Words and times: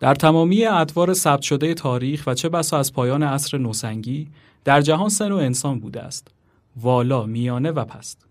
در 0.00 0.14
تمامی 0.14 0.64
ادوار 0.64 1.14
ثبت 1.14 1.42
شده 1.42 1.74
تاریخ 1.74 2.24
و 2.26 2.34
چه 2.34 2.48
بسا 2.48 2.78
از 2.78 2.92
پایان 2.92 3.22
عصر 3.22 3.58
نوسنگی 3.58 4.28
در 4.64 4.80
جهان 4.80 5.08
سن 5.08 5.32
و 5.32 5.36
انسان 5.36 5.80
بوده 5.80 6.00
است. 6.02 6.28
والا 6.76 7.26
میانه 7.26 7.70
و 7.70 7.84
پست. 7.84 8.26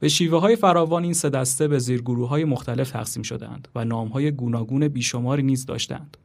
به 0.00 0.08
شیوه 0.08 0.40
های 0.40 0.56
فراوان 0.56 1.04
این 1.04 1.12
سه 1.12 1.30
دسته 1.30 1.68
به 1.68 1.78
زیرگروه 1.78 2.28
های 2.28 2.44
مختلف 2.44 2.90
تقسیم 2.90 3.22
شدهاند 3.22 3.68
و 3.74 3.84
نام 3.84 4.08
های 4.08 4.30
گوناگون 4.30 4.88
بیشماری 4.88 5.42
نیز 5.42 5.66
داشتند 5.66 6.16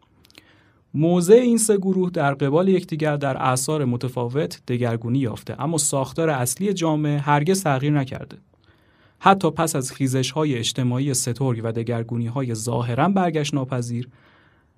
موضع 0.93 1.33
این 1.33 1.57
سه 1.57 1.77
گروه 1.77 2.09
در 2.09 2.33
قبال 2.33 2.67
یکدیگر 2.67 3.17
در 3.17 3.37
اعثار 3.37 3.85
متفاوت 3.85 4.61
دگرگونی 4.67 5.19
یافته 5.19 5.61
اما 5.61 5.77
ساختار 5.77 6.29
اصلی 6.29 6.73
جامعه 6.73 7.19
هرگز 7.19 7.63
تغییر 7.63 7.93
نکرده. 7.93 8.37
حتی 9.19 9.51
پس 9.51 9.75
از 9.75 9.91
خیزش 9.91 10.31
های 10.31 10.55
اجتماعی 10.55 11.13
سترگ 11.13 11.61
و 11.63 11.71
دگرگونی 11.71 12.27
های 12.27 12.55
ظاهرا 12.55 13.09
برگشت 13.09 13.53
ناپذیر 13.53 14.09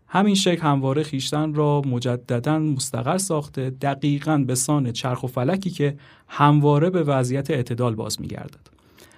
همین 0.08 0.36
شکل 0.36 0.62
همواره 0.62 1.04
خیشتن 1.04 1.54
را 1.54 1.82
مجددا 1.82 2.60
مستقر 2.60 3.18
ساخته 3.18 3.70
دقیقا 3.70 4.38
به 4.38 4.56
سان 4.56 4.92
چرخ 4.92 5.24
و 5.24 5.28
فلکی 5.28 5.70
که 5.70 5.98
همواره 6.28 6.90
به 6.90 7.04
وضعیت 7.04 7.52
اعتدال 7.52 7.96
باز 7.96 8.22
میگردد. 8.22 8.70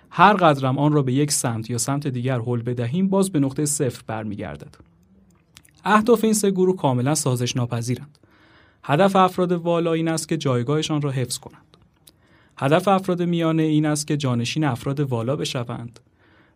هر 0.10 0.34
قدرم 0.34 0.78
آن 0.78 0.92
را 0.92 1.02
به 1.02 1.14
یک 1.14 1.32
سمت 1.32 1.70
یا 1.70 1.78
سمت 1.78 2.08
دیگر 2.08 2.40
حل 2.40 2.62
بدهیم 2.62 3.10
باز 3.10 3.30
به 3.30 3.40
نقطه 3.40 3.66
صفر 3.66 4.04
برمیگردد. 4.08 4.76
اهداف 5.86 6.24
این 6.24 6.34
سه 6.34 6.52
گروه 6.52 6.76
کاملا 6.76 7.16
سازش 7.16 7.56
ناپذیرند 7.56 8.18
هدف 8.84 9.16
افراد 9.16 9.52
والا 9.52 9.94
این 9.94 10.08
است 10.08 10.28
که 10.28 10.38
جایگاهشان 10.38 11.02
را 11.02 11.12
حفظ 11.12 11.38
کنند. 11.38 11.78
هدف 12.58 12.88
افراد 12.88 13.22
میانه 13.24 13.64
این 13.64 13.86
است 13.86 14.08
که 14.08 14.18
جانشین 14.18 14.64
افراد 14.64 15.00
والا 15.00 15.36
بشوند. 15.36 16.00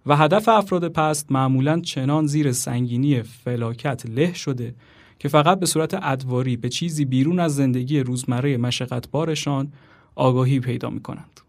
و 0.05 0.15
هدف 0.15 0.49
افراد 0.49 0.87
پست 0.87 1.31
معمولا 1.31 1.79
چنان 1.79 2.27
زیر 2.27 2.51
سنگینی 2.51 3.21
فلاکت 3.23 4.05
له 4.05 4.33
شده 4.33 4.75
که 5.19 5.27
فقط 5.27 5.59
به 5.59 5.65
صورت 5.65 5.99
ادواری 6.01 6.57
به 6.57 6.69
چیزی 6.69 7.05
بیرون 7.05 7.39
از 7.39 7.55
زندگی 7.55 7.99
روزمره 7.99 8.57
مشقتبارشان 8.57 9.71
آگاهی 10.15 10.59
پیدا 10.59 10.89
می 10.89 11.01
کنند. 11.01 11.41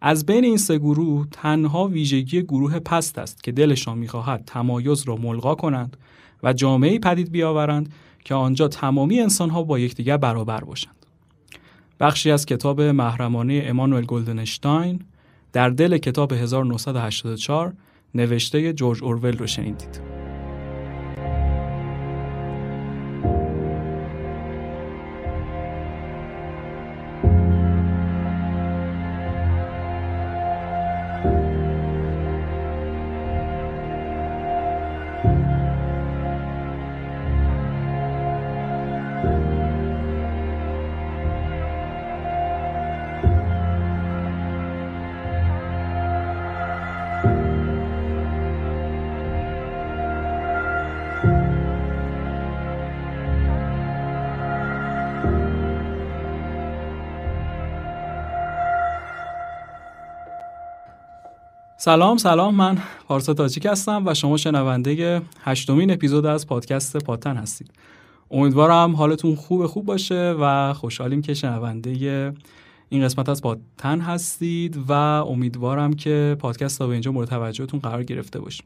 از 0.00 0.26
بین 0.26 0.44
این 0.44 0.56
سه 0.56 0.78
گروه 0.78 1.26
تنها 1.30 1.88
ویژگی 1.88 2.42
گروه 2.42 2.78
پست 2.78 3.18
است 3.18 3.42
که 3.42 3.52
دلشان 3.52 3.98
می‌خواهد 3.98 4.42
تمایز 4.46 5.02
را 5.02 5.16
ملغا 5.16 5.54
کنند 5.54 5.96
و 6.42 6.52
جامعه 6.52 6.98
پدید 6.98 7.32
بیاورند 7.32 7.92
که 8.24 8.34
آنجا 8.34 8.68
تمامی 8.68 9.20
انسانها 9.20 9.62
با 9.62 9.78
یکدیگر 9.78 10.16
برابر 10.16 10.60
باشند. 10.60 10.96
بخشی 12.00 12.30
از 12.30 12.46
کتاب 12.46 12.80
محرمانه 12.80 13.62
امانوئل 13.66 14.04
گلدنشتاین 14.04 15.00
در 15.52 15.70
دل 15.70 15.98
کتاب 15.98 16.32
1984 16.32 17.72
نوشته 18.14 18.72
جورج 18.72 19.04
اورول 19.04 19.38
رو 19.38 19.46
شنیدید. 19.46 20.11
سلام 61.84 62.16
سلام. 62.16 62.54
من 62.54 62.78
پارسا 63.08 63.34
تاجیک 63.34 63.66
هستم 63.66 64.06
و 64.06 64.14
شما 64.14 64.36
شنونده 64.36 65.22
هشتمین 65.40 65.90
اپیزود 65.90 66.26
از 66.26 66.46
پادکست 66.46 66.96
پاتن 66.96 67.36
هستید. 67.36 67.70
امیدوارم 68.30 68.96
حالتون 68.96 69.34
خوب 69.34 69.66
خوب 69.66 69.84
باشه 69.84 70.34
و 70.40 70.72
خوشحالیم 70.72 71.22
که 71.22 71.34
شنونده 71.34 72.32
این 72.88 73.04
قسمت 73.04 73.28
از 73.28 73.42
پاتن 73.42 74.00
هستید 74.00 74.78
و 74.88 74.92
امیدوارم 74.92 75.92
که 75.92 76.36
پادکست 76.38 76.78
تا 76.78 76.86
به 76.86 76.92
اینجا 76.92 77.12
مورد 77.12 77.28
توجهتون 77.28 77.80
قرار 77.80 78.02
گرفته 78.02 78.40
باشه 78.40 78.64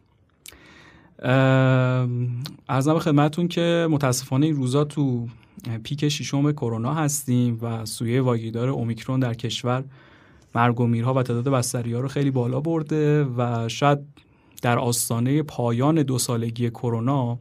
از 2.68 2.88
خدمتون 2.88 3.48
که 3.48 3.88
متاسفانه 3.90 4.46
این 4.46 4.56
روزا 4.56 4.84
تو 4.84 5.26
پیک 5.82 6.08
ششم 6.08 6.52
کرونا 6.52 6.94
هستیم 6.94 7.58
و 7.62 7.84
سویه 7.84 8.22
واگیدار 8.22 8.68
اومیکرون 8.68 9.20
در 9.20 9.34
کشور 9.34 9.84
مرگ 10.56 10.80
و 10.80 10.86
میرها 10.86 11.14
و 11.14 11.22
تعداد 11.22 11.48
بستری 11.48 11.92
ها 11.92 12.00
رو 12.00 12.08
خیلی 12.08 12.30
بالا 12.30 12.60
برده 12.60 13.24
و 13.24 13.68
شاید 13.68 13.98
در 14.62 14.78
آستانه 14.78 15.42
پایان 15.42 16.02
دو 16.02 16.18
سالگی 16.18 16.70
کرونا 16.70 17.38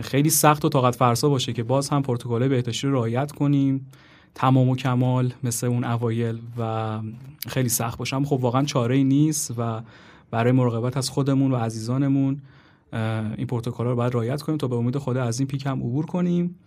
خیلی 0.00 0.30
سخت 0.30 0.64
و 0.64 0.68
طاقت 0.68 0.96
فرسا 0.96 1.28
باشه 1.28 1.52
که 1.52 1.62
باز 1.62 1.88
هم 1.88 2.02
پروتکل 2.02 2.48
بهداشتی 2.48 2.86
رو 2.86 2.94
رعایت 2.94 3.32
کنیم. 3.32 3.86
تمام 4.34 4.68
و 4.68 4.76
کمال 4.76 5.32
مثل 5.42 5.66
اون 5.66 5.84
اوایل 5.84 6.38
و 6.58 7.00
خیلی 7.48 7.68
سخت 7.68 7.98
باشه. 7.98 8.24
خب 8.24 8.38
واقعا 8.40 8.64
چاره 8.64 8.96
ای 8.96 9.04
نیست 9.04 9.54
و 9.58 9.80
برای 10.30 10.52
مراقبت 10.52 10.96
از 10.96 11.10
خودمون 11.10 11.52
و 11.52 11.56
عزیزانمون 11.56 12.42
این 13.36 13.46
پروتکل 13.46 13.84
رو 13.84 13.96
باید 13.96 14.14
رعایت 14.14 14.42
کنیم 14.42 14.58
تا 14.58 14.68
به 14.68 14.76
امید 14.76 14.98
خدا 14.98 15.22
از 15.22 15.40
این 15.40 15.48
پیک 15.48 15.66
هم 15.66 15.78
عبور 15.78 16.06
کنیم 16.06 16.58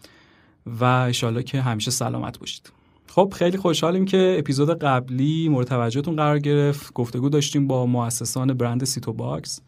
و 0.66 0.84
انشالله 0.84 1.44
که 1.44 1.61
همیشه 1.61 1.91
سلامت 1.91 2.40
باشید. 2.40 2.78
خب 3.09 3.34
خیلی 3.36 3.58
خوشحالیم 3.58 4.06
که 4.06 4.36
اپیزود 4.40 4.80
قبلی 4.80 5.50
مورد 5.50 5.68
توجهتون 5.68 6.16
قرار 6.16 6.40
گرفت. 6.40 6.94
گفتگو 6.94 7.30
داشتیم 7.30 7.68
با 7.68 7.86
مؤسسان 7.86 8.53
برند 8.53 8.84
سیتو 8.84 9.14
باکس 9.14 9.62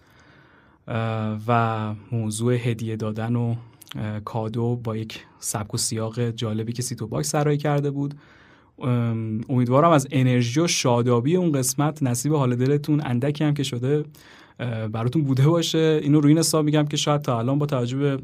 و 1.47 1.93
موضوع 2.11 2.53
هدیه 2.53 2.95
دادن 2.95 3.35
و 3.35 3.55
کادو 4.25 4.75
با 4.75 4.97
یک 4.97 5.25
سبک 5.39 5.73
و 5.73 5.77
سیاق 5.77 6.29
جالبی 6.29 6.73
که 6.73 6.81
سیتو 6.81 7.07
باکس 7.07 7.29
اجرای 7.29 7.57
کرده 7.57 7.91
بود. 7.91 8.13
امیدوارم 9.49 9.91
از 9.91 10.07
انرژی 10.11 10.59
و 10.59 10.67
شادابی 10.67 11.35
اون 11.35 11.51
قسمت 11.51 12.03
نصیب 12.03 12.33
حال 12.33 12.55
دلتون 12.55 13.01
اندکی 13.05 13.43
هم 13.43 13.53
که 13.53 13.63
شده 13.63 14.03
براتون 14.91 15.23
بوده 15.23 15.47
باشه. 15.47 15.99
اینو 16.03 16.19
روی 16.19 16.29
این 16.31 16.37
حساب 16.37 16.65
میگم 16.65 16.85
که 16.85 16.97
شاید 16.97 17.21
تا 17.21 17.39
الان 17.39 17.59
با 17.59 17.65
توجه 17.65 17.97
به 17.97 18.19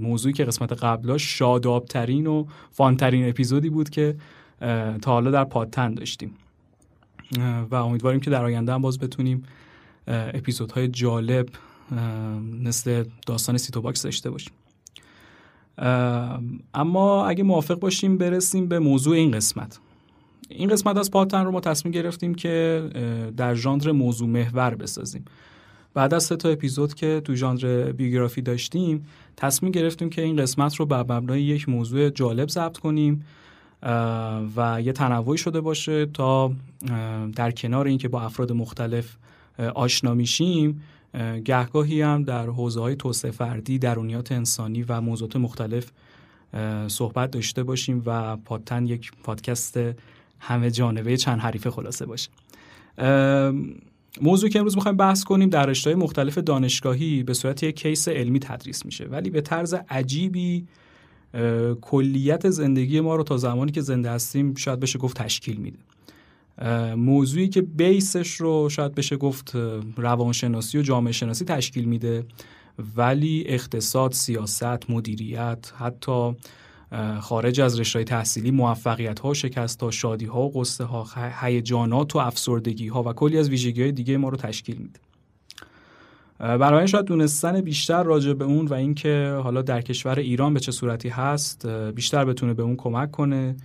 موضوعی 0.00 0.34
که 0.34 0.44
قسمت 0.44 0.72
قبل 0.72 1.18
شادابترین 1.18 2.26
و 2.26 2.44
fun 2.70 2.95
ترین 2.95 3.28
اپیزودی 3.28 3.70
بود 3.70 3.90
که 3.90 4.16
تا 5.02 5.12
حالا 5.12 5.30
در 5.30 5.44
پادتن 5.44 5.94
داشتیم. 5.94 6.34
و 7.70 7.74
امیدواریم 7.74 8.20
که 8.20 8.30
در 8.30 8.44
آینده 8.44 8.72
هم 8.72 8.82
باز 8.82 8.98
بتونیم 8.98 9.44
اپیزودهای 10.06 10.88
جالب 10.88 11.48
مثل 12.62 13.04
داستان 13.26 13.56
سیتو 13.56 13.80
باکس 13.80 14.02
داشته 14.02 14.30
باشیم. 14.30 14.52
اما 16.74 17.26
اگه 17.26 17.44
موافق 17.44 17.78
باشیم 17.78 18.18
برسیم 18.18 18.68
به 18.68 18.78
موضوع 18.78 19.16
این 19.16 19.30
قسمت. 19.30 19.78
این 20.48 20.68
قسمت 20.68 20.96
از 20.96 21.10
پادتن 21.10 21.44
رو 21.44 21.50
ما 21.50 21.60
تصمیم 21.60 21.92
گرفتیم 21.92 22.34
که 22.34 22.84
در 23.36 23.54
ژانر 23.54 23.92
موضوع 23.92 24.28
محور 24.28 24.74
بسازیم. 24.74 25.24
بعد 25.94 26.14
از 26.14 26.24
سه 26.24 26.36
تا 26.36 26.48
اپیزود 26.48 26.94
که 26.94 27.20
تو 27.24 27.34
ژانر 27.34 27.92
بیوگرافی 27.92 28.42
داشتیم 28.42 29.06
تصمیم 29.36 29.72
گرفتیم 29.72 30.10
که 30.10 30.22
این 30.22 30.36
قسمت 30.36 30.76
رو 30.76 30.86
بر 30.86 31.02
مبنای 31.02 31.42
یک 31.42 31.68
موضوع 31.68 32.10
جالب 32.10 32.48
ضبط 32.48 32.78
کنیم. 32.78 33.24
و 34.56 34.80
یه 34.84 34.92
تنوعی 34.92 35.38
شده 35.38 35.60
باشه 35.60 36.06
تا 36.06 36.52
در 37.36 37.50
کنار 37.50 37.86
اینکه 37.86 38.08
با 38.08 38.22
افراد 38.22 38.52
مختلف 38.52 39.16
آشنا 39.74 40.14
میشیم 40.14 40.82
گهگاهی 41.44 42.02
هم 42.02 42.22
در 42.22 42.46
حوزه 42.46 42.80
های 42.80 42.96
توسعه 42.96 43.30
فردی 43.30 43.78
درونیات 43.78 44.32
انسانی 44.32 44.82
و 44.82 45.00
موضوعات 45.00 45.36
مختلف 45.36 45.90
صحبت 46.88 47.30
داشته 47.30 47.62
باشیم 47.62 48.02
و 48.06 48.36
پادتن 48.36 48.86
یک 48.86 49.12
پادکست 49.22 49.78
همه 50.40 50.70
جانبه 50.70 51.16
چند 51.16 51.40
حریفه 51.40 51.70
خلاصه 51.70 52.06
باشه. 52.06 52.30
موضوعی 54.22 54.52
که 54.52 54.58
امروز 54.58 54.74
می‌خوایم 54.74 54.96
بحث 54.96 55.24
کنیم 55.24 55.48
در 55.48 55.66
رشته 55.66 55.94
مختلف 55.94 56.38
دانشگاهی 56.38 57.22
به 57.22 57.34
صورت 57.34 57.62
یک 57.62 57.76
کیس 57.76 58.08
علمی 58.08 58.38
تدریس 58.38 58.86
میشه. 58.86 59.04
ولی 59.04 59.30
به 59.30 59.40
طرز 59.40 59.74
عجیبی 59.74 60.66
کلیت 61.80 62.50
زندگی 62.50 63.00
ما 63.00 63.16
رو 63.16 63.22
تا 63.22 63.36
زمانی 63.36 63.72
که 63.72 63.80
زنده 63.80 64.10
هستیم 64.10 64.54
شاید 64.54 64.80
بشه 64.80 64.98
گفت 64.98 65.22
تشکیل 65.22 65.56
میده. 65.56 65.78
موضوعی 66.94 67.48
که 67.48 67.62
بیسش 67.62 68.34
رو 68.34 68.68
شاید 68.68 68.94
بشه 68.94 69.16
گفت 69.16 69.52
روانشناسی 69.96 70.78
و 70.78 70.82
جامعه 70.82 71.12
شناسی 71.12 71.44
تشکیل 71.44 71.84
میده 71.84 72.24
ولی 72.96 73.44
اقتصاد، 73.46 74.12
سیاست، 74.12 74.90
مدیریت 74.90 75.72
حتی 75.76 76.36
خارج 77.20 77.60
از 77.60 77.80
رشته 77.80 78.04
تحصیلی 78.04 78.50
موفقیت 78.50 79.20
ها، 79.20 79.34
شکست 79.34 79.82
ها، 79.82 79.90
شادی 79.90 80.26
ها 80.26 80.42
و 80.42 80.60
قصه 80.60 80.84
ها، 80.84 81.06
هیجانات 81.40 82.16
و 82.16 82.18
افسردگی 82.18 82.88
ها 82.88 83.02
و 83.02 83.12
کلی 83.12 83.38
از 83.38 83.48
ویژگی 83.48 83.82
های 83.82 83.92
دیگه 83.92 84.16
ما 84.16 84.28
رو 84.28 84.36
تشکیل 84.36 84.76
میده. 84.76 85.00
برای 86.38 86.88
شاید 86.88 87.04
دونستن 87.04 87.60
بیشتر 87.60 88.02
راجع 88.02 88.32
به 88.32 88.44
اون 88.44 88.66
و 88.66 88.74
اینکه 88.74 89.40
حالا 89.42 89.62
در 89.62 89.82
کشور 89.82 90.18
ایران 90.18 90.54
به 90.54 90.60
چه 90.60 90.72
صورتی 90.72 91.08
هست 91.08 91.66
بیشتر 91.66 92.24
بتونه 92.24 92.54
به 92.54 92.62
اون 92.62 92.76
کمک 92.76 93.10
کنه. 93.10 93.56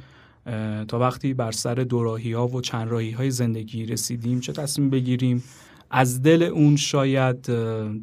تا 0.87 0.99
وقتی 0.99 1.33
بر 1.33 1.51
سر 1.51 1.75
دوراهی 1.75 2.33
ها 2.33 2.47
و 2.47 2.61
چند 2.61 2.91
راهی 2.91 3.11
های 3.11 3.31
زندگی 3.31 3.85
رسیدیم 3.85 4.39
چه 4.39 4.53
تصمیم 4.53 4.89
بگیریم؟ 4.89 5.43
از 5.91 6.21
دل 6.21 6.43
اون 6.43 6.75
شاید 6.75 7.41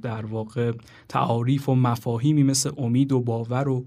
در 0.01 0.27
واقع 0.27 0.73
تعاریف 1.09 1.69
و 1.69 1.75
مفاهیمی 1.75 2.43
مثل 2.43 2.71
امید 2.77 3.13
و 3.13 3.21
باور 3.21 3.69
و 3.69 3.85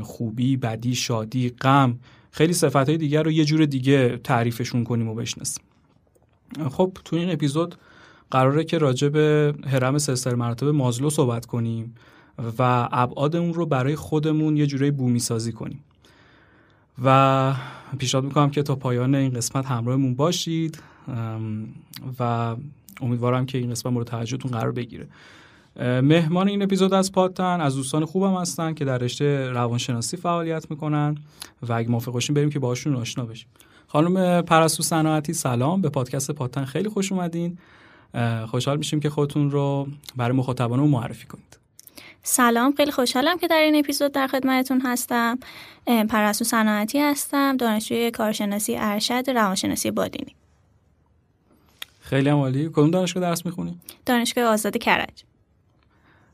خوبی، 0.00 0.56
بدی، 0.56 0.94
شادی، 0.94 1.50
غم 1.50 1.98
خیلی 2.30 2.52
صفت 2.52 2.76
های 2.88 2.96
دیگر 2.96 3.22
رو 3.22 3.30
یه 3.30 3.44
جور 3.44 3.66
دیگه 3.66 4.16
تعریفشون 4.24 4.84
کنیم 4.84 5.08
و 5.08 5.14
بشناسیم. 5.14 5.64
خب 6.70 6.98
تو 7.04 7.16
این 7.16 7.30
اپیزود 7.30 7.74
قراره 8.30 8.64
که 8.64 8.78
راجع 8.78 9.08
به 9.08 9.54
هرم 9.66 9.98
سلسله 9.98 10.34
مراتب 10.34 10.66
مازلو 10.66 11.10
صحبت 11.10 11.46
کنیم 11.46 11.94
و 12.58 12.88
ابعاد 12.92 13.36
اون 13.36 13.54
رو 13.54 13.66
برای 13.66 13.96
خودمون 13.96 14.56
یه 14.56 14.66
جوری 14.66 14.90
بومی 14.90 15.18
سازی 15.18 15.52
کنیم. 15.52 15.84
و 17.04 17.54
پیشنهاد 17.98 18.24
می‌کنم 18.24 18.50
که 18.50 18.62
تا 18.62 18.76
پایان 18.76 19.14
این 19.14 19.32
قسمت 19.32 19.66
همراهمون 19.66 20.14
باشید 20.14 20.82
و 22.20 22.56
امیدوارم 23.00 23.46
که 23.46 23.58
این 23.58 23.70
قسمت 23.70 23.92
مورد 23.92 24.06
توجهتون 24.06 24.50
قرار 24.50 24.72
بگیره. 24.72 25.06
مهمان 25.80 26.48
این 26.48 26.62
اپیزود 26.62 26.94
از 26.94 27.12
پاتن 27.12 27.60
از 27.60 27.76
دوستان 27.76 28.04
خوبم 28.04 28.34
هستن 28.34 28.74
که 28.74 28.84
در 28.84 28.98
رشته 28.98 29.48
روانشناسی 29.48 30.16
فعالیت 30.16 30.70
می‌کنن. 30.70 31.16
و 31.68 31.72
اگه 31.72 31.88
موافق 31.88 32.12
باشیم 32.12 32.34
بریم 32.34 32.50
که 32.50 32.58
باهاشون 32.58 32.96
آشنا 32.96 33.24
بشیم. 33.24 33.48
خانم 33.86 34.42
پرستو 34.42 34.82
صناعتی 34.82 35.32
سلام. 35.32 35.80
به 35.80 35.88
پادکست 35.88 36.30
پاتن 36.30 36.64
خیلی 36.64 36.88
خوش 36.88 37.12
اومدین. 37.12 37.58
خوشحال 38.46 38.76
میشیم 38.76 39.00
که 39.00 39.10
خودتون 39.10 39.50
رو 39.50 39.88
برای 40.16 40.36
مخاطبانمون 40.36 40.90
معرفی 40.90 41.26
کنید. 41.26 41.58
سلام 42.22 42.74
خیلی 42.76 42.90
خوشحالم 42.90 43.38
که 43.38 43.48
در 43.48 43.60
این 43.60 43.76
اپیزود 43.76 44.12
در 44.12 44.26
خدمتتون 44.26 44.80
هستم. 44.80 45.38
پرستو 45.86 46.44
صناعتی 46.44 47.00
هستم 47.00 47.56
دانشجوی 47.56 48.10
کارشناسی 48.10 48.76
ارشد 48.76 49.30
روانشناسی 49.30 49.90
بادینی. 49.90 50.34
خیلی 52.00 52.28
عالی. 52.28 52.68
کدوم 52.68 52.90
دانشگاه 52.90 53.20
درس 53.20 53.46
می‌خونی؟ 53.46 53.80
دانشگاه 54.06 54.44
آزاد 54.44 54.78
کرج. 54.78 55.24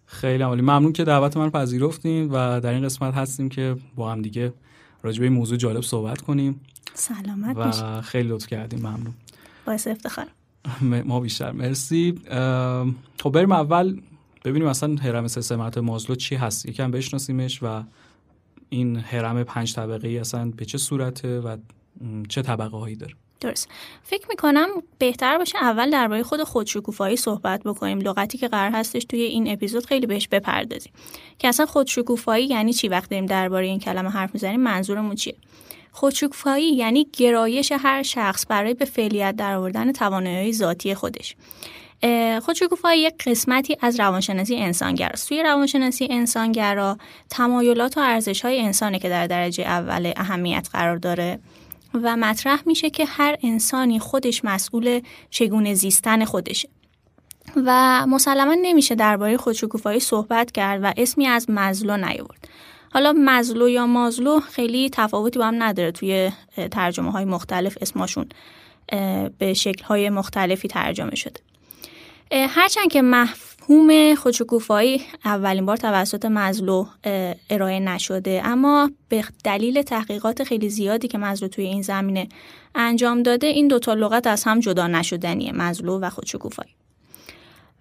خیلی 0.07 0.43
عالی. 0.43 0.63
ممنون 0.63 0.93
که 0.93 1.05
دعوت 1.05 1.37
من 1.37 1.51
پذیرفتین 1.51 2.31
و 2.31 2.61
در 2.61 2.73
این 2.73 2.85
قسمت 2.85 3.15
هستیم 3.15 3.49
که 3.49 3.77
با 3.97 4.13
هم 4.13 4.23
دیگه 4.23 4.53
راجع 5.03 5.21
به 5.21 5.29
موضوع 5.29 5.59
جالب 5.59 5.83
صحبت 5.83 6.21
کنیم. 6.21 6.61
سلامت 6.95 7.57
و 7.57 8.01
خیلی 8.01 8.29
لطف 8.29 8.47
کردیم. 8.47 8.79
ممنون. 8.79 9.15
باعث 9.67 9.87
افتخار 9.87 10.27
ما 10.81 11.21
بیشتر. 11.21 11.53
مرسی. 11.53 12.15
خب 13.23 13.31
بریم 13.31 13.53
اول 13.53 14.01
ببینیم 14.45 14.69
اصلا 14.69 14.95
هرم 14.95 15.29
سلسله 15.29 15.81
مازلو 15.81 16.15
چی 16.17 16.35
هست. 16.35 16.67
یکم 16.67 16.91
بشناسیمش 16.91 17.63
و 17.63 17.83
این 18.69 18.97
هرم 18.97 19.45
پنج 19.45 19.75
طبقه 19.75 20.09
ای 20.09 20.19
اصلا 20.19 20.53
به 20.57 20.65
چه 20.65 20.79
صورته 20.79 21.41
و 21.41 21.57
چه 22.29 22.43
طبقه 22.43 22.77
هایی 22.77 22.97
داره؟ 22.97 23.15
درست. 23.41 23.69
فکر 24.03 24.27
می‌کنم 24.29 24.69
بهتر 24.99 25.39
باشه 25.39 25.59
اول 25.59 25.91
درباره 25.91 26.23
خود 26.23 26.43
خودشکوفایی 26.43 27.17
صحبت 27.17 27.63
بکنیم. 27.63 27.99
لغتی 27.99 28.39
که 28.39 28.49
قرار 28.49 28.71
هستش 28.71 29.05
توی 29.05 29.21
این 29.21 29.53
اپیزود 29.53 29.87
خیلی 29.87 30.07
بهش 30.07 30.29
بپردازیم. 30.29 30.93
که 31.39 31.49
اصلا 31.49 31.67
خودشکوفایی 31.67 32.47
یعنی 32.47 32.73
چی 32.73 32.89
وقت 32.89 33.11
داریم 33.11 33.27
درباره 33.27 33.67
این 33.67 33.79
کلمه 33.79 34.11
حرف 34.11 34.35
می‌زنیم؟ 34.35 34.61
منظورمون 34.61 35.15
چیه؟ 35.15 35.37
خودشکوفایی 35.97 36.73
یعنی 36.73 37.07
گرایش 37.13 37.73
هر 37.73 38.03
شخص 38.03 38.45
برای 38.49 38.75
به 38.75 38.85
فعلیت 38.85 39.37
درآوردن 39.37 39.93
توانایی 39.93 40.53
ذاتی 40.53 40.95
خودش. 40.95 41.37
خودشکوفایی 42.43 43.03
یک 43.03 43.15
قسمتی 43.27 43.77
از 43.81 44.01
روانشناسی 44.01 44.57
انسانگر 44.57 45.09
است. 45.09 45.29
توی 45.29 45.43
روانشناسی 45.43 46.09
انسانگرا 46.11 46.99
تمایلات 47.31 47.99
و 47.99 48.01
ارزش 48.01 48.45
های 48.45 48.61
انسانه 48.61 48.99
که 48.99 49.09
در 49.09 49.27
درجه 49.27 49.65
اول 49.65 50.13
اهمیت 50.17 50.69
قرار 50.73 50.97
داره 50.97 51.39
و 51.95 52.17
مطرح 52.17 52.63
میشه 52.67 52.91
که 52.91 53.05
هر 53.05 53.37
انسانی 53.43 53.99
خودش 53.99 54.45
مسئول 54.45 55.01
چگونه 55.31 55.75
زیستن 55.75 56.25
خودشه. 56.25 56.69
و 57.57 58.07
مسلما 58.07 58.57
نمیشه 58.63 58.95
درباره 58.95 59.37
خودشکوفایی 59.37 60.01
صحبت 60.01 60.53
کرد 60.53 60.81
و 60.83 60.93
اسمی 60.97 61.27
از 61.27 61.51
مزلو 61.51 61.97
نیورد 61.97 62.49
حالا 62.93 63.15
مزلو 63.17 63.69
یا 63.69 63.87
مازلو 63.87 64.41
خیلی 64.41 64.91
تفاوتی 64.91 65.39
با 65.39 65.47
هم 65.47 65.63
نداره 65.63 65.93
توی 65.93 66.33
ترجمه 66.71 67.13
های 67.13 67.25
مختلف 67.25 67.79
اسمشون 67.81 68.27
به 69.39 69.55
شکل 69.55 69.85
های 69.85 70.11
مختلفی 70.11 70.69
ترجمه 70.69 71.15
شده. 71.15 71.41
هرچند 72.33 72.89
که 72.91 73.03
مفهوم 73.03 74.15
خودشکوفایی 74.15 75.03
اولین 75.25 75.67
بار 75.67 75.77
توسط 75.77 76.25
مزلو 76.25 76.87
ارائه 77.51 77.81
نشده 77.81 78.43
اما 78.45 78.91
به 79.09 79.25
دلیل 79.45 79.83
تحقیقات 79.83 80.45
خیلی 80.45 80.69
زیادی 80.69 81.09
که 81.09 81.19
مزلو 81.19 81.49
توی 81.49 81.65
این 81.65 81.83
زمینه 81.83 82.29
انجام 82.75 83.23
داده 83.23 83.47
این 83.47 83.69
دوتا 83.69 83.95
لغت 83.95 84.27
از 84.27 84.45
هم 84.45 84.61
جدا 84.61 84.87
نشدنیه 84.87 85.53
مزلو 85.53 85.99
و 86.01 86.11
خودشکوفایی. 86.11 86.76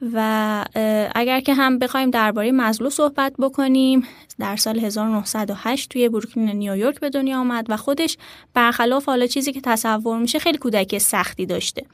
و 0.02 0.66
اگر 1.16 1.40
که 1.40 1.54
هم 1.54 1.80
بخوایم 1.80 2.10
درباره 2.10 2.52
مزلو 2.52 2.90
صحبت 2.90 3.34
بکنیم 3.40 4.08
در 4.40 4.56
سال 4.56 4.80
1908 4.80 5.90
توی 5.90 6.10
بروکلین 6.10 6.50
نیویورک 6.50 7.00
به 7.00 7.10
دنیا 7.10 7.40
آمد 7.40 7.66
و 7.70 7.78
خودش 7.78 8.18
برخلاف 8.54 9.06
حالا 9.06 9.28
چیزی 9.28 9.54
که 9.54 9.62
تصور 9.62 10.20
میشه 10.20 10.40
خیلی 10.40 10.58
کودکی 10.58 11.00
سختی 11.00 11.46
داشته. 11.46 11.86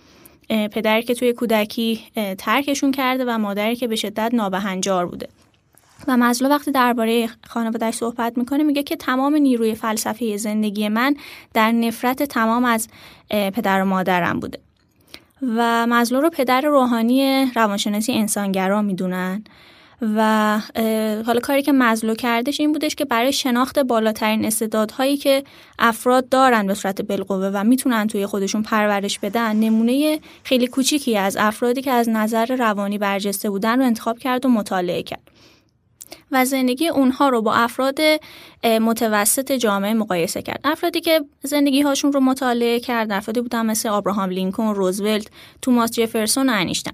پدری 0.49 1.03
که 1.03 1.15
توی 1.15 1.33
کودکی 1.33 2.01
ترکشون 2.37 2.91
کرده 2.91 3.25
و 3.27 3.37
مادری 3.37 3.75
که 3.75 3.87
به 3.87 3.95
شدت 3.95 4.33
نابهنجار 4.33 5.05
بوده. 5.05 5.27
و 6.07 6.17
مزلو 6.17 6.49
وقتی 6.49 6.71
درباره 6.71 7.29
خانوادهش 7.47 7.95
صحبت 7.95 8.37
می‌کنه 8.37 8.63
میگه 8.63 8.83
که 8.83 8.95
تمام 8.95 9.35
نیروی 9.35 9.75
فلسفه 9.75 10.37
زندگی 10.37 10.89
من 10.89 11.15
در 11.53 11.71
نفرت 11.71 12.23
تمام 12.23 12.65
از 12.65 12.87
پدر 13.29 13.81
و 13.81 13.85
مادرم 13.85 14.39
بوده. 14.39 14.59
و 15.41 15.87
مزلو 15.87 16.21
رو 16.21 16.29
پدر 16.29 16.61
روحانی 16.61 17.51
روانشناسی 17.55 18.13
انسانگرا 18.13 18.81
می‌دونن. 18.81 19.43
و 20.15 20.59
حالا 21.25 21.39
کاری 21.43 21.61
که 21.61 21.71
مزلو 21.71 22.15
کردش 22.15 22.59
این 22.59 22.71
بودش 22.71 22.95
که 22.95 23.05
برای 23.05 23.33
شناخت 23.33 23.79
بالاترین 23.79 24.45
استعدادهایی 24.45 25.17
که 25.17 25.43
افراد 25.79 26.29
دارن 26.29 26.67
به 26.67 26.73
صورت 26.73 27.01
بالقوه 27.01 27.51
و 27.53 27.63
می‌تونن 27.63 28.07
توی 28.07 28.25
خودشون 28.25 28.63
پرورش 28.63 29.19
بدن 29.19 29.55
نمونه 29.55 30.19
خیلی 30.43 30.67
کوچیکی 30.67 31.17
از 31.17 31.37
افرادی 31.39 31.81
که 31.81 31.91
از 31.91 32.09
نظر 32.09 32.55
روانی 32.55 32.97
برجسته 32.97 33.49
بودن 33.49 33.79
رو 33.79 33.85
انتخاب 33.85 34.19
کرد 34.19 34.45
و 34.45 34.49
مطالعه 34.49 35.03
کرد. 35.03 35.30
و 36.31 36.45
زندگی 36.45 36.87
اونها 36.87 37.29
رو 37.29 37.41
با 37.41 37.53
افراد 37.53 37.99
متوسط 38.63 39.51
جامعه 39.51 39.93
مقایسه 39.93 40.41
کرد. 40.41 40.59
افرادی 40.63 41.01
که 41.01 41.21
زندگی 41.43 41.81
هاشون 41.81 42.13
رو 42.13 42.19
مطالعه 42.19 42.79
کرد 42.79 43.11
افرادی 43.11 43.41
بودن 43.41 43.65
مثل 43.65 43.89
آبراهام 43.89 44.29
لینکن 44.29 44.67
روزولت 44.75 45.27
توماس 45.61 45.91
جفرسون 45.91 46.49
و 46.49 46.53
انیشتن 46.55 46.91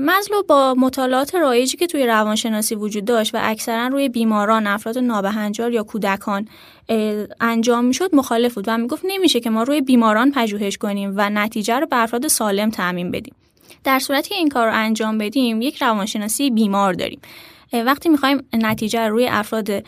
مزلو 0.00 0.42
با 0.48 0.74
مطالعات 0.78 1.34
رایجی 1.34 1.76
که 1.76 1.86
توی 1.86 2.06
روانشناسی 2.06 2.74
وجود 2.74 3.04
داشت 3.04 3.34
و 3.34 3.38
اکثرا 3.42 3.86
روی 3.86 4.08
بیماران 4.08 4.66
افراد 4.66 4.98
نابهنجار 4.98 5.72
یا 5.72 5.82
کودکان 5.82 6.48
انجام 7.40 7.84
می‌شد 7.84 8.14
مخالف 8.14 8.54
بود 8.54 8.64
و 8.68 8.78
می‌گفت 8.78 9.02
نمیشه 9.08 9.40
که 9.40 9.50
ما 9.50 9.62
روی 9.62 9.80
بیماران 9.80 10.32
پژوهش 10.32 10.76
کنیم 10.76 11.12
و 11.16 11.30
نتیجه 11.30 11.78
رو 11.78 11.86
به 11.86 12.02
افراد 12.02 12.28
سالم 12.28 12.70
تعمین 12.70 13.10
بدیم. 13.10 13.34
در 13.84 13.98
صورتی 13.98 14.28
که 14.28 14.34
این 14.34 14.48
کار 14.48 14.66
رو 14.66 14.74
انجام 14.74 15.18
بدیم 15.18 15.62
یک 15.62 15.82
روانشناسی 15.82 16.50
بیمار 16.50 16.92
داریم. 16.92 17.20
وقتی 17.72 18.08
می‌خوایم 18.08 18.44
نتیجه 18.52 19.08
روی 19.08 19.28
افراد 19.28 19.84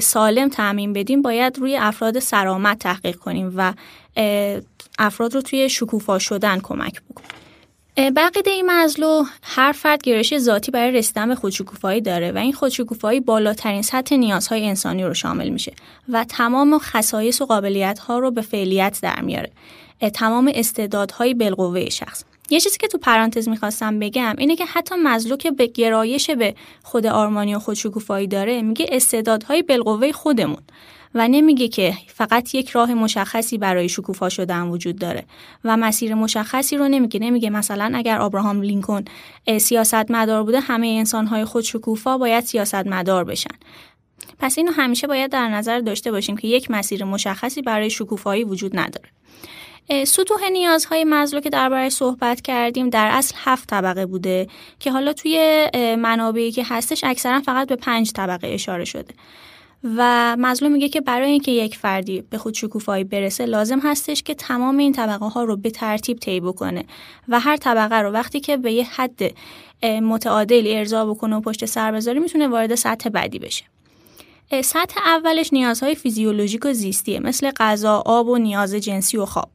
سالم 0.00 0.48
تعمین 0.48 0.92
بدیم 0.92 1.22
باید 1.22 1.58
روی 1.58 1.76
افراد 1.76 2.18
سرامت 2.18 2.78
تحقیق 2.78 3.16
کنیم 3.16 3.52
و 3.56 3.74
افراد 4.98 5.34
رو 5.34 5.42
توی 5.42 5.68
شکوفا 5.68 6.18
شدن 6.18 6.60
کمک 6.60 7.02
بکنیم. 7.10 7.28
بقیده 7.96 8.50
این 8.50 8.70
مزلو 8.70 9.24
هر 9.42 9.72
فرد 9.72 10.02
گرایش 10.02 10.38
ذاتی 10.38 10.70
برای 10.70 10.92
رسیدن 10.92 11.28
به 11.28 11.34
خودشکوفایی 11.34 12.00
داره 12.00 12.32
و 12.32 12.38
این 12.38 12.52
خودشکوفایی 12.52 13.20
بالاترین 13.20 13.82
سطح 13.82 14.16
نیازهای 14.16 14.66
انسانی 14.66 15.04
رو 15.04 15.14
شامل 15.14 15.48
میشه 15.48 15.72
و 16.08 16.24
تمام 16.24 16.78
خصایص 16.78 17.40
و 17.40 17.46
قابلیت 17.46 17.98
ها 17.98 18.18
رو 18.18 18.30
به 18.30 18.42
فعلیت 18.42 18.98
در 19.02 19.20
میاره. 19.20 19.50
تمام 20.14 20.52
استعدادهای 20.54 21.34
بالقوه 21.34 21.90
شخص. 21.90 22.24
یه 22.50 22.60
چیزی 22.60 22.78
که 22.78 22.88
تو 22.88 22.98
پرانتز 22.98 23.48
می‌خواستم 23.48 23.98
بگم 23.98 24.34
اینه 24.38 24.56
که 24.56 24.64
حتی 24.64 24.94
مزلو 24.94 25.36
که 25.36 25.50
به 25.50 25.66
گرایش 25.66 26.30
به 26.30 26.54
خود 26.82 27.06
آرمانی 27.06 27.54
و 27.54 27.58
خودشکوفایی 27.58 28.26
داره 28.26 28.62
میگه 28.62 28.86
استعدادهای 28.92 29.62
بالقوه 29.62 30.12
خودمون 30.12 30.62
و 31.14 31.28
نمیگه 31.28 31.68
که 31.68 31.94
فقط 32.06 32.54
یک 32.54 32.68
راه 32.68 32.94
مشخصی 32.94 33.58
برای 33.58 33.88
شکوفا 33.88 34.28
شدن 34.28 34.62
وجود 34.62 34.98
داره 34.98 35.24
و 35.64 35.76
مسیر 35.76 36.14
مشخصی 36.14 36.76
رو 36.76 36.88
نمیگه. 36.88 37.20
نمیگه 37.20 37.50
مثلا 37.50 37.92
اگر 37.94 38.20
ابراهام 38.20 38.62
لینکن 38.62 39.04
سیاستمدار 39.58 40.42
بوده 40.42 40.60
همه 40.60 40.86
انسانهای 40.86 41.44
خود 41.44 41.64
شکوفا 41.64 42.18
باید 42.18 42.44
سیاستمدار 42.44 43.24
بشن. 43.24 43.54
پس 44.38 44.58
اینو 44.58 44.72
همیشه 44.72 45.06
باید 45.06 45.30
در 45.30 45.48
نظر 45.48 45.80
داشته 45.80 46.10
باشیم 46.10 46.36
که 46.36 46.48
یک 46.48 46.70
مسیر 46.70 47.04
مشخصی 47.04 47.62
برای 47.62 47.90
شکوفایی 47.90 48.44
وجود 48.44 48.78
نداره. 48.78 49.08
سطوح 50.06 50.48
نیازهای 50.52 51.04
مزلو 51.04 51.40
که 51.40 51.50
درباره 51.50 51.88
صحبت 51.88 52.40
کردیم 52.40 52.90
در 52.90 53.08
اصل 53.12 53.34
هفت 53.38 53.68
طبقه 53.68 54.06
بوده 54.06 54.46
که 54.78 54.92
حالا 54.92 55.12
توی 55.12 55.66
منابعی 55.98 56.52
که 56.52 56.64
هستش 56.68 57.04
اکثرا 57.04 57.40
فقط 57.40 57.68
به 57.68 57.76
پنج 57.76 58.12
طبقه 58.12 58.48
اشاره 58.48 58.84
شده 58.84 59.14
و 59.84 60.36
مظلوم 60.38 60.72
میگه 60.72 60.88
که 60.88 61.00
برای 61.00 61.30
اینکه 61.30 61.52
یک 61.52 61.76
فردی 61.76 62.20
به 62.30 62.38
خود 62.38 62.54
شکوفایی 62.54 63.04
برسه 63.04 63.46
لازم 63.46 63.78
هستش 63.78 64.22
که 64.22 64.34
تمام 64.34 64.76
این 64.76 64.92
طبقه 64.92 65.26
ها 65.26 65.44
رو 65.44 65.56
به 65.56 65.70
ترتیب 65.70 66.18
طی 66.18 66.40
بکنه 66.40 66.84
و 67.28 67.40
هر 67.40 67.56
طبقه 67.56 67.94
رو 67.94 68.10
وقتی 68.10 68.40
که 68.40 68.56
به 68.56 68.72
یه 68.72 68.84
حد 68.84 69.34
متعادلی 69.82 70.76
ارضا 70.76 71.06
بکنه 71.06 71.36
و 71.36 71.40
پشت 71.40 71.64
سر 71.64 71.92
بذاره 71.92 72.20
می‌تونه 72.20 72.48
وارد 72.48 72.74
سطح 72.74 73.08
بعدی 73.08 73.38
بشه 73.38 73.64
سطح 74.64 75.00
اولش 75.06 75.52
نیازهای 75.52 75.94
فیزیولوژیک 75.94 76.66
و 76.66 76.72
زیستیه 76.72 77.20
مثل 77.20 77.50
غذا، 77.56 78.02
آب 78.06 78.28
و 78.28 78.38
نیاز 78.38 78.74
جنسی 78.74 79.16
و 79.16 79.24
خواب. 79.24 79.48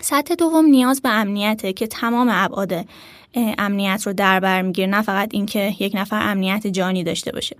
سطح 0.00 0.34
دوم 0.34 0.64
نیاز 0.64 1.02
به 1.02 1.08
امنیته 1.08 1.72
که 1.72 1.86
تمام 1.86 2.28
ابعاد 2.32 2.86
امنیت 3.34 4.02
رو 4.06 4.12
در 4.12 4.40
بر 4.40 4.62
می‌گیره 4.62 4.88
نه 4.88 5.02
فقط 5.02 5.28
اینکه 5.32 5.74
یک 5.78 5.92
نفر 5.94 6.30
امنیت 6.30 6.66
جانی 6.66 7.04
داشته 7.04 7.32
باشه. 7.32 7.56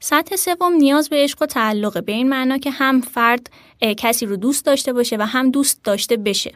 سطح 0.00 0.36
سوم 0.36 0.72
نیاز 0.72 1.08
به 1.08 1.16
عشق 1.16 1.42
و 1.42 1.46
تعلقه 1.46 2.00
به 2.00 2.12
این 2.12 2.28
معنا 2.28 2.58
که 2.58 2.70
هم 2.70 3.00
فرد 3.00 3.50
کسی 3.96 4.26
رو 4.26 4.36
دوست 4.36 4.66
داشته 4.66 4.92
باشه 4.92 5.16
و 5.16 5.22
هم 5.22 5.50
دوست 5.50 5.84
داشته 5.84 6.16
بشه. 6.16 6.54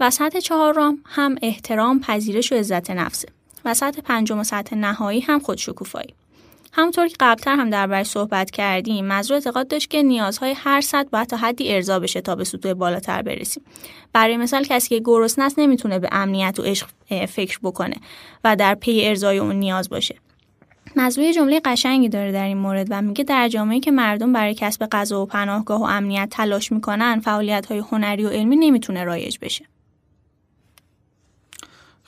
و 0.00 0.10
سطح 0.10 0.40
چهارم 0.40 0.98
هم 1.04 1.36
احترام، 1.42 2.00
پذیرش 2.00 2.52
و 2.52 2.54
عزت 2.54 2.90
نفسه. 2.90 3.28
و 3.64 3.74
سطح 3.74 4.00
پنجم 4.00 4.38
و 4.38 4.44
سطح 4.44 4.76
نهایی 4.76 5.20
هم 5.20 5.38
خودشکوفایی. 5.38 6.14
همونطور 6.72 7.08
که 7.08 7.16
قبلتر 7.20 7.56
هم 7.56 7.70
دربارش 7.70 8.06
صحبت 8.06 8.50
کردیم 8.50 9.06
مزرو 9.06 9.34
اعتقاد 9.34 9.68
داشت 9.68 9.90
که 9.90 10.02
نیازهای 10.02 10.54
هر 10.56 10.80
سطح 10.80 11.08
باید 11.08 11.28
تا 11.28 11.36
حدی 11.36 11.74
ارضا 11.74 11.98
بشه 11.98 12.20
تا 12.20 12.34
به 12.34 12.44
سطوح 12.44 12.72
بالاتر 12.72 13.22
برسیم. 13.22 13.64
برای 14.12 14.36
مثال 14.36 14.64
کسی 14.64 14.88
که 14.88 15.02
گرسنه 15.04 15.44
است 15.44 15.58
نمی‌تونه 15.58 15.98
به 15.98 16.08
امنیت 16.12 16.58
و 16.58 16.62
عشق 16.62 16.88
فکر 17.28 17.58
بکنه 17.62 17.96
و 18.44 18.56
در 18.56 18.74
پی 18.74 19.06
ارزای 19.06 19.38
اون 19.38 19.56
نیاز 19.56 19.88
باشه. 19.88 20.14
مزروی 20.96 21.32
جمله 21.32 21.60
قشنگی 21.64 22.08
داره 22.08 22.32
در 22.32 22.44
این 22.44 22.58
مورد 22.58 22.86
و 22.90 23.02
میگه 23.02 23.24
در 23.24 23.48
جامعه 23.48 23.80
که 23.80 23.90
مردم 23.90 24.32
برای 24.32 24.54
کسب 24.54 24.86
غذا 24.92 25.22
و 25.22 25.26
پناهگاه 25.26 25.80
و 25.80 25.84
امنیت 25.84 26.28
تلاش 26.30 26.72
می‌کنن 26.72 27.20
فعالیت 27.20 27.66
های 27.66 27.78
هنری 27.78 28.24
و 28.24 28.28
علمی 28.28 28.56
نمی‌تونه 28.56 29.04
رایج 29.04 29.38
بشه. 29.42 29.64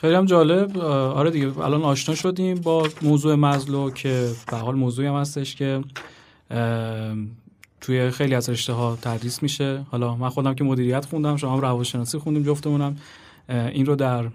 خیلی 0.05 0.17
هم 0.17 0.27
جالب. 0.27 0.79
آره 0.79 1.31
دیگه 1.31 1.59
الان 1.59 1.83
آشنا 1.83 2.15
شدیم 2.15 2.61
با 2.61 2.89
موضوع 3.03 3.35
مزلو 3.35 3.91
که 3.91 4.31
به 4.51 4.57
حال 4.57 4.75
موضوعی 4.75 5.09
هم 5.09 5.15
هستش 5.15 5.57
که 5.57 5.85
توی 7.81 8.11
خیلی 8.11 8.35
از 8.35 8.49
رشته 8.49 8.73
ها 8.73 8.99
تدریس 9.03 9.43
میشه. 9.43 9.87
حالا 9.91 10.17
من 10.17 10.29
خودم 10.29 10.55
که 10.55 10.65
مدیریت 10.65 11.05
خوندم 11.05 11.37
شما 11.37 11.53
هم 11.53 11.61
روانشناسی 11.61 12.19
خوندیم 12.19 12.43
جفتمونم. 12.43 12.97
این 13.49 13.87
رو 13.87 13.97
در 13.97 14.29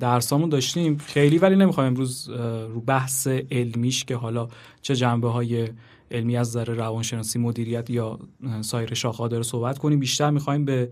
درسامون 0.00 0.48
داشتیم. 0.48 0.98
خیلی 0.98 1.38
ولی 1.38 1.56
نمی‌خوایم 1.56 1.92
امروز 1.92 2.28
رو 2.74 2.80
بحث 2.80 3.26
علمیش 3.50 4.04
که 4.04 4.16
حالا 4.16 4.48
چه 4.82 4.96
جنبه 4.96 5.28
های 5.30 5.68
علمی 6.10 6.36
از 6.36 6.48
نظر 6.48 6.64
روانشناسی 6.64 7.38
مدیریت 7.38 7.90
یا 7.90 8.18
سایر 8.60 8.94
شاخه 8.94 9.28
داره 9.28 9.42
صحبت 9.42 9.78
کنیم. 9.78 9.98
بیشتر 9.98 10.30
می‌خوایم 10.30 10.64
به 10.64 10.90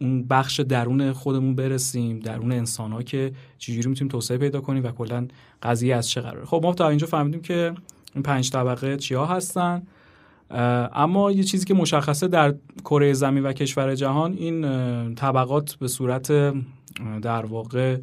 اون 0.00 0.24
بخش 0.24 0.60
درون 0.60 1.12
خودمون 1.12 1.54
برسیم 1.54 2.18
درون 2.18 2.52
انسان 2.52 2.92
ها 2.92 3.02
که 3.02 3.32
چجوری 3.58 3.88
می‌تونیم 3.88 4.10
توسعه 4.10 4.38
پیدا 4.38 4.60
کنیم 4.60 4.84
و 4.84 4.90
کلا 4.90 5.28
قضیه 5.62 5.96
از 5.96 6.08
چه 6.08 6.20
قراره. 6.20 6.44
خب 6.44 6.60
ما 6.62 6.74
تا 6.74 6.88
اینجا 6.88 7.06
فهمیدیم 7.06 7.40
که 7.40 7.74
این 8.14 8.22
پنج 8.22 8.50
طبقه 8.50 8.96
چیا 8.96 9.26
هستن. 9.26 9.82
اما 10.92 11.32
یه 11.32 11.42
چیزی 11.44 11.66
که 11.66 11.74
مشخصه 11.74 12.28
در 12.28 12.54
کره 12.84 13.12
زمین 13.12 13.42
و 13.42 13.52
کشور 13.52 13.94
جهان 13.94 14.32
این 14.32 15.14
طبقات 15.14 15.74
به 15.74 15.88
صورت 15.88 16.54
در 17.22 17.46
واقع 17.46 17.98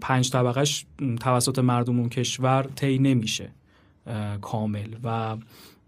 پنج 0.00 0.30
طبقهش 0.30 0.86
توسط 1.20 1.58
مردم 1.58 1.98
اون 1.98 2.08
کشور 2.08 2.66
طی 2.76 2.98
نمیشه 2.98 3.50
کامل. 4.40 4.88
و 5.04 5.36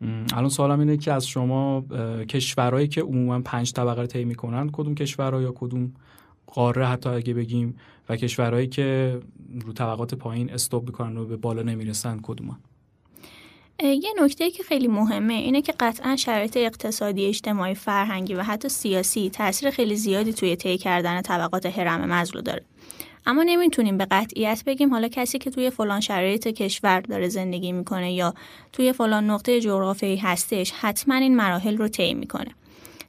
الان 0.03 0.49
سوالم 0.49 0.81
اینه 0.81 0.97
که 0.97 1.13
از 1.13 1.27
شما 1.27 1.85
کشورهایی 2.29 2.89
که 2.89 3.03
عموما 3.03 3.41
پنج 3.41 3.73
طبقه 3.73 4.01
رو 4.01 4.07
طی 4.07 4.25
می‌کنن 4.25 4.71
کدوم 4.73 4.95
کشورها 4.95 5.43
یا 5.43 5.53
کدوم 5.57 5.93
قاره 6.47 6.87
حتی 6.87 7.09
اگه 7.09 7.35
بگیم 7.35 7.77
و 8.09 8.17
کشورهایی 8.17 8.67
که 8.67 9.21
رو 9.65 9.73
طبقات 9.73 10.15
پایین 10.15 10.53
استوب 10.53 10.87
می‌کنن 10.87 11.17
و 11.17 11.25
به 11.25 11.37
بالا 11.37 11.63
نمی‌رسن 11.63 12.21
کدوم 12.23 12.59
یه 13.83 14.11
نکته 14.23 14.51
که 14.51 14.63
خیلی 14.63 14.89
مهمه 14.89 15.35
اینه 15.35 15.63
که 15.63 15.75
قطعا 15.81 16.17
شرایط 16.17 16.57
اقتصادی 16.57 17.27
اجتماعی 17.27 17.75
فرهنگی 17.75 18.35
و 18.35 18.43
حتی 18.43 18.69
سیاسی 18.69 19.31
تاثیر 19.31 19.71
خیلی 19.71 19.97
زیادی 19.97 20.33
توی 20.33 20.57
طی 20.57 20.79
کردن 20.79 21.23
طبقات 21.23 21.67
هرم 21.67 22.13
مزلو 22.13 22.41
داره. 22.41 22.65
اما 23.27 23.43
نمی‌تونیم 23.43 23.99
به 23.99 24.07
قطعیت 24.11 24.63
بگیم 24.67 24.91
حالا 24.91 25.09
کسی 25.09 25.39
که 25.39 25.51
توی 25.51 25.71
فلان 25.71 26.01
شرایط 26.01 26.49
کشور 26.49 27.01
داره 27.01 27.29
زندگی 27.29 27.73
می‌کنه 27.73 28.13
یا 28.13 28.35
توی 28.73 28.93
فلان 28.93 29.31
نقطه 29.31 29.61
جغرافیایی 29.61 30.17
هستش 30.17 30.73
حتما 30.73 31.15
این 31.15 31.37
مراحل 31.37 31.77
رو 31.77 31.89
طی 31.89 32.15
می‌کنه. 32.15 32.51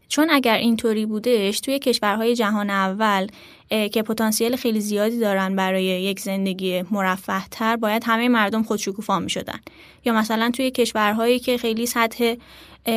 چون 0.10 0.30
اگر 0.32 0.58
اینطوری 0.58 1.06
بودش 1.06 1.60
توی 1.60 1.80
کشورهای 1.80 2.36
جهان 2.36 2.70
اول 2.70 3.28
که 3.70 4.04
پتانسیل 4.04 4.56
خیلی 4.56 4.80
زیادی 4.80 5.20
دارن 5.20 5.56
برای 5.56 5.84
یک 5.84 6.20
زندگی 6.20 6.84
مرفه 6.92 7.48
تر 7.52 7.76
باید 7.76 8.04
همه 8.06 8.30
مردم 8.30 8.64
خودشکوفا 8.64 9.20
می 9.20 9.30
شدن 9.30 9.60
یا 10.06 10.14
مثلا 10.14 10.52
توی 10.52 10.72
کشورهایی 10.72 11.40
که 11.40 11.58
خیلی 11.58 11.86
سطح 11.86 12.36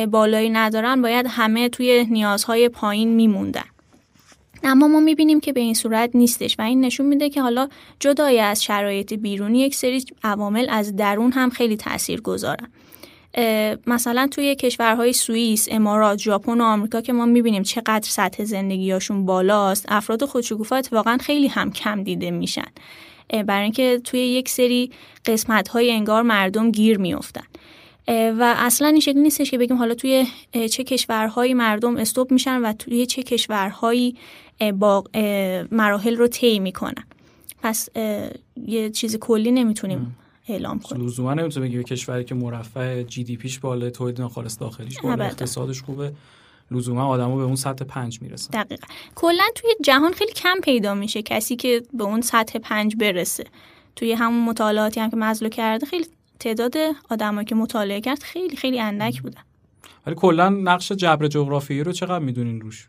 بالایی 0.09 0.49
ندارن 0.49 1.01
باید 1.01 1.25
همه 1.29 1.69
توی 1.69 2.07
نیازهای 2.09 2.69
پایین 2.69 3.13
میموندن. 3.13 3.65
اما 4.63 4.87
ما 4.87 4.99
می‌بینیم 4.99 5.39
که 5.39 5.53
به 5.53 5.59
این 5.59 5.73
صورت 5.73 6.09
نیستش 6.13 6.59
و 6.59 6.61
این 6.61 6.81
نشون 6.81 7.05
میده 7.05 7.29
که 7.29 7.41
حالا 7.41 7.69
جدای 7.99 8.39
از 8.39 8.63
شرایط 8.63 9.13
بیرونی 9.13 9.59
یک 9.59 9.75
سری 9.75 10.05
عوامل 10.23 10.67
از 10.69 10.95
درون 10.95 11.31
هم 11.31 11.49
خیلی 11.49 11.77
تأثیر 11.77 12.21
گذارن. 12.21 12.67
مثلا 13.87 14.27
توی 14.31 14.55
کشورهای 14.55 15.13
سوئیس، 15.13 15.67
امارات، 15.71 16.19
ژاپن 16.19 16.61
و 16.61 16.63
آمریکا 16.63 17.01
که 17.01 17.13
ما 17.13 17.25
می‌بینیم 17.25 17.63
چقدر 17.63 18.07
سطح 18.09 18.43
زندگیاشون 18.43 19.25
بالاست 19.25 19.85
افراد 19.89 20.25
خودشکوفا 20.25 20.75
اتفاقا 20.75 21.17
خیلی 21.21 21.47
هم 21.47 21.71
کم 21.71 22.03
دیده 22.03 22.31
میشن. 22.31 22.67
برای 23.47 23.63
اینکه 23.63 24.01
توی 24.03 24.19
یک 24.19 24.49
سری 24.49 24.91
قسمت 25.25 25.67
های 25.67 25.91
انگار 25.91 26.21
مردم 26.21 26.71
گیر 26.71 26.97
میافتن. 26.97 27.43
و 28.07 28.55
اصلا 28.57 28.87
این 28.87 28.99
شکلی 28.99 29.21
نیستش 29.21 29.51
که 29.51 29.57
بگیم 29.57 29.77
حالا 29.77 29.93
توی 29.93 30.27
چه 30.71 30.83
کشورهایی 30.83 31.53
مردم 31.53 31.97
استوب 31.97 32.31
میشن 32.31 32.61
و 32.61 32.73
توی 32.73 33.05
چه 33.05 33.23
کشورهایی 33.23 34.17
با 34.73 35.03
مراحل 35.71 36.15
رو 36.15 36.27
طی 36.27 36.59
می‌کنن. 36.59 37.03
پس 37.63 37.89
یه 38.67 38.89
چیز 38.89 39.17
کلی 39.17 39.51
نمی‌تونیم 39.51 40.17
اعلام 40.47 40.79
کنیم. 40.79 41.05
لزوما 41.05 41.33
نمی‌تونه 41.33 41.67
بگی 41.67 41.83
کشوری 41.83 42.23
که 42.23 42.35
مرفع 42.35 43.03
جی 43.03 43.23
دی 43.23 43.37
پیش 43.37 43.59
بالا 43.59 43.89
تولید 43.89 44.21
ناخالص 44.21 44.59
داخلیش 44.59 44.99
بالا 44.99 45.25
اقتصادش 45.25 45.81
خوبه. 45.81 46.13
لزوما 46.71 47.05
آدمو 47.05 47.37
به 47.37 47.43
اون 47.43 47.55
سطح 47.55 47.85
پنج 47.85 48.21
می‌رسن. 48.21 48.63
دقیقا. 48.63 48.87
کلا 49.15 49.43
توی 49.55 49.69
جهان 49.83 50.13
خیلی 50.13 50.31
کم 50.31 50.59
پیدا 50.63 50.93
میشه 50.93 51.21
کسی 51.21 51.55
که 51.55 51.83
به 51.93 52.03
اون 52.03 52.21
سطح 52.21 52.59
پنج 52.59 52.95
برسه. 52.95 53.43
توی 53.95 54.13
همون 54.13 54.45
مطالعاتی 54.45 54.99
هم 54.99 55.09
که 55.09 55.17
مزلو 55.17 55.49
کرده 55.49 55.85
خیلی 55.85 56.05
تعداد 56.41 56.75
آدمایی 57.09 57.45
که 57.45 57.55
مطالعه 57.55 58.01
کرد 58.01 58.23
خیلی 58.23 58.55
خیلی 58.55 58.79
اندک 58.79 59.21
بودن. 59.21 59.41
ولی 60.05 60.15
کلا 60.15 60.49
نقش 60.49 60.91
جبر 60.91 61.27
جغرافیایی 61.27 61.83
رو 61.83 61.91
چقدر 61.91 62.19
می‌دونین 62.19 62.61
روش؟ 62.61 62.87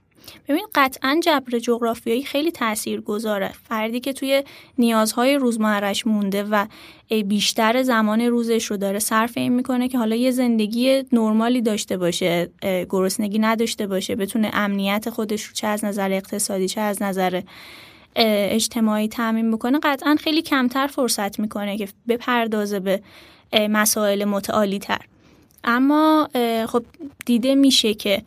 ببین 0.49 0.67
قطعا 0.75 1.21
جبر 1.23 1.59
جغرافیایی 1.59 2.23
خیلی 2.25 2.51
تأثیر 2.51 3.01
گذاره 3.01 3.53
فردی 3.69 4.01
که 4.01 4.13
توی 4.13 4.43
نیازهای 4.79 5.37
روزمرش 5.37 6.07
مونده 6.07 6.43
و 6.43 6.67
بیشتر 7.27 7.83
زمان 7.83 8.21
روزش 8.21 8.65
رو 8.65 8.77
داره 8.77 8.99
صرف 8.99 9.37
این 9.37 9.53
می‌کنه 9.53 9.89
که 9.89 9.99
حالا 9.99 10.17
یه 10.17 10.31
زندگی 10.31 11.03
نرمالی 11.13 11.63
داشته 11.63 11.97
باشه 11.97 12.51
گرسنگی 12.91 13.39
نداشته 13.39 13.87
باشه 13.87 14.17
بتونه 14.17 14.51
امنیت 14.53 15.11
خودش 15.11 15.43
رو 15.43 15.53
چه 15.55 15.67
از 15.67 15.85
نظر 15.85 16.13
اقتصادی 16.13 16.69
چه 16.69 16.81
از 16.81 17.03
نظر 17.03 17.43
اجتماعی 18.17 19.09
تعمین 19.09 19.51
بکنه 19.51 19.79
قطعا 19.83 20.17
خیلی 20.21 20.43
کمتر 20.43 20.87
فرصت 20.87 21.41
می‌کنه 21.41 21.79
که 21.79 21.89
بپردازه 22.09 22.81
به 22.81 23.03
مسائل 23.53 24.25
متعالی 24.25 24.79
تر 24.79 25.01
اما 25.65 26.29
خب 26.69 26.85
دیده 27.27 27.55
میشه 27.55 27.95
که 27.95 28.23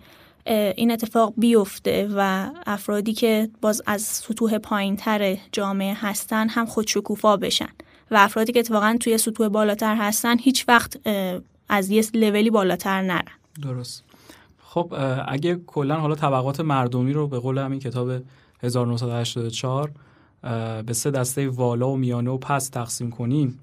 این 0.75 0.91
اتفاق 0.91 1.33
بیفته 1.37 2.09
و 2.15 2.49
افرادی 2.65 3.13
که 3.13 3.49
باز 3.61 3.81
از 3.85 4.01
سطوح 4.01 4.57
پایین 4.57 4.95
تر 4.95 5.37
جامعه 5.51 5.93
هستن 5.93 6.49
هم 6.49 6.65
خودشکوفا 6.65 7.37
بشن 7.37 7.69
و 8.11 8.15
افرادی 8.15 8.53
که 8.53 8.59
اتفاقا 8.59 8.97
توی 8.99 9.17
سطوح 9.17 9.47
بالاتر 9.47 9.95
هستن 9.95 10.39
هیچ 10.39 10.65
وقت 10.67 11.07
از 11.69 11.89
یه 11.89 12.05
لولی 12.13 12.49
بالاتر 12.49 13.01
نرن. 13.01 13.23
درست. 13.61 14.03
خب 14.63 14.93
اگه 15.27 15.55
کلا 15.67 15.95
حالا 15.95 16.15
طبقات 16.15 16.59
مردمی 16.59 17.13
رو 17.13 17.27
به 17.27 17.39
قول 17.39 17.57
همین 17.57 17.79
کتاب 17.79 18.11
1984 18.63 19.91
به 20.85 20.93
سه 20.93 21.11
دسته 21.11 21.49
والا 21.49 21.89
و 21.89 21.97
میانه 21.97 22.31
و 22.31 22.37
پس 22.37 22.69
تقسیم 22.69 23.11
کنیم 23.11 23.59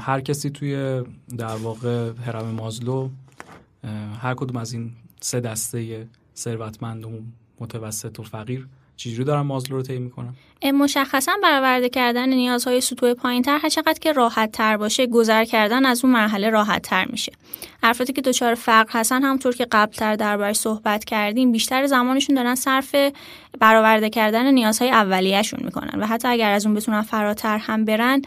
هر 0.00 0.20
کسی 0.20 0.50
توی 0.50 1.02
در 1.38 1.56
واقع 1.56 2.12
هرم 2.26 2.44
مازلو 2.44 3.08
هر 4.22 4.34
کدوم 4.34 4.56
از 4.56 4.72
این 4.72 4.92
سه 5.20 5.40
دسته 5.40 6.06
ثروتمند 6.36 7.04
و 7.04 7.10
متوسط 7.60 8.20
و 8.20 8.22
فقیر 8.22 8.66
چجوری 8.96 9.24
دارن 9.24 9.40
مازلو 9.40 9.76
رو 9.76 9.82
طی 9.82 9.98
می‌کنن؟ 9.98 10.34
مشخصا 10.74 11.32
برآورده 11.42 11.88
کردن 11.88 12.28
نیازهای 12.28 12.80
سطوح 12.80 13.14
پایینتر 13.14 13.58
هر 13.62 13.68
چقدر 13.68 13.98
که 14.00 14.12
راحت 14.12 14.52
تر 14.52 14.76
باشه 14.76 15.06
گذر 15.06 15.44
کردن 15.44 15.86
از 15.86 16.04
اون 16.04 16.12
مرحله 16.12 16.50
راحت 16.50 16.82
تر 16.82 17.04
میشه. 17.04 17.32
افرادی 17.82 18.12
که 18.12 18.20
دچار 18.20 18.54
فقر 18.54 18.90
هستن 18.90 19.22
همونطور 19.22 19.54
که 19.54 19.66
قبلتر 19.72 20.16
دربارش 20.16 20.56
صحبت 20.56 21.04
کردیم 21.04 21.52
بیشتر 21.52 21.86
زمانشون 21.86 22.36
دارن 22.36 22.54
صرف 22.54 22.94
برآورده 23.60 24.10
کردن 24.10 24.50
نیازهای 24.50 24.90
اولیهشون 24.90 25.60
می‌کنن 25.64 26.00
و 26.00 26.06
حتی 26.06 26.28
اگر 26.28 26.50
از 26.50 26.66
اون 26.66 26.74
بتونن 26.74 27.02
فراتر 27.02 27.58
هم 27.58 27.84
برن 27.84 28.22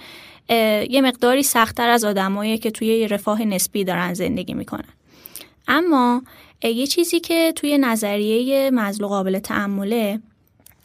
یه 0.49 1.01
مقداری 1.01 1.43
سختتر 1.43 1.89
از 1.89 2.05
آدمایی 2.05 2.57
که 2.57 2.71
توی 2.71 3.07
رفاه 3.07 3.41
نسبی 3.41 3.83
دارن 3.83 4.13
زندگی 4.13 4.53
می‌کنن. 4.53 4.93
اما 5.67 6.23
یه 6.63 6.87
چیزی 6.87 7.19
که 7.19 7.53
توی 7.55 7.77
نظریه 7.77 8.71
مزلو 8.71 9.07
قابل 9.07 9.39
تعمله 9.39 10.19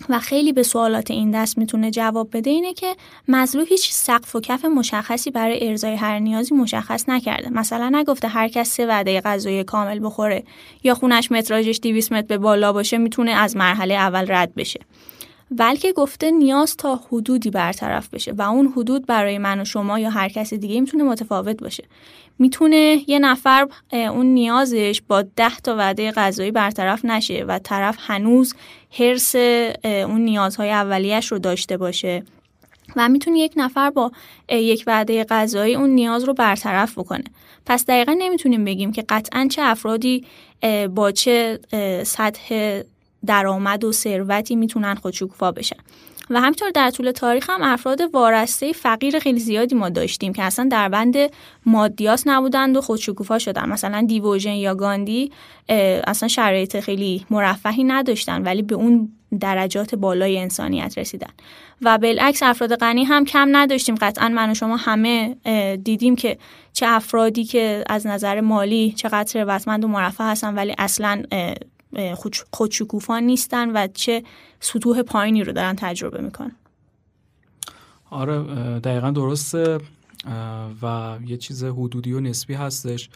و 0.09 0.19
خیلی 0.19 0.53
به 0.53 0.63
سوالات 0.63 1.11
این 1.11 1.31
دست 1.31 1.59
می‌تونه 1.59 1.91
جواب 1.91 2.29
بده 2.33 2.51
اینه 2.51 2.75
که 2.75 2.97
مزلو 3.29 3.65
هیچ 3.65 3.93
سقف 3.93 4.37
و 4.37 4.41
کف 4.41 4.65
مشخصی 4.65 5.31
برای 5.31 5.69
ارزای 5.69 5.95
هر 5.95 6.19
نیازی 6.19 6.55
مشخص 6.55 7.09
نکرده. 7.09 7.51
مثلا 7.51 7.89
نگفته 7.89 8.29
هر 8.29 8.49
کس 8.49 8.71
سه 8.71 8.87
وعده 8.87 9.21
غذایی 9.21 9.65
کامل 9.65 10.01
بخوره 10.03 10.43
یا 10.85 10.95
خونش 10.95 11.33
متراژش 11.33 11.81
200 11.83 12.13
متر 12.13 12.27
به 12.27 12.39
بالا 12.39 12.73
باشه 12.73 12.99
می‌تونه 12.99 13.31
از 13.31 13.57
مرحله 13.57 13.95
اول 13.95 14.27
رد 14.29 14.55
بشه. 14.55 14.81
بلکه 15.51 15.93
گفته 15.93 16.31
نیاز 16.31 16.77
تا 16.77 17.01
حدودی 17.13 17.51
برطرف 17.51 18.09
بشه 18.09 18.33
و 18.33 18.43
اون 18.43 18.73
حدود 18.77 19.07
برای 19.07 19.39
من 19.39 19.61
و 19.61 19.65
شما 19.65 19.99
یا 19.99 20.11
هر 20.11 20.29
کسی 20.29 20.59
دیگه 20.59 20.81
می‌تونه 20.81 21.05
متفاوت 21.05 21.63
باشه. 21.63 21.85
می‌تونه 22.39 22.99
یه 23.07 23.19
نفر 23.19 23.69
اون 23.93 24.27
نیازش 24.27 25.03
با 25.09 25.23
ده 25.23 25.57
تا 25.57 25.77
وعده 25.77 26.11
غذایی 26.11 26.51
برطرف 26.51 27.05
نشه 27.05 27.45
و 27.49 27.59
طرف 27.59 27.97
هنوز 28.01 28.55
حرس 28.91 29.35
اون 29.85 30.21
نیازهای 30.21 30.71
اولیش 30.71 31.33
رو 31.33 31.39
داشته 31.39 31.77
باشه 31.77 32.23
و 32.97 33.09
می‌تونه 33.09 33.39
یک 33.39 33.53
نفر 33.57 33.91
با 33.91 34.13
یک 34.49 34.85
وعده 34.87 35.25
غذایی 35.25 35.75
اون 35.75 35.91
نیاز 35.91 36.25
رو 36.25 36.35
برطرف 36.35 36.99
بکنه. 36.99 37.25
پس 37.67 37.85
دقیقا 37.87 38.17
نمی‌تونیم 38.19 38.65
بگیم 38.65 38.93
که 38.93 39.05
قطعا 39.09 39.49
چه 39.51 39.63
افرادی 39.63 40.25
با 40.95 41.11
چه 41.11 41.59
سطح 42.05 42.81
درآمد 43.27 43.85
و 43.85 43.93
ثروتی 43.93 44.57
می‌تونن 44.57 44.95
خودشکوفا 44.95 45.53
بشن. 45.53 45.77
و 46.31 46.41
همینطور 46.41 46.71
در 46.71 46.91
طول 46.91 47.11
تاریخ 47.11 47.51
هم 47.51 47.63
افراد 47.63 48.01
وارسته 48.13 48.73
فقیر 48.73 49.19
خیلی 49.19 49.41
زیادی 49.41 49.75
ما 49.75 49.89
داشتیم 49.89 50.33
که 50.33 50.43
اصلا 50.43 50.69
در 50.71 50.89
بند 50.89 51.17
مادیاس 51.67 52.27
نبودند 52.27 52.77
و 52.77 52.81
خودشکوفا 52.81 53.39
شدن. 53.39 53.69
مثلا 53.69 54.05
دیوژن 54.09 54.53
یا 54.53 54.75
گاندی 54.75 55.33
اصلا 56.07 56.29
شرایط 56.29 56.81
خیلی 56.81 57.27
مرفهی 57.31 57.85
نداشتن 57.85 58.43
ولی 58.43 58.63
به 58.63 58.75
اون 58.75 59.13
درجات 59.41 59.95
بالای 59.95 60.39
انسانیت 60.39 60.99
رسیدن. 60.99 61.31
و 61.83 61.99
بالعکس 61.99 62.43
افراد 62.43 62.77
غنی 62.77 63.05
هم 63.05 63.25
کم 63.25 63.49
نداشتیم. 63.53 63.95
قطعا 63.95 64.29
من 64.29 64.51
و 64.51 64.55
شما 64.55 64.77
همه 64.77 65.35
دیدیم 65.85 66.17
که 66.17 66.39
چه 66.73 66.87
افرادی 66.89 67.45
که 67.45 67.85
از 67.87 68.07
نظر 68.07 68.41
مالی 68.41 68.93
چقدر 68.97 69.29
ثروتمند 69.29 69.85
و 69.85 69.89
مرفه 69.89 70.25
هستن 70.25 70.55
ولی 70.55 70.75
اصلا 70.79 71.23
خودشکوفان 72.53 73.23
نیستن 73.23 73.71
و 73.71 73.89
چه 73.95 74.23
سطوح 74.61 75.03
پایینی 75.03 75.45
رو 75.45 75.53
دارن 75.53 75.77
تجربه 75.77 76.23
می‌کنن. 76.23 76.57
آره 78.11 78.43
دقیقا 78.81 79.11
درسته 79.11 79.79
و 80.83 81.19
یه 81.27 81.37
چیز 81.37 81.65
حدودی 81.65 82.13
و 82.13 82.21
نسبی 82.21 82.55
هستش 82.55 83.11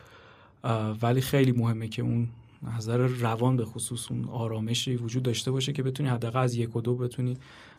ولی 1.02 1.20
خیلی 1.20 1.52
مهمه 1.52 1.88
که 1.88 2.02
اون 2.02 2.28
نظر 2.76 2.96
روان 2.96 3.56
به 3.56 3.64
خصوص 3.64 4.10
اون 4.10 4.24
آرامشی 4.24 4.96
وجود 4.96 5.22
داشته 5.22 5.50
باشه 5.50 5.72
که 5.72 5.82
بتونی 5.82 6.08
حداقل 6.08 6.40
از 6.40 6.54
یک 6.54 6.76
و 6.76 6.80
دو 6.80 6.94
بتونی 6.94 7.36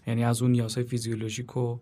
یعنی 0.07 0.23
از 0.23 0.41
اون 0.41 0.51
نیازهای 0.51 0.83
فیزیولوژیک 0.83 1.57
و 1.57 1.77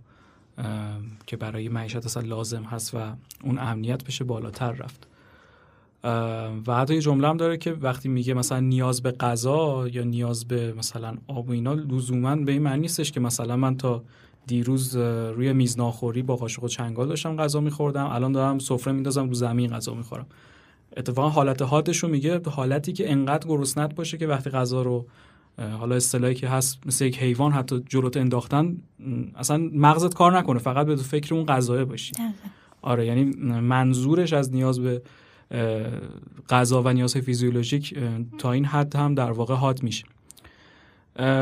که 1.27 1.38
برای 1.38 1.70
معیشت 1.70 2.06
اصلا 2.06 2.24
لازم 2.24 2.63
هست 2.63 2.96
و 2.96 2.98
اون 3.44 3.60
امنیت 3.60 4.03
بشه 4.03 4.24
بالاتر 4.24 4.72
رفت. 4.72 5.08
و 6.03 6.75
حتی 6.77 6.93
یه 6.93 7.01
جمله 7.01 7.27
هم 7.27 7.38
داره 7.38 7.58
که 7.58 7.72
وقتی 7.72 8.10
میگه 8.10 8.34
مثلا 8.34 8.60
نیاز 8.60 9.01
به 9.01 9.12
غذا 9.12 9.88
یا 9.88 10.04
نیاز 10.04 10.47
به 10.47 10.73
مثلا 10.73 11.17
آب 11.28 11.49
و 11.49 11.52
اینا 11.52 11.73
لزوما 11.73 12.36
به 12.36 12.52
این 12.52 12.62
معنی 12.62 12.82
نیستش 12.82 13.12
که 13.12 13.19
مثلا 13.19 13.56
من 13.56 13.78
تا 13.78 14.04
دیروز 14.47 14.95
روی 15.36 15.54
میز 15.54 15.78
ناخوری 15.78 16.21
با 16.21 16.36
قاشق 16.36 16.63
و 16.63 16.67
چنگال 16.67 17.08
داشتم 17.08 17.36
غذا 17.36 17.60
میخوردم 17.60 18.08
الان 18.08 18.32
دارم 18.32 18.60
سفره 18.60 18.93
میندازم 18.93 19.28
رو 19.28 19.34
زمین 19.34 19.69
غذا 19.69 19.93
می‌خورم. 19.93 20.26
اتفاقا 20.97 21.30
حالت 21.30 21.62
حادش 21.62 21.97
رو 21.97 22.10
میگه 22.10 22.41
حالتی 22.49 22.93
که 22.93 23.12
انقدر 23.12 23.47
گرسنت 23.47 23.95
باشه 23.95 24.17
که 24.17 24.28
وقتی 24.28 24.49
غذا 24.49 24.82
رو 24.82 25.06
حالا 25.80 25.95
اصطلاحی 25.95 26.36
که 26.36 26.47
هست 26.47 26.80
مثل 26.86 27.06
یک 27.06 27.19
حیوان 27.19 27.52
حتی 27.52 27.84
جلوت 27.89 28.17
انداختن 28.17 28.78
اصلا 29.36 29.69
مغزت 29.73 30.13
کار 30.13 30.38
نکنه 30.38 30.60
فقط 30.60 30.86
به 30.86 30.95
فکر 30.95 31.36
اون 31.36 31.45
غذای 31.45 31.86
باشی. 31.86 32.13
آره 32.82 33.06
یعنی 33.06 33.23
منظورش 33.62 34.34
از 34.34 34.52
نیاز 34.54 34.80
به 34.80 35.02
غذا 36.50 36.82
و 36.84 36.94
نیاز 36.94 37.18
فیزیولوژیک 37.18 38.00
تا 38.38 38.52
این 38.52 38.66
حد 38.66 38.96
هم 38.96 39.16
در 39.16 39.32
واقع 39.32 39.56
حاد 39.56 39.84
میشه 39.84 40.06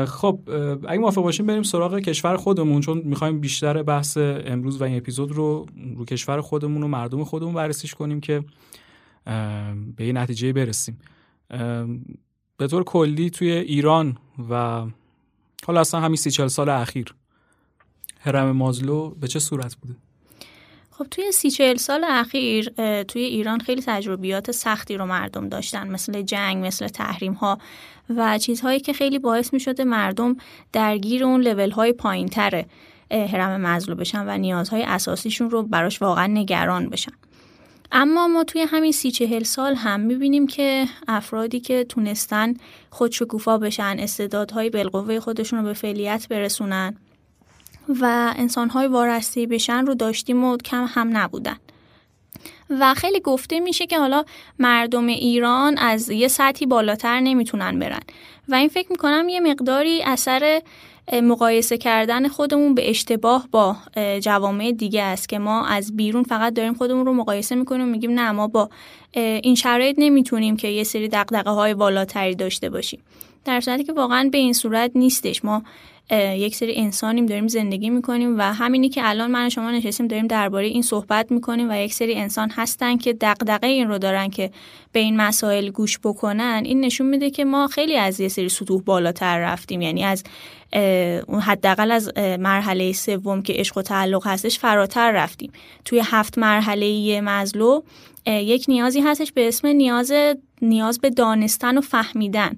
خب 0.06 0.40
اگه 0.88 0.98
موافق 0.98 1.22
باشیم 1.22 1.46
بریم 1.46 1.62
سراغ 1.62 1.98
کشور 1.98 2.36
خودمون 2.36 2.80
چون 2.80 3.02
می‌خوایم 3.04 3.40
بیشتر 3.40 3.82
بحث 3.82 4.16
امروز 4.20 4.80
و 4.80 4.84
این 4.84 4.96
اپیزود 4.96 5.32
رو 5.32 5.66
رو 5.96 6.04
کشور 6.04 6.40
خودمون 6.40 6.82
و 6.82 6.88
مردم 6.88 7.24
خودمون 7.24 7.54
بررسیش 7.54 7.94
کنیم 7.94 8.20
که 8.20 8.44
به 9.96 10.06
یه 10.06 10.12
نتیجه 10.12 10.52
برسیم 10.52 10.98
به 12.56 12.66
طور 12.70 12.84
کلی 12.84 13.30
توی 13.30 13.50
ایران 13.50 14.16
و 14.50 14.84
حالا 15.66 15.80
اصلا 15.80 16.00
همین 16.00 16.16
سی 16.16 16.30
چل 16.30 16.48
سال 16.48 16.68
اخیر 16.68 17.14
هرم 18.20 18.52
مازلو 18.52 19.10
به 19.10 19.28
چه 19.28 19.38
صورت 19.38 19.76
بوده؟ 19.76 19.96
خب 21.00 21.06
توی 21.10 21.32
سی 21.32 21.50
چهل 21.50 21.76
سال 21.76 22.04
اخیر 22.04 22.68
توی 23.02 23.22
ایران 23.22 23.60
خیلی 23.60 23.82
تجربیات 23.86 24.50
سختی 24.50 24.96
رو 24.96 25.06
مردم 25.06 25.48
داشتن 25.48 25.88
مثل 25.88 26.22
جنگ 26.22 26.66
مثل 26.66 26.88
تحریم 26.88 27.32
ها 27.32 27.58
و 28.16 28.38
چیزهایی 28.38 28.80
که 28.80 28.92
خیلی 28.92 29.18
باعث 29.18 29.52
می 29.52 29.60
شده 29.60 29.84
مردم 29.84 30.36
درگیر 30.72 31.24
اون 31.24 31.40
لول 31.40 31.70
های 31.70 31.92
پایین 31.92 32.28
تر 32.28 32.64
هرم 33.10 33.60
مزلو 33.60 33.94
بشن 33.94 34.24
و 34.28 34.38
نیازهای 34.38 34.82
اساسیشون 34.82 35.50
رو 35.50 35.62
براش 35.62 36.02
واقعا 36.02 36.26
نگران 36.26 36.88
بشن. 36.88 37.12
اما 37.92 38.28
ما 38.28 38.44
توی 38.44 38.60
همین 38.60 38.92
سی 38.92 39.10
چهل 39.10 39.42
سال 39.42 39.74
هم 39.74 40.00
می‌بینیم 40.00 40.46
که 40.46 40.86
افرادی 41.08 41.60
که 41.60 41.84
تونستن 41.84 42.54
خودشکوفا 42.90 43.58
بشن 43.58 43.96
استعدادهای 43.98 44.70
بالقوه 44.70 45.20
خودشون 45.20 45.58
رو 45.58 45.64
به 45.64 45.72
فعلیت 45.72 46.28
برسونن 46.28 46.96
و 48.00 48.34
انسانهای 48.36 48.86
وارسته 48.86 49.46
بشن 49.46 49.86
رو 49.86 49.94
داشتیم 49.94 50.44
و 50.44 50.56
کم 50.56 50.86
هم 50.88 51.16
نبودن. 51.16 51.56
و 52.70 52.94
خیلی 52.94 53.20
گفته 53.20 53.60
میشه 53.60 53.86
که 53.86 53.98
حالا 53.98 54.24
مردم 54.58 55.06
ایران 55.06 55.78
از 55.78 56.10
یه 56.10 56.28
سطحی 56.28 56.66
بالاتر 56.66 57.20
نمی‌تونن 57.20 57.78
برن. 57.78 58.00
و 58.48 58.54
این 58.54 58.68
فکر 58.68 58.86
می‌کنم 58.90 59.28
یه 59.28 59.40
مقداری 59.40 60.02
اثر 60.02 60.62
مقایسه 61.22 61.78
کردن 61.78 62.28
خودمون 62.28 62.74
به 62.74 62.90
اشتباه 62.90 63.48
با 63.50 63.76
جوامع 64.20 64.72
دیگه 64.72 65.02
است 65.02 65.28
که 65.28 65.38
ما 65.38 65.66
از 65.66 65.96
بیرون 65.96 66.22
فقط 66.22 66.54
داریم 66.54 66.74
خودمون 66.74 67.06
رو 67.06 67.14
مقایسه 67.14 67.54
می‌کنیم 67.54 67.82
و 67.82 67.90
میگیم 67.90 68.10
نه 68.10 68.32
ما 68.32 68.46
با 68.46 68.70
این 69.14 69.54
شرایط 69.54 69.96
نمی‌تونیم 69.98 70.56
که 70.56 70.68
یه 70.68 70.84
سری 70.84 71.08
دقدقه 71.08 71.50
های 71.50 71.74
بالاتری 71.74 72.34
داشته 72.34 72.70
باشیم. 72.70 73.00
در 73.44 73.60
صورتی 73.60 73.84
که 73.84 73.92
واقعا 73.92 74.28
به 74.32 74.38
این 74.38 74.52
صورت 74.52 74.90
نیستش. 74.94 75.44
ما 75.44 75.62
یک 76.12 76.56
سری 76.56 76.76
انسانیم 76.76 77.26
داریم 77.26 77.48
زندگی 77.48 77.90
می‌کنیم 77.90 78.38
و 78.38 78.42
همینی 78.42 78.88
که 78.88 79.00
الان 79.04 79.30
من 79.30 79.48
شما 79.48 79.70
نشستیم 79.70 80.06
داریم 80.06 80.26
درباره 80.26 80.66
این 80.66 80.82
صحبت 80.82 81.32
می‌کنیم 81.32 81.70
و 81.70 81.76
یک 81.76 81.94
سری 81.94 82.14
انسان 82.14 82.50
هستن 82.50 82.96
که 82.96 83.12
دغدغه 83.12 83.66
این 83.66 83.88
رو 83.88 83.98
دارن 83.98 84.28
که 84.28 84.50
به 84.92 85.00
این 85.00 85.16
مسائل 85.16 85.70
گوش 85.70 85.98
بکنن. 85.98 86.62
این 86.64 86.80
نشون 86.80 87.06
میده 87.06 87.30
که 87.30 87.44
ما 87.44 87.66
خیلی 87.66 87.96
از 87.96 88.20
یه 88.20 88.28
سری 88.28 88.48
سطوح 88.48 88.82
بالاتر 88.82 89.38
رفتیم. 89.38 89.80
یعنی 89.82 90.04
از 90.04 90.24
اون 91.26 91.40
حداقل 91.40 91.90
از 91.90 92.12
مرحله 92.16 92.92
سوم 92.92 93.42
که 93.42 93.52
عشق 93.52 93.78
و 93.78 93.82
تعلق 93.82 94.26
هستش 94.26 94.58
فراتر 94.58 95.12
رفتیم. 95.12 95.52
توی 95.84 96.02
هفت 96.04 96.38
مرحله 96.38 97.20
مزلو 97.20 97.82
یک 98.26 98.64
نیازی 98.68 99.00
هستش 99.00 99.32
به 99.32 99.48
اسم 99.48 99.68
نیاز 99.68 100.12
نیاز 100.62 101.00
به 101.00 101.10
دانستن 101.10 101.78
و 101.78 101.80
فهمیدن. 101.80 102.56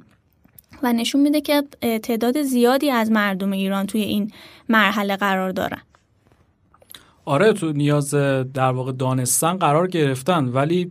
و 0.82 0.92
نشون 0.92 1.20
میده 1.20 1.40
که 1.40 1.62
تعداد 2.02 2.42
زیادی 2.42 2.90
از 2.90 3.10
مردم 3.10 3.52
ایران 3.52 3.86
توی 3.86 4.00
این 4.00 4.32
مرحله 4.68 5.16
قرار 5.16 5.50
دارن. 5.50 5.82
آره 7.24 7.52
تو 7.52 7.72
نیاز 7.72 8.10
در 8.54 8.70
واقع 8.70 8.92
دانستن 8.92 9.56
قرار 9.56 9.86
گرفتن 9.86 10.48
ولی 10.48 10.90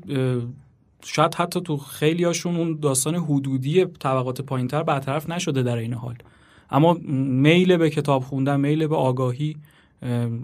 شاید 1.04 1.36
حتی 1.36 1.62
تو 1.62 1.77
خیلی 1.77 2.23
هاشون 2.23 2.56
اون 2.56 2.80
داستان 2.82 3.15
حدودی 3.15 3.86
طبقات 3.86 4.41
پایینتر 4.41 4.84
برطرف 4.84 5.30
نشده 5.30 5.63
در 5.63 5.77
این 5.77 5.93
حال. 5.93 6.15
اما 6.71 6.93
میل 7.04 7.77
به 7.77 7.89
کتاب 7.89 8.23
خوندن 8.23 8.60
میل 8.60 8.88
به 8.88 8.95
آگاهی 8.95 9.56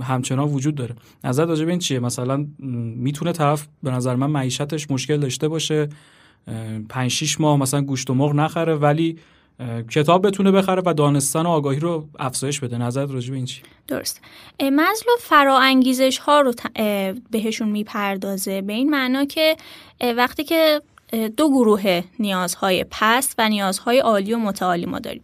همچنان 0.02 0.48
وجود 0.48 0.76
داره. 0.76 0.96
نظر 1.24 1.46
راجع 1.46 1.66
به 1.66 1.72
این 1.72 1.80
چیه؟ 1.80 2.00
مثلا 2.00 2.48
می‌تونه 2.60 3.32
طرف 3.32 3.68
به 3.84 3.92
نظر 3.92 4.16
من 4.16 4.28
معیشتش 4.28 4.92
مشکل 4.92 5.18
داشته 5.18 5.48
باشه 5.48 5.90
5 6.90 7.12
6 7.12 7.42
ماه 7.42 7.60
مثلا 7.60 7.82
گوشت 7.82 8.10
و 8.10 8.14
مرغ 8.14 8.36
نخره 8.36 8.76
ولی 8.76 9.18
کتاب 9.92 10.28
بتونه 10.28 10.52
بخره 10.52 10.82
و 10.86 10.94
دانستن 10.94 11.42
و 11.42 11.50
آگاهی 11.50 11.80
رو 11.80 12.08
افزایش 12.20 12.60
بده. 12.60 12.78
نظر 12.78 13.06
راجع 13.06 13.30
به 13.30 13.36
این 13.36 13.46
چی؟ 13.46 13.62
درست. 13.88 14.22
مزلو 14.62 15.12
فرا 15.20 15.58
انگیزش 15.58 16.18
ها 16.18 16.42
رو 16.42 16.54
بهشون 17.32 17.70
می‌پردازه. 17.70 18.62
به 18.62 18.74
این 18.74 18.90
معنا 18.90 19.26
که 19.26 19.58
وقتی 20.18 20.44
که 20.44 20.82
دو 21.38 21.50
گروه 21.50 22.04
نیازهای 22.20 22.86
پست 22.92 23.36
و 23.38 23.50
نیازهای 23.50 24.00
عالی 24.00 24.34
و 24.34 24.38
متعالی 24.38 24.86
ما 24.86 25.00
داریم. 25.00 25.22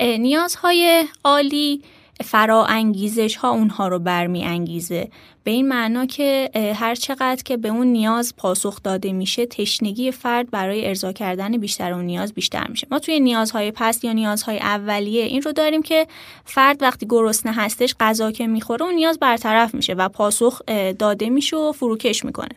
نیازهای 0.00 1.04
عالی 1.24 1.82
فرا 2.24 2.64
انگیزش 2.64 3.36
ها 3.36 3.50
اونها 3.50 3.88
رو 3.88 3.98
برمی 3.98 4.44
انگیزه 4.44 5.10
به 5.44 5.50
این 5.50 5.68
معنا 5.68 6.06
که 6.06 6.50
هر 6.76 6.94
چقدر 6.94 7.42
که 7.42 7.56
به 7.56 7.68
اون 7.68 7.86
نیاز 7.86 8.36
پاسخ 8.36 8.82
داده 8.82 9.12
میشه 9.12 9.46
تشنگی 9.46 10.12
فرد 10.12 10.50
برای 10.50 10.88
ارضا 10.88 11.12
کردن 11.12 11.58
بیشتر 11.58 11.92
اون 11.92 12.04
نیاز 12.04 12.32
بیشتر 12.32 12.66
میشه. 12.68 12.86
ما 12.90 12.98
توی 12.98 13.20
نیازهای 13.20 13.70
پست 13.70 14.04
یا 14.04 14.12
نیازهای 14.12 14.58
اولیه 14.58 15.24
این 15.24 15.42
رو 15.42 15.52
داریم 15.52 15.82
که 15.82 16.06
فرد 16.44 16.82
وقتی 16.82 17.06
گرسنه 17.06 17.52
هستش 17.52 17.94
غذا 18.00 18.30
که 18.30 18.46
می‌خوره 18.46 18.82
اون 18.82 18.94
نیاز 18.94 19.18
برطرف 19.18 19.74
میشه 19.74 19.94
و 19.94 20.08
پاسخ 20.08 20.62
داده 20.98 21.30
میشه 21.30 21.56
و 21.56 21.72
فروکش 21.72 22.24
می‌کنه. 22.24 22.56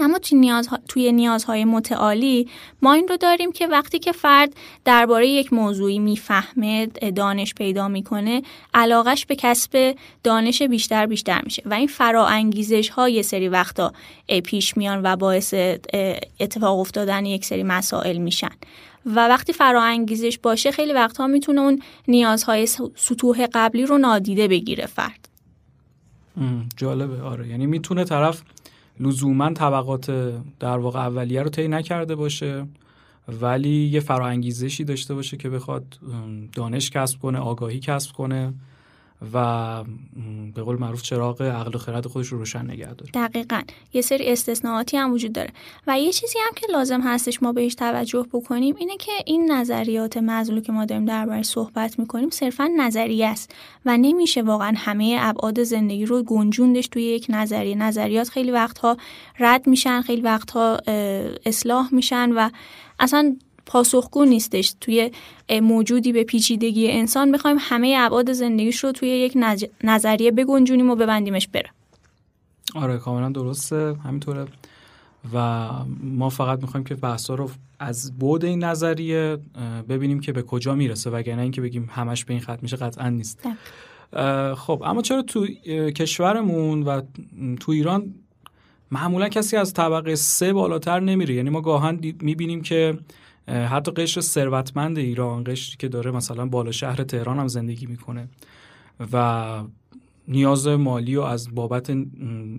اما 0.00 0.18
توی, 0.18 0.38
نیازها، 0.38 0.78
توی 0.88 1.12
نیازهای 1.12 1.64
متعالی 1.64 2.48
ما 2.82 2.92
این 2.92 3.08
رو 3.08 3.16
داریم 3.16 3.52
که 3.52 3.66
وقتی 3.66 3.98
که 3.98 4.12
فرد 4.12 4.52
درباره 4.84 5.28
یک 5.28 5.52
موضوعی 5.52 5.98
می‌فهمه 5.98 6.86
دانش 6.86 7.54
پیدا 7.54 7.88
می‌کنه 7.88 8.42
علاقش 8.74 9.26
به 9.26 9.36
کسب 9.36 9.96
دانش 10.22 10.62
بیشتر 10.62 11.06
بیشتر 11.06 11.42
میشه 11.44 11.62
و 11.66 11.74
این 11.74 11.86
فراانگیزش 11.86 12.88
ها 12.88 13.08
یه 13.08 13.22
سری 13.22 13.48
وقتا 13.48 13.92
پیش 14.44 14.76
میان 14.76 15.00
و 15.02 15.16
باعث 15.16 15.54
اتفاق 16.40 16.78
افتادن 16.78 17.26
یک 17.26 17.44
سری 17.44 17.62
مسائل 17.62 18.16
میشن. 18.16 18.50
و 19.06 19.28
وقتی 19.28 19.52
فراانگیزش 19.52 20.38
باشه 20.38 20.70
خیلی 20.70 20.92
وقتها 20.92 21.26
می‌تونه 21.26 21.60
اون 21.60 21.82
نیازهای 22.08 22.66
سطوح 22.96 23.46
قبلی 23.52 23.86
رو 23.86 23.98
نادیده 23.98 24.48
بگیره 24.48 24.86
فرد. 24.86 25.28
جالبه. 26.76 27.22
آره. 27.22 27.48
یعنی 27.48 27.66
می‌تونه 27.66 28.04
طرف 28.04 28.42
لزوما 29.00 29.52
طبقات 29.52 30.10
در 30.60 30.78
واقع 30.78 31.00
اولیه 31.00 31.42
رو 31.42 31.48
طی 31.48 31.68
نکرده 31.68 32.14
باشه 32.14 32.66
ولی 33.28 33.86
یه 33.86 34.00
فراانگیزشی 34.00 34.84
داشته 34.84 35.14
باشه 35.14 35.36
که 35.36 35.50
بخواد 35.50 35.98
دانش 36.52 36.90
کسب 36.90 37.20
کنه 37.20 37.38
آگاهی 37.38 37.80
کسب 37.80 38.12
کنه. 38.12 38.54
و 39.32 39.84
به 40.54 40.62
قول 40.62 40.76
معروف 40.76 41.02
چراغ 41.02 41.42
عقل 41.42 41.74
و 41.74 41.78
خرد 41.78 42.06
خودش 42.06 42.26
رو 42.26 42.38
روشن 42.38 42.64
نگه 42.64 42.94
داره. 42.94 43.10
دقیقا. 43.14 43.60
یه 43.92 44.02
سری 44.02 44.32
استثناءاتی 44.32 44.96
هم 44.96 45.12
وجود 45.12 45.32
داره. 45.32 45.50
و 45.86 46.00
یه 46.00 46.12
چیزی 46.12 46.38
هم 46.38 46.54
که 46.56 46.66
لازم 46.72 47.00
هستش 47.00 47.42
ما 47.42 47.52
بهش 47.52 47.74
توجه 47.74 48.26
بکنیم 48.32 48.74
اینه 48.78 48.96
که 48.96 49.12
این 49.26 49.52
نظریات 49.52 50.16
مزلو 50.16 50.60
که 50.60 50.72
ما 50.72 50.84
داریم 50.84 51.04
دربارش 51.04 51.46
صحبت 51.46 51.98
می‌کنیم 51.98 52.30
صرفا 52.30 52.68
نظریه 52.76 53.26
است 53.26 53.54
و 53.86 53.96
نمیشه 53.96 54.42
واقعا 54.42 54.72
همه 54.76 55.16
ابعاد 55.20 55.62
زندگی 55.62 56.06
رو 56.06 56.22
گنجوندش 56.22 56.88
توی 56.88 57.02
یک 57.02 57.26
نظریه. 57.28 57.74
نظریات 57.74 58.28
خیلی 58.28 58.50
وقتها 58.50 58.96
رد 59.38 59.66
میشن 59.66 60.00
خیلی 60.02 60.22
وقتها 60.22 60.76
اصلاح 61.46 61.94
میشن 61.94 62.32
و 62.32 62.50
اصلا 63.00 63.36
پاسخگو 63.68 64.24
نیستش. 64.24 64.74
توی 64.80 65.10
موجودی 65.62 66.12
به 66.12 66.24
پیچیدگی 66.24 66.90
انسان 66.90 67.32
بخوایم 67.32 67.56
همه 67.60 67.96
ابعاد 67.98 68.32
زندگیش 68.32 68.84
رو 68.84 68.92
توی 68.92 69.08
یک 69.08 69.38
نظریه 69.84 70.30
بگنجونیم 70.30 70.90
و 70.90 70.94
ببندیمش 70.94 71.48
بره. 71.48 71.70
آره 72.74 72.98
کاملا 72.98 73.28
درسته. 73.28 73.94
همینطوره. 74.04 74.46
و 75.34 75.68
ما 76.02 76.28
فقط 76.28 76.62
می‌خوایم 76.62 76.84
که 76.84 76.94
بحثا 76.94 77.34
رو 77.34 77.50
از 77.78 78.18
بود 78.18 78.44
این 78.44 78.64
نظریه 78.64 79.38
ببینیم 79.88 80.20
که 80.20 80.32
به 80.32 80.42
کجا 80.42 80.74
می‌رسه 80.74 81.10
وگرنه 81.10 81.42
اینکه 81.42 81.60
بگیم 81.60 81.90
همش 81.92 82.24
به 82.24 82.34
این 82.34 82.42
خط 82.42 82.62
میشه 82.62 82.76
قطعا 82.76 83.08
نیست. 83.08 83.48
خب 84.56 84.82
اما 84.86 85.02
چرا 85.02 85.22
تو 85.22 85.46
کشورمون 85.90 86.82
و 86.82 87.00
تو 87.60 87.72
ایران 87.72 88.14
معمولا 88.90 89.28
کسی 89.28 89.56
از 89.56 89.74
طبقه 89.74 90.14
سه 90.14 90.52
بالاتر 90.52 91.00
نمیره؟ 91.00 91.34
یعنی 91.34 91.50
ما 91.50 91.60
گاهن 91.60 92.00
می‌بینیم 92.20 92.62
که 92.62 92.98
حتی 93.48 93.90
قشر 93.92 94.20
ثروتمند 94.20 94.98
ایران 94.98 95.44
قشری 95.44 95.76
که 95.76 95.88
داره 95.88 96.10
مثلا 96.10 96.46
بالا 96.46 96.72
شهر 96.72 97.04
تهران 97.04 97.38
هم 97.38 97.48
زندگی 97.48 97.86
می‌کنه 97.86 98.28
و 99.12 99.64
نیاز 100.28 100.68
مالی 100.68 101.16
و 101.16 101.20
از 101.20 101.54
بابت 101.54 101.92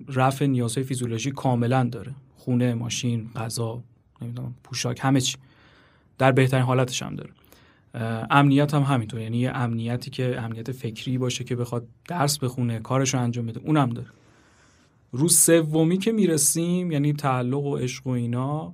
رفع 0.08 0.46
نیازهای 0.46 0.84
فیزیولوژی 0.84 1.30
کاملا 1.30 1.84
داره. 1.92 2.14
خونه 2.36 2.74
ماشین 2.74 3.30
غذا 3.36 3.82
نمی‌دونم 4.22 4.54
پوشاک 4.64 4.98
همه 5.02 5.20
چی. 5.20 5.36
در 6.18 6.32
بهترین 6.32 6.62
حالتش 6.62 7.02
هم 7.02 7.16
داره. 7.16 7.30
امنیت 8.30 8.74
هم 8.74 8.82
همینطور 8.82 9.20
یعنی 9.20 9.38
یه 9.38 9.50
امنیتی 9.50 10.10
که 10.10 10.40
امنیت 10.40 10.72
فکری 10.72 11.18
باشه 11.18 11.44
که 11.44 11.56
بخواد 11.56 11.86
درس 12.08 12.38
بخونه 12.38 12.78
کارش 12.78 13.14
رو 13.14 13.20
انجام 13.20 13.46
بده 13.46 13.60
اونم 13.64 13.90
داره. 13.90 14.08
روز 15.12 15.38
سومی 15.38 15.98
که 15.98 16.12
می‌رسیم 16.12 16.92
یعنی 16.92 17.12
تعلق 17.12 17.64
و 17.64 17.76
عشق 17.76 18.06
و 18.06 18.10
اینا 18.10 18.72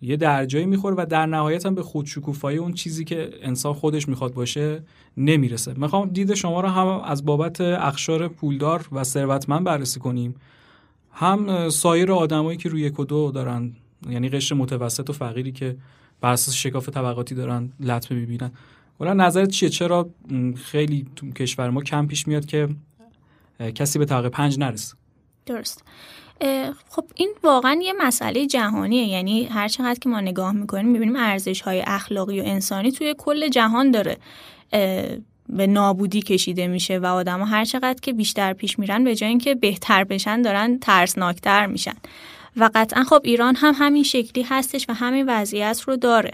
یه 0.00 0.16
درجایی 0.16 0.66
می‌خوره 0.66 0.96
و 0.98 1.06
در 1.06 1.26
نهایت 1.26 1.66
هم 1.66 1.74
به 1.74 1.82
خودشکوفایی 1.82 2.58
اون 2.58 2.72
چیزی 2.72 3.04
که 3.04 3.30
انسان 3.42 3.72
خودش 3.72 4.08
می‌خواد 4.08 4.34
باشه 4.34 4.82
نمی‌رسه. 5.16 5.74
می‌خوام 5.76 6.08
دید 6.08 6.34
شما 6.34 6.60
رو 6.60 6.68
هم 6.68 6.86
از 6.86 7.24
بابت 7.24 7.60
اخشار 7.60 8.28
پولدار 8.28 8.88
و 8.92 9.04
ثروتمند 9.04 9.64
بررسی 9.64 10.00
کنیم. 10.00 10.34
هم 11.12 11.68
سایر 11.68 12.12
آدمایی 12.12 12.58
که 12.58 12.68
روی 12.68 12.82
یک 12.82 13.00
و 13.00 13.04
دو 13.04 13.30
دارن 13.30 13.72
یعنی 14.10 14.28
قشر 14.28 14.54
متوسط 14.54 15.10
و 15.10 15.12
فقیری 15.12 15.52
که 15.52 15.76
بر 16.20 16.32
اساس 16.32 16.54
شکاف 16.54 16.88
طبقاتی 16.88 17.34
دارن 17.34 17.72
لطمه 17.80 18.18
می‌بینن. 18.18 18.50
ولی 19.00 19.10
نظرت 19.10 19.48
چیه؟ 19.48 19.68
چرا 19.68 20.10
خیلی 20.56 21.06
تو 21.16 21.30
کشور 21.30 21.70
ما 21.70 21.82
کم 21.82 22.06
پیش 22.06 22.28
میاد 22.28 22.46
که 22.46 22.68
کسی 23.74 23.98
به 23.98 24.04
طبقه 24.04 24.28
پنج 24.28 24.58
نرسه؟ 24.58 24.94
درست. 25.48 25.84
خب 26.88 27.04
این 27.14 27.34
واقعا 27.42 27.80
یه 27.82 27.92
مسئله 27.92 28.46
جهانیه. 28.46 29.06
یعنی 29.06 29.44
هر 29.44 29.68
چقدر 29.68 29.98
که 29.98 30.08
ما 30.08 30.20
نگاه 30.20 30.52
می‌کنیم 30.52 30.86
می‌بینیم 30.86 31.16
ارزش 31.16 31.60
های 31.60 31.82
اخلاقی 31.86 32.40
و 32.40 32.44
انسانی 32.46 32.92
توی 32.92 33.14
کل 33.18 33.48
جهان 33.48 33.90
داره 33.90 34.16
به 35.48 35.66
نابودی 35.66 36.22
کشیده 36.22 36.66
میشه 36.66 36.98
و 36.98 37.06
آدما 37.06 37.44
هر 37.44 37.64
چقدر 37.64 38.00
که 38.02 38.12
بیشتر 38.12 38.52
پیش 38.52 38.78
میرن 38.78 39.04
به 39.04 39.14
جای 39.14 39.28
اینکه 39.28 39.54
بهتر 39.54 40.04
بشن 40.04 40.42
دارن 40.42 40.78
ترسناکتر 40.78 41.66
میشن. 41.66 41.94
و 42.56 42.70
قطعا 42.74 43.04
خب 43.04 43.20
ایران 43.24 43.56
هم 43.56 43.74
همین 43.78 44.02
شکلی 44.02 44.42
هستش 44.42 44.86
و 44.88 44.92
همین 44.92 45.24
وضعیت 45.28 45.80
رو 45.80 45.96
داره. 45.96 46.32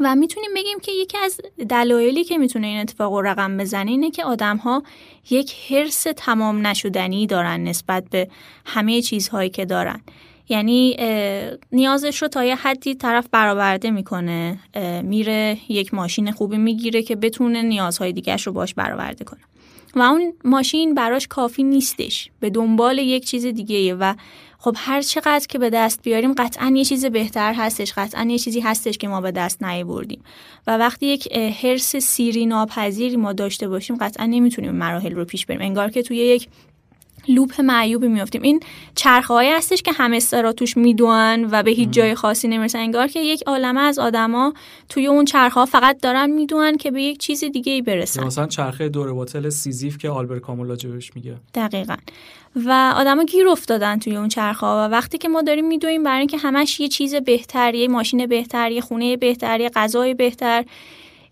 و 0.00 0.14
می‌تونیم 0.14 0.50
بگیم 0.56 0.80
که 0.80 0.92
یکی 0.92 1.18
از 1.18 1.40
دلایلی 1.68 2.24
که 2.24 2.38
می‌تونه 2.38 2.66
این 2.66 2.80
اتفاق 2.80 3.12
رو 3.12 3.22
رقم 3.22 3.56
بزنه 3.56 3.90
اینه 3.90 4.10
که 4.10 4.24
آدم 4.24 4.56
ها 4.56 4.82
یک 5.30 5.54
حرس 5.70 6.06
تمام 6.16 6.66
نشدنی 6.66 7.26
دارن 7.26 7.64
نسبت 7.64 8.04
به 8.10 8.28
همه 8.64 9.02
چیزهایی 9.02 9.50
که 9.50 9.64
دارن. 9.64 10.00
یعنی 10.48 10.96
نیازش 11.72 12.22
رو 12.22 12.28
تا 12.28 12.44
یه 12.44 12.56
حدی 12.56 12.94
طرف 12.94 13.26
برآورده 13.32 13.90
می‌کنه 13.90 14.58
میره 15.02 15.58
یک 15.68 15.94
ماشین 15.94 16.32
خوبی 16.32 16.58
می‌گیره 16.58 17.02
که 17.02 17.16
بتونه 17.16 17.62
نیازهای 17.62 18.12
دیگرش 18.12 18.46
رو 18.46 18.52
باش 18.52 18.74
برآورده 18.74 19.24
کنه. 19.24 19.40
و 19.96 20.02
اون 20.02 20.32
ماشین 20.44 20.94
براش 20.94 21.26
کافی 21.26 21.62
نیستش. 21.62 22.30
به 22.40 22.50
دنبال 22.50 22.98
یک 22.98 23.26
چیز 23.26 23.46
دیگه 23.46 23.94
و 23.94 24.14
خب 24.64 24.76
هر 24.78 25.02
چقدر 25.02 25.46
که 25.48 25.58
به 25.58 25.70
دست 25.70 26.02
بیاریم 26.02 26.32
قطعا 26.32 26.72
یه 26.76 26.84
چیز 26.84 27.06
بهتر 27.06 27.54
هستش 27.56 27.92
قطعا 27.96 28.24
یه 28.30 28.38
چیزی 28.38 28.60
هستش 28.60 28.98
که 28.98 29.08
ما 29.08 29.20
به 29.20 29.30
دست 29.30 29.62
نیاوردیم. 29.62 30.22
و 30.66 30.78
وقتی 30.78 31.06
یک 31.06 31.32
حرس 31.36 31.96
سیری 31.96 32.46
ناپذیری 32.46 33.16
ما 33.16 33.32
داشته 33.32 33.68
باشیم 33.68 33.96
قطعا 33.96 34.26
نمی‌تونیم 34.26 34.74
مراحل 34.74 35.14
رو 35.14 35.24
پیش 35.24 35.46
بریم. 35.46 35.60
انگار 35.60 35.90
که 35.90 36.02
توی 36.02 36.16
یک 36.16 36.48
لوپ 37.28 37.60
معیوبی 37.60 38.08
میافتیم. 38.08 38.42
این 38.42 38.60
چرخهایی 38.94 39.50
هستش 39.50 39.82
که 39.82 39.92
همه 39.92 40.20
سرا 40.20 40.52
توش 40.52 40.76
می‌دونن 40.76 41.48
و 41.50 41.62
به 41.62 41.70
هیچ 41.70 41.90
جای 41.90 42.14
خاصی 42.14 42.48
نمی‌رسن. 42.48 42.78
انگار 42.78 43.08
که 43.08 43.20
یک 43.20 43.42
عالمه 43.46 43.80
از 43.80 43.98
آدما 43.98 44.54
توی 44.88 45.06
اون 45.06 45.24
چرخه 45.24 45.64
فقط 45.64 46.00
دارن 46.00 46.30
می‌دونن 46.30 46.76
که 46.76 46.90
به 46.90 47.02
یک 47.02 47.18
چیز 47.18 47.44
دیگه 47.44 47.72
ای 47.72 47.82
برسن. 47.82 48.24
مثلا 48.24 48.46
چرخه 48.46 48.88
دور 48.88 49.12
باطل 49.12 49.48
سیزیف 49.48 49.98
که 49.98 50.10
آلبر 50.10 50.38
کامولا 50.38 50.76
میگه. 51.14 51.36
دقیقا. 51.54 51.96
و 52.56 52.92
آدما 52.96 53.24
گیر 53.24 53.48
افتادن 53.48 53.98
توی 53.98 54.16
اون 54.16 54.28
چرخه 54.28 54.66
و 54.66 54.88
وقتی 54.88 55.18
که 55.18 55.28
ما 55.28 55.42
داریم 55.42 55.66
میدویم 55.66 56.02
برای 56.02 56.18
اینکه 56.18 56.38
همش 56.38 56.80
یه 56.80 56.88
چیز 56.88 57.14
بهتر 57.14 57.74
یه 57.74 57.88
ماشین 57.88 58.26
بهتر 58.26 58.70
یه 58.70 58.80
خونه 58.80 59.16
بهتر 59.16 59.60
یه 59.60 59.68
غذای 59.68 60.14
بهتر 60.14 60.64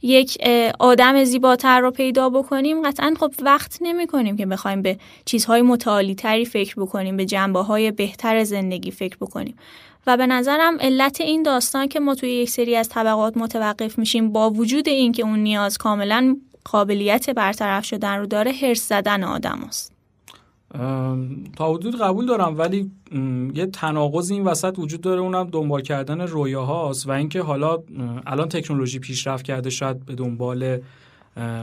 یک 0.03 0.39
آدم 0.79 1.25
زیباتر 1.25 1.81
رو 1.81 1.91
پیدا 1.91 2.31
بکنیم 2.31 2.83
قطعا 2.83 3.15
خب 3.21 3.33
وقت 3.43 3.79
نمی 3.81 4.07
کنیم 4.07 4.37
که 4.37 4.47
بخوایم 4.47 4.83
به 4.83 4.99
چیزهای 5.25 5.63
متعالی 5.63 6.15
تری 6.15 6.45
فکر 6.45 6.75
بکنیم 6.81 7.17
به 7.17 7.25
جنبه 7.25 7.61
های 7.61 7.91
بهتر 7.91 8.45
زندگی 8.45 8.91
فکر 8.91 9.17
بکنیم 9.17 9.55
و 10.07 10.17
به 10.17 10.27
نظرم 10.27 10.79
علت 10.81 11.21
این 11.21 11.43
داستان 11.43 11.89
که 11.89 12.01
ما 12.01 12.15
توی 12.15 12.31
یک 12.31 12.51
سری 12.51 12.77
از 12.77 12.89
طبقات 12.89 13.37
متوقف 13.37 13.99
میشیم 13.99 14.33
با 14.33 14.51
وجود 14.51 14.89
اینکه 14.89 15.23
اون 15.23 15.39
نیاز 15.39 15.79
کاملا 15.79 16.37
قابلیت 16.65 17.31
برطرف 17.31 17.85
شدن 17.85 18.19
رو 18.19 18.27
داره 18.27 18.53
هرس 18.53 18.89
زدن 18.89 19.25
آدم 19.25 19.65
است. 19.69 20.02
تا 21.57 21.75
حدود 21.75 22.01
قبول 22.01 22.27
دارم 22.27 22.59
ولی 22.59 22.91
یه 23.55 23.67
تناقض 23.67 24.31
این 24.31 24.45
وسط 24.45 24.79
وجود 24.79 25.01
داره 25.01 25.21
اونم 25.21 25.49
دنبال 25.53 25.83
کردن 25.83 26.21
رویاهاست 26.21 27.09
و 27.09 27.11
اینکه 27.11 27.43
حالا 27.43 27.79
الان 28.27 28.49
تکنولوژی 28.49 28.99
پیشرفت 28.99 29.45
کرده 29.45 29.71
شاید 29.71 30.05
به 30.05 30.15
دنبال 30.15 30.79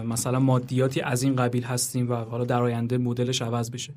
مثلا 0.06 0.40
مادیاتی 0.40 1.02
از 1.02 1.24
این 1.24 1.36
قبیل 1.36 1.64
هستیم 1.64 2.12
و 2.12 2.16
حالا 2.16 2.46
در 2.46 2.62
آینده 2.62 2.98
مدلش 2.98 3.42
عوض 3.42 3.72
بشه. 3.72 3.94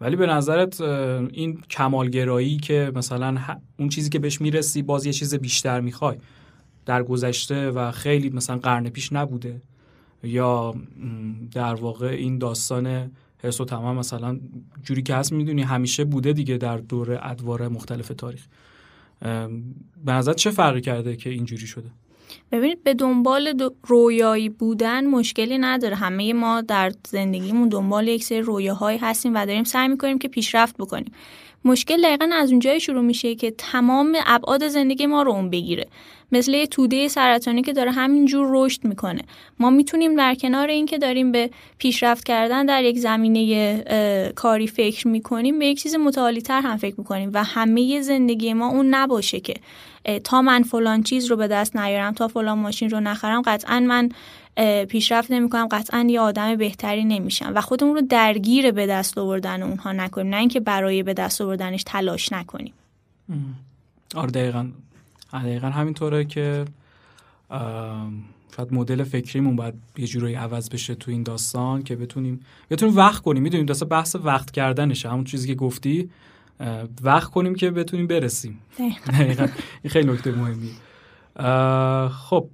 ولی 0.00 0.16
به 0.16 0.26
نظرت 0.26 0.80
این 0.80 1.62
کمالگرایی 1.70 2.56
که 2.56 2.92
مثلا 2.94 3.38
اون 3.78 3.88
چیزی 3.88 4.10
که 4.10 4.18
بهش 4.18 4.40
می‌رسی 4.40 4.82
باز 4.82 5.06
یه 5.06 5.12
چیز 5.12 5.34
بیشتر 5.34 5.80
می‌خوای 5.80 6.16
در 6.86 7.02
گذشته 7.02 7.70
و 7.70 7.90
خیلی 7.90 8.30
مثلا 8.30 8.58
قرن 8.58 8.88
پیش 8.88 9.12
نبوده 9.12 9.62
یا 10.22 10.74
در 11.52 11.74
واقع 11.74 12.06
این 12.06 12.38
داستان 12.38 13.10
حس 13.42 13.60
و 13.60 13.64
تمام 13.64 13.96
مثلا 13.96 14.40
جوری 14.82 15.02
که 15.02 15.14
هست 15.14 15.32
می‌دونی 15.32 15.62
همیشه 15.62 16.04
بوده 16.04 16.32
دیگه 16.32 16.56
در 16.56 16.78
دور 16.78 17.18
ادوار 17.22 17.68
مختلف 17.68 18.08
تاریخ. 18.18 18.46
به 20.04 20.12
نظر 20.12 20.32
چه 20.32 20.50
فرقی 20.50 20.80
کرده 20.80 21.16
که 21.16 21.30
اینجوری 21.30 21.66
شده؟ 21.66 21.90
ببینید 22.52 22.84
به 22.84 22.94
دنبال 22.94 23.70
رویایی 23.82 24.48
بودن 24.48 25.06
مشکلی 25.06 25.58
نداره. 25.58 25.96
همه 25.96 26.32
ما 26.32 26.60
در 26.60 26.92
زندگیمون 27.08 27.68
دنبال 27.68 28.08
یک 28.08 28.24
سری 28.24 28.40
رویاهایی 28.40 28.98
هستیم 28.98 29.34
و 29.34 29.46
داریم 29.46 29.64
سعی 29.64 29.88
می‌کنیم 29.88 30.18
که 30.18 30.28
پیشرفت 30.28 30.76
بکنیم. 30.76 31.12
مشکل 31.64 32.02
دقیقا 32.02 32.30
از 32.34 32.50
اونجایی 32.50 32.80
شروع 32.80 33.02
میشه 33.02 33.34
که 33.34 33.50
تمام 33.50 34.16
ابعاد 34.26 34.68
زندگی 34.68 35.06
ما 35.06 35.22
رو 35.22 35.32
اون 35.32 35.50
بگیره. 35.50 35.86
مثل 36.32 36.54
یه 36.54 36.66
توده 36.66 37.08
سرطانی 37.08 37.62
که 37.62 37.72
داره 37.72 37.90
همینجور 37.90 38.46
رشد 38.50 38.84
می‌کنه. 38.84 39.22
ما 39.58 39.70
می‌تونیم 39.70 40.16
در 40.16 40.34
کنار 40.34 40.68
اینکه 40.68 40.98
داریم 40.98 41.32
به 41.32 41.50
پیشرفت 41.78 42.24
کردن 42.24 42.66
در 42.66 42.84
یک 42.84 42.98
زمینه 42.98 44.32
کاری 44.34 44.66
فکر 44.66 45.08
می‌کنیم 45.08 45.58
به 45.58 45.66
یک 45.66 45.82
چیز 45.82 45.94
متعالی 45.94 46.42
تر 46.42 46.60
هم 46.60 46.76
فکر 46.76 46.94
می‌کنیم 46.98 47.30
و 47.34 47.44
همه 47.44 48.00
زندگی 48.00 48.52
ما 48.52 48.68
اون 48.68 48.94
نباشه 48.94 49.40
که 49.40 49.54
تا 50.24 50.42
من 50.42 50.62
فلان 50.62 51.02
چیز 51.02 51.26
رو 51.26 51.36
به 51.36 51.48
دست 51.48 51.76
نیارم 51.76 52.12
تا 52.12 52.28
فلان 52.28 52.58
ماشین 52.58 52.90
رو 52.90 53.00
نخرم 53.00 53.42
قطعا 53.42 53.80
من 53.80 54.08
پیشرفت 54.88 55.30
نمی‌کنم. 55.30 55.68
قطعا 55.70 56.06
یه 56.10 56.20
آدم 56.20 56.56
بهتری 56.56 57.04
نمیشم. 57.04 57.52
و 57.54 57.60
خودمون 57.60 57.94
رو 57.94 58.00
درگیر 58.00 58.70
به 58.70 58.86
دست 58.86 59.18
آوردن 59.18 59.62
اونها 59.62 59.92
نکنیم. 59.92 60.28
نه 60.34 60.36
اینکه 60.36 60.60
برای 60.60 61.02
به 61.02 61.14
دست 61.14 61.40
آوردنش 61.40 61.82
تلاش 61.86 62.32
نکنیم. 62.32 62.72
آره 64.14 64.30
دقیقا. 64.30 64.68
دقیقا 65.32 65.68
همینطوره 65.68 66.24
که 66.24 66.64
شاید 68.56 68.72
مدل 68.72 69.04
فکریمون 69.04 69.56
باید 69.56 69.74
یه 69.96 70.06
جورایی 70.06 70.34
عوض 70.34 70.70
بشه 70.70 70.94
تو 70.94 71.10
این 71.10 71.22
داستان 71.22 71.82
که 71.82 71.96
بتونیم 71.96 72.40
بتونیم 72.70 72.96
وقت 72.96 73.22
کنیم. 73.22 73.42
می‌دونیم 73.42 73.66
داستان 73.66 73.88
بحث 73.88 74.16
وقت 74.22 74.50
کردنشه. 74.50 75.10
همون 75.10 75.24
چیزی 75.24 75.48
که 75.48 75.54
گفتی 75.54 76.10
وقت 77.02 77.30
کنیم 77.30 77.54
که 77.54 77.70
بتونیم 77.70 78.06
برسیم. 78.06 78.58
دقیقا. 79.08 79.46
این 79.82 79.90
خیلی 79.90 80.12
نکته 80.12 80.32
مهمی 80.32 80.70
خب. 82.08 82.48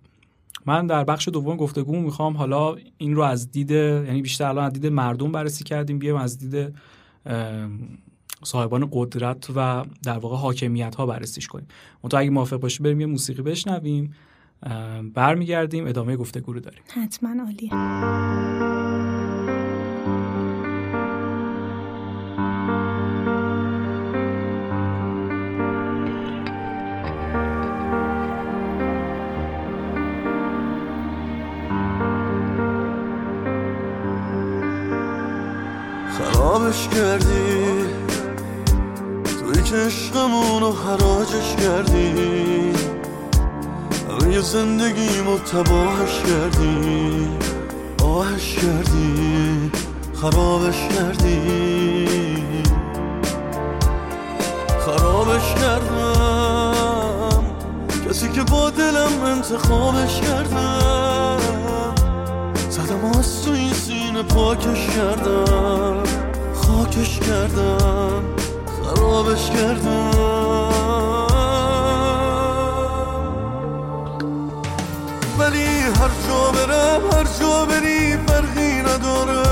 من 0.68 0.87
در 0.87 1.04
بخش 1.04 1.28
دوم 1.28 1.57
گفتگو 1.57 2.00
می‌خوام 2.00 2.37
حالا 2.37 2.76
این 2.98 3.14
رو 3.14 3.22
از 3.22 3.50
دید 3.50 3.70
یعنی 3.70 4.22
بیشتر 4.22 4.44
الان 4.44 4.64
از 4.64 4.72
دید 4.72 4.87
مردم 4.87 5.33
بررسی 5.33 5.64
کردیم 5.64 5.98
بیایم 5.98 6.16
از 6.16 6.38
دید 6.38 6.74
صاحبان 8.44 8.88
قدرت 8.92 9.46
و 9.57 9.85
در 10.02 10.18
واقع 10.18 10.37
حاکمیت 10.37 10.94
ها 10.94 11.07
بررسیش 11.07 11.46
کنیم. 11.46 11.68
منتها 12.04 12.20
اگه 12.20 12.31
موافق 12.31 12.57
باشی 12.57 12.83
بریم 12.83 13.00
یه 13.00 13.07
موسیقی 13.07 13.42
بشنویم 13.42 14.14
برمیگردیم 15.14 15.87
ادامه 15.87 16.16
گفتگو 16.16 16.52
رو 16.52 16.61
داریم. 16.61 16.83
حتما 16.94 17.44
عالیه. 17.44 17.70
کردی؟ 36.98 37.84
توی 39.24 39.62
که 39.62 39.76
عشقمون 39.76 40.61
رو 40.61 40.72
حراجش 40.72 41.56
کردی؟ 41.62 42.72
همه 44.11 44.40
زندگیمو 44.40 45.38
تباهش 45.38 46.22
کردی؟ 46.22 47.28
آهش 48.04 48.54
کردی؟ 48.54 49.70
خرابش 50.14 50.88
کردی؟ 50.88 52.08
خرابش 54.80 55.54
کردم. 55.54 57.44
کسی 58.08 58.28
که 58.28 58.42
با 58.42 58.70
دلم 58.70 59.22
انتخابش 59.24 60.20
کردم. 60.20 61.38
زدم 62.70 63.04
از 63.18 63.42
تو 63.44 63.52
این 63.52 63.72
سینه 63.72 64.22
پاکش 64.22 64.87
کردم. 64.87 66.17
خاکش 66.88 67.20
کردم 67.20 68.22
خرابش 68.83 69.51
کردم. 69.51 70.11
ولی 75.38 75.66
هر 75.66 76.11
جا 76.29 76.51
برم 76.55 77.01
هر 77.12 77.27
جا 77.40 77.64
بری 77.64 78.16
فرقی 78.27 78.83
نداره. 78.83 79.42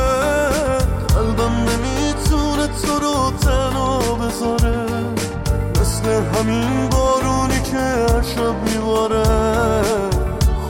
قلبم 1.15 1.53
نمی‌تونه 1.53 2.67
تو 2.67 2.99
رو 2.99 3.33
تنها 3.41 3.99
بذاره. 4.15 4.87
مثل 5.81 6.09
همین 6.09 6.89
بارونی 6.89 7.61
که 7.63 7.77
هر 7.77 8.23
شب 8.23 8.55
میباره. 8.65 9.25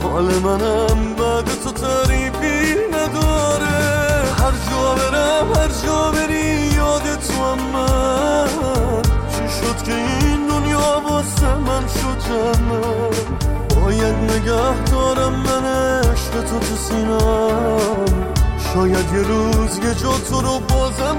حال 0.03 0.25
منم 0.25 1.15
بعد 1.19 1.45
تو 1.63 1.71
هر 1.71 2.26
برم 4.95 5.53
هر 5.55 5.69
جا 5.85 6.11
بری 6.11 6.71
یاد 6.75 7.03
تو 7.19 7.33
هم 7.43 7.59
من 7.73 9.01
چی 9.29 9.45
شد 9.59 9.83
که 9.83 9.93
این 9.93 10.47
دنیا 10.47 11.01
واسه 11.09 11.55
من 11.55 11.87
شد 11.87 12.19
جمعم 12.27 13.37
باید 13.75 14.15
نگه 14.15 14.83
دارم 14.91 15.33
من 15.33 15.65
عشق 15.65 16.31
تو 16.43 16.59
تو 16.59 16.75
سینم. 16.75 18.27
شاید 18.73 19.13
یه 19.13 19.23
روز 19.27 19.77
یه 19.77 19.93
جا 19.95 20.11
تو 20.29 20.41
رو 20.41 20.59
بازم 20.59 21.17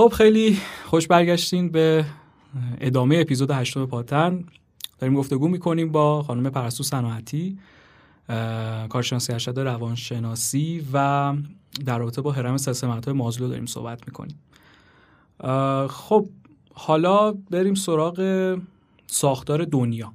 خب 0.00 0.08
خیلی 0.08 0.58
خوش 0.84 1.06
برگشتین 1.06 1.68
به 1.68 2.04
ادامه 2.80 3.18
اپیزود 3.18 3.50
هشتم 3.50 3.86
پاتن. 3.86 4.44
داریم 4.98 5.16
گفتگو 5.16 5.48
می‌کنیم 5.48 5.92
با 5.92 6.22
خانم 6.22 6.50
پرستو 6.50 6.82
صناعتی 6.82 7.58
کارشناسی 8.88 9.32
ارشد 9.32 9.58
روانشناسی 9.58 10.86
و 10.92 11.34
در 11.86 11.98
رابطه 11.98 12.20
با 12.20 12.32
حرم 12.32 12.56
سلسله 12.56 12.90
های 12.90 13.12
مازلو 13.12 13.48
داریم 13.48 13.66
صحبت 13.66 14.00
می‌کنیم. 14.06 14.38
خب 15.88 16.28
حالا 16.74 17.32
بریم 17.32 17.74
سراغ 17.74 18.58
ساختار 19.06 19.64
دنیا. 19.64 20.12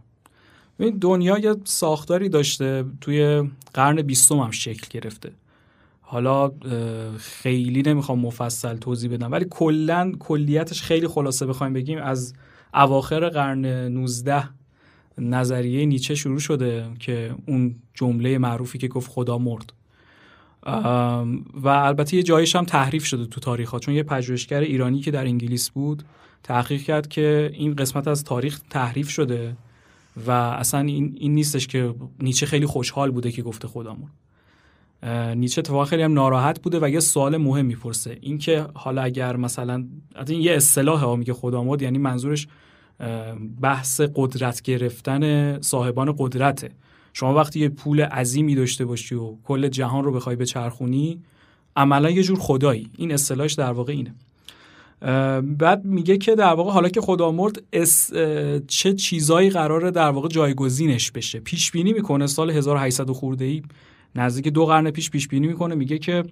این 0.79 0.97
دنیا 0.97 1.37
یه 1.37 1.55
ساختاری 1.63 2.29
داشته 2.29 2.85
توی 3.01 3.49
قرن 3.73 4.01
بیستم 4.01 4.37
هم 4.37 4.51
شکل 4.51 4.99
گرفته. 4.99 5.31
حالا 6.07 6.51
خیلی 7.17 7.81
نمی‌خوام 7.81 8.19
مفصل 8.19 8.77
توضیح 8.77 9.11
بدم 9.11 9.31
ولی 9.31 9.45
کلا 9.49 10.11
کلیتش 10.19 10.81
خیلی 10.81 11.07
خلاصه 11.07 11.45
بخوایم 11.45 11.73
بگیم 11.73 11.99
از 12.01 12.33
اواخر 12.73 13.29
قرن 13.29 13.65
19 13.65 14.49
نظریه 15.17 15.85
نیچه 15.85 16.15
شروع 16.15 16.39
شده 16.39 16.85
که 16.99 17.35
اون 17.47 17.75
جمله 17.93 18.37
معروفی 18.37 18.77
که 18.77 18.87
گفت 18.87 19.11
خدا 19.11 19.37
مرد. 19.37 19.73
و 21.53 21.67
البته 21.67 22.17
یه 22.17 22.23
جایش 22.23 22.55
هم 22.55 22.65
تحریف 22.65 23.05
شده 23.05 23.25
تو 23.25 23.41
تاریخ 23.41 23.69
ها 23.69 23.79
چون 23.79 23.93
یه 23.93 24.03
پژوهشگر 24.03 24.59
ایرانی 24.59 24.99
که 24.99 25.11
در 25.11 25.25
انگلیس 25.25 25.69
بود 25.69 26.03
تحقیق 26.43 26.81
کرد 26.81 27.07
که 27.07 27.51
این 27.53 27.75
قسمت 27.75 28.07
از 28.07 28.23
تاریخ 28.23 28.59
تحریف 28.69 29.09
شده 29.09 29.57
و 30.27 30.31
اصلا 30.31 30.79
این, 30.79 31.17
این 31.19 31.35
نیستش 31.35 31.67
که 31.67 31.95
نیچه 32.19 32.45
خیلی 32.45 32.65
خوشحال 32.65 33.11
بوده 33.11 33.31
که 33.31 33.41
گفته 33.41 33.67
خدامون 33.67 34.09
نیچه 35.35 35.59
اتفاقا 35.59 35.85
خیلی 35.85 36.03
هم 36.03 36.13
ناراحت 36.13 36.61
بوده 36.61 36.79
و 36.81 36.89
یه 36.89 36.99
سوال 36.99 37.37
مهم 37.37 37.65
می‌پرسه. 37.65 38.17
اینکه 38.21 38.65
حالا 38.73 39.01
اگر 39.01 39.35
مثلا 39.35 39.85
این 40.27 40.41
یه 40.41 40.51
اصطلاح 40.51 40.99
ها 40.99 41.15
میگه 41.15 41.33
خدامود 41.33 41.81
یعنی 41.81 41.97
منظورش 41.97 42.47
بحث 43.61 44.01
قدرت 44.15 44.61
گرفتن 44.61 45.61
صاحبان 45.61 46.15
قدرته. 46.17 46.69
شما 47.13 47.33
وقتی 47.33 47.59
یه 47.59 47.69
پول 47.69 48.01
عظیمی 48.01 48.55
داشته 48.55 48.85
باشی 48.85 49.15
و 49.15 49.35
کل 49.43 49.67
جهان 49.67 50.03
رو 50.03 50.11
بخوای 50.11 50.35
به 50.35 50.45
چرخونی 50.45 51.21
عملا 51.75 52.09
یه 52.09 52.23
جور 52.23 52.39
خدایی. 52.39 52.89
این 52.97 53.11
اصطلاحش 53.11 53.53
در 53.53 53.71
واقع 53.71 53.93
اینه. 53.93 54.15
بعد 55.41 55.85
میگه 55.85 56.17
که 56.17 56.35
در 56.35 56.53
واقع 56.53 56.71
حالا 56.71 56.89
که 56.89 57.01
خدا 57.01 57.31
مرد 57.31 57.63
چه 58.67 58.93
چیزایی 58.93 59.49
قراره 59.49 59.91
در 59.91 60.09
واقع 60.09 60.27
جایگزینش 60.27 61.11
بشه. 61.11 61.39
پیش 61.39 61.71
بینی 61.71 61.93
می‌کنه 61.93 62.27
سال 62.27 62.51
1800 62.51 63.11
خورده 63.11 63.45
ای 63.45 63.61
نزدیک 64.15 64.47
دو 64.47 64.65
قرن 64.65 64.91
پیش 64.91 65.09
پیش 65.09 65.27
بینی 65.27 65.47
می‌کنه 65.47 65.75
میگه 65.75 65.97
که 65.97 66.23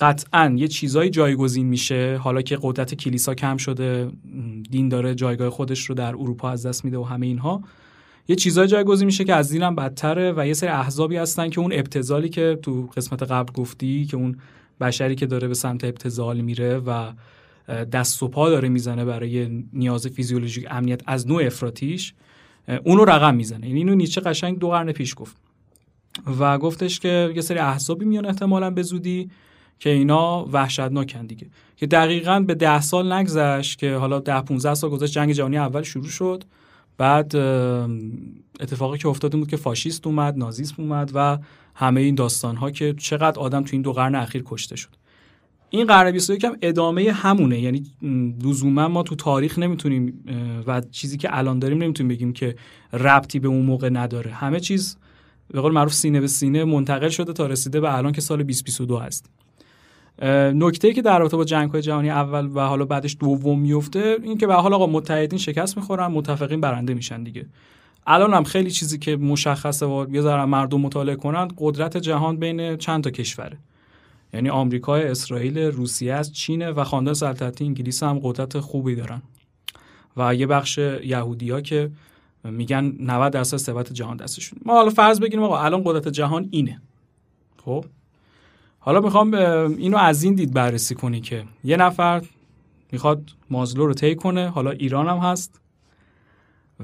قطعا 0.00 0.54
یه 0.56 0.68
چیزایی 0.68 1.10
جایگزین 1.10 1.66
میشه. 1.66 2.18
حالا 2.22 2.42
که 2.42 2.58
قدرت 2.62 2.94
کلیسا 2.94 3.34
کم 3.34 3.56
شده 3.56 4.10
دین 4.70 4.88
داره 4.88 5.14
جایگاه 5.14 5.50
خودش 5.50 5.84
رو 5.84 5.94
در 5.94 6.08
اروپا 6.08 6.50
از 6.50 6.66
دست 6.66 6.84
میده 6.84 6.98
و 6.98 7.02
همه 7.02 7.26
اینها. 7.26 7.62
یه 8.28 8.36
چیزای 8.36 8.68
جایگزین 8.68 9.06
میشه 9.06 9.24
که 9.24 9.34
از 9.34 9.52
دینم 9.52 9.74
بدتره 9.74 10.32
و 10.36 10.46
یه 10.46 10.54
سری 10.54 10.70
احزابی 10.70 11.16
هستن 11.16 11.50
که 11.50 11.60
اون 11.60 11.72
ابتزالی 11.72 12.28
که 12.28 12.58
تو 12.62 12.88
قسمت 12.96 13.22
قبل 13.22 13.52
گفتی 13.52 14.06
که 14.06 14.16
اون 14.16 14.36
بشری 14.80 15.14
که 15.14 15.26
داره 15.26 15.48
به 15.48 15.54
سمت 15.54 15.84
ابتزال 15.84 16.40
میره 16.40 16.78
و 16.78 17.12
دست 17.68 18.22
و 18.22 18.28
پا 18.28 18.50
داره 18.50 18.68
می‌زنه 18.68 19.04
برای 19.04 19.64
نیاز 19.72 20.06
فیزیولوژیک 20.06 20.66
امنیت 20.70 21.02
از 21.06 21.28
نوع 21.28 21.44
افراتیش 21.46 22.14
اونو 22.84 23.04
رقم 23.04 23.34
می‌زنه. 23.34 23.66
یعنی 23.66 23.78
اینو 23.78 23.94
نیچه 23.94 24.20
قشنگ 24.20 24.58
دو 24.58 24.68
قرن 24.68 24.92
پیش 24.92 25.14
گفت. 25.16 25.36
و 26.40 26.58
گفتش 26.58 27.00
که 27.00 27.32
یه 27.34 27.42
سری 27.42 27.58
احزابی 27.58 28.04
میان 28.04 28.26
احتمالا 28.26 28.70
به 28.70 28.82
زودی 28.82 29.30
که 29.78 29.90
اینا 29.90 30.44
وحشتناکن 30.52 31.26
دیگه. 31.26 31.46
که 31.76 31.86
دقیقا 31.86 32.40
به 32.40 32.54
ده 32.54 32.80
سال 32.80 33.12
نگذشت 33.12 33.78
که 33.78 33.94
حالا 33.94 34.20
ده 34.20 34.40
15 34.40 34.74
سال 34.74 34.90
گذشت 34.90 35.12
جنگ 35.12 35.32
جهانی 35.32 35.58
اول 35.58 35.82
شروع 35.82 36.08
شد. 36.08 36.44
بعد 36.98 37.36
اتفاقی 38.60 38.98
که 38.98 39.08
افتاده 39.08 39.36
بود 39.36 39.48
که 39.48 39.56
فاشیست 39.56 40.06
اومد 40.06 40.38
نازیسم 40.38 40.82
اومد 40.82 41.10
و 41.14 41.38
همه 41.74 42.00
این 42.00 42.14
داستان 42.14 42.56
ها 42.56 42.70
که 42.70 42.94
چقدر 42.98 43.40
آدم 43.40 43.62
تو 43.62 43.70
این 43.72 43.82
دو 43.82 43.92
قرن 43.92 44.14
اخیر 44.14 44.42
کشته 44.46 44.76
شد. 44.76 44.97
این 45.70 45.86
قرن 45.86 46.10
21 46.10 46.44
هم 46.44 46.56
ادامه 46.62 47.12
همونه. 47.12 47.60
یعنی 47.60 47.82
لزوما 48.44 48.88
ما 48.88 49.02
تو 49.02 49.14
تاریخ 49.14 49.58
نمی‌تونیم 49.58 50.24
و 50.66 50.80
چیزی 50.80 51.16
که 51.16 51.38
الان 51.38 51.58
داریم 51.58 51.82
نمی‌تونیم 51.82 52.08
بگیم 52.08 52.32
که 52.32 52.54
ربطی 52.92 53.38
به 53.38 53.48
اون 53.48 53.66
موقع 53.66 53.88
نداره. 53.88 54.30
همه 54.30 54.60
چیز 54.60 54.96
به 55.50 55.60
قول 55.60 55.72
معروف 55.72 55.92
سینه 55.92 56.20
به 56.20 56.26
سینه 56.26 56.64
منتقل 56.64 57.08
شده 57.08 57.32
تا 57.32 57.46
رسیده 57.46 57.80
به 57.80 57.96
الان 57.96 58.12
که 58.12 58.20
سال 58.20 58.38
2022 58.38 58.96
هست. 58.96 59.30
نکته 60.54 60.92
که 60.92 61.02
در 61.02 61.18
رابطه 61.18 61.36
با 61.36 61.44
جنگ 61.44 61.70
های 61.70 61.82
جهانی 61.82 62.10
اول 62.10 62.50
و 62.54 62.60
حالا 62.60 62.84
بعدش 62.84 63.16
دوم 63.20 63.60
میفته 63.60 64.16
این 64.22 64.38
که 64.38 64.46
به 64.46 64.54
حال 64.54 64.74
آقا 64.74 64.86
متحدین 64.86 65.38
شکست 65.38 65.76
می‌خورن 65.76 66.06
متفقین 66.06 66.60
برنده 66.60 66.94
میشن 66.94 67.22
دیگه. 67.22 67.46
الان 68.06 68.34
هم 68.34 68.44
خیلی 68.44 68.70
چیزی 68.70 68.98
که 68.98 69.16
مشخصه 69.16 69.86
و 69.86 70.06
یه 70.12 70.44
مردم 70.44 70.80
مطالعه 70.80 71.16
کنند 71.16 71.52
قدرت 71.58 71.96
جهان 71.96 72.36
بین 72.36 72.76
چند 72.76 73.04
تا 73.04 73.10
کشوره 73.10 73.58
یعنی 74.32 74.50
آمریکا، 74.50 74.96
اسرائیل، 74.96 75.58
روسیه 75.58 76.14
از 76.14 76.32
چین 76.32 76.70
و 76.70 76.84
خاندان 76.84 77.14
سلطنتی 77.14 77.64
انگلیس 77.64 78.02
هم 78.02 78.20
قدرت 78.22 78.60
خوبی 78.60 78.94
دارن. 78.94 79.22
و 80.16 80.34
یه 80.34 80.46
بخش 80.46 80.78
یهودیا 80.78 81.60
که 81.60 81.90
میگن 82.44 82.94
90 83.00 83.32
درصد 83.32 83.56
ثروت 83.56 83.92
جهان 83.92 84.16
دستشون. 84.16 84.58
ما 84.64 84.72
حالا 84.74 84.90
فرض 84.90 85.20
بگیریم 85.20 85.42
آقا 85.42 85.58
الان 85.58 85.82
قدرت 85.84 86.08
جهان 86.08 86.48
اینه. 86.50 86.80
خب؟ 87.64 87.84
حالا 88.78 89.00
می‌خوام 89.00 89.34
اینو 89.34 89.96
از 89.96 90.22
این 90.22 90.34
دید 90.34 90.54
بررسی 90.54 90.94
کنی 90.94 91.20
که 91.20 91.44
یه 91.64 91.76
نفر 91.76 92.22
می‌خواد 92.92 93.30
مازلو 93.50 93.86
رو 93.86 93.94
طی 93.94 94.14
کنه 94.14 94.48
حالا 94.48 94.70
ایران 94.70 95.08
هم 95.08 95.18
هست 95.18 95.60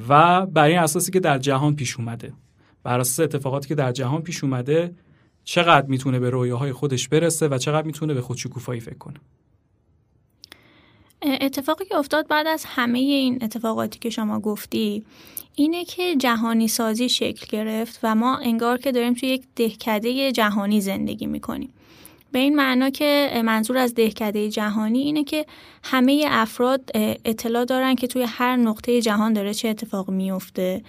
و 0.09 0.47
بر 0.47 0.65
این 0.65 0.79
اساسی 0.79 1.13
که 1.13 1.21
در 1.21 1.39
جهان 1.39 1.77
پیش 1.77 1.97
اومده. 1.97 2.33
بر 2.83 3.01
اساس 3.01 3.21
اتفاقاتی 3.21 3.69
که 3.69 3.75
در 3.75 3.93
جهان 3.93 4.23
پیش 4.23 4.45
اومده 4.45 4.95
چقدر 5.45 5.87
می‌تونه 5.87 6.19
به 6.19 6.31
رویاهای 6.31 6.73
خودش 6.73 7.09
برسه 7.09 7.49
و 7.49 7.59
چقدر 7.59 7.87
می‌تونه 7.87 8.15
به 8.15 8.21
خودشکوفایی 8.21 8.81
فکر 8.81 8.99
کنه؟ 8.99 9.21
اتفاقی 11.23 11.85
که 11.85 11.97
افتاد 11.97 12.29
بعد 12.29 12.47
از 12.47 12.65
همه 12.67 12.99
این 12.99 13.39
اتفاقاتی 13.43 13.99
که 13.99 14.11
شما 14.11 14.41
گفتی 14.41 15.05
اینه 15.55 15.85
که 15.85 16.17
جهانی 16.17 16.69
سازی 16.69 17.09
شکل 17.09 17.47
گرفت 17.49 18.01
و 18.03 18.15
ما 18.15 18.37
انگار 18.37 18.79
که 18.79 18.93
داریم 18.93 19.15
توی 19.15 19.29
یک 19.29 19.45
دهکده 19.57 20.33
جهانی 20.33 20.81
زندگی 20.81 21.27
می‌کنیم. 21.27 21.71
به 22.35 22.41
این 22.41 22.57
معنا 22.57 22.91
که 22.91 23.43
منظور 23.45 23.79
از 23.79 23.95
دهکده 23.95 24.51
جهانی 24.51 24.99
اینه 24.99 25.25
که 25.25 25.47
همه 25.85 26.27
افراد 26.31 26.91
اطلاع 27.25 27.65
دارن 27.65 27.95
که 27.95 28.07
توی 28.07 28.23
هر 28.23 28.57
نقطه 28.57 29.03
جهان 29.03 29.33
داره 29.33 29.55
چه 29.55 29.69
اتفاق 29.69 30.11
میفته 30.11 30.83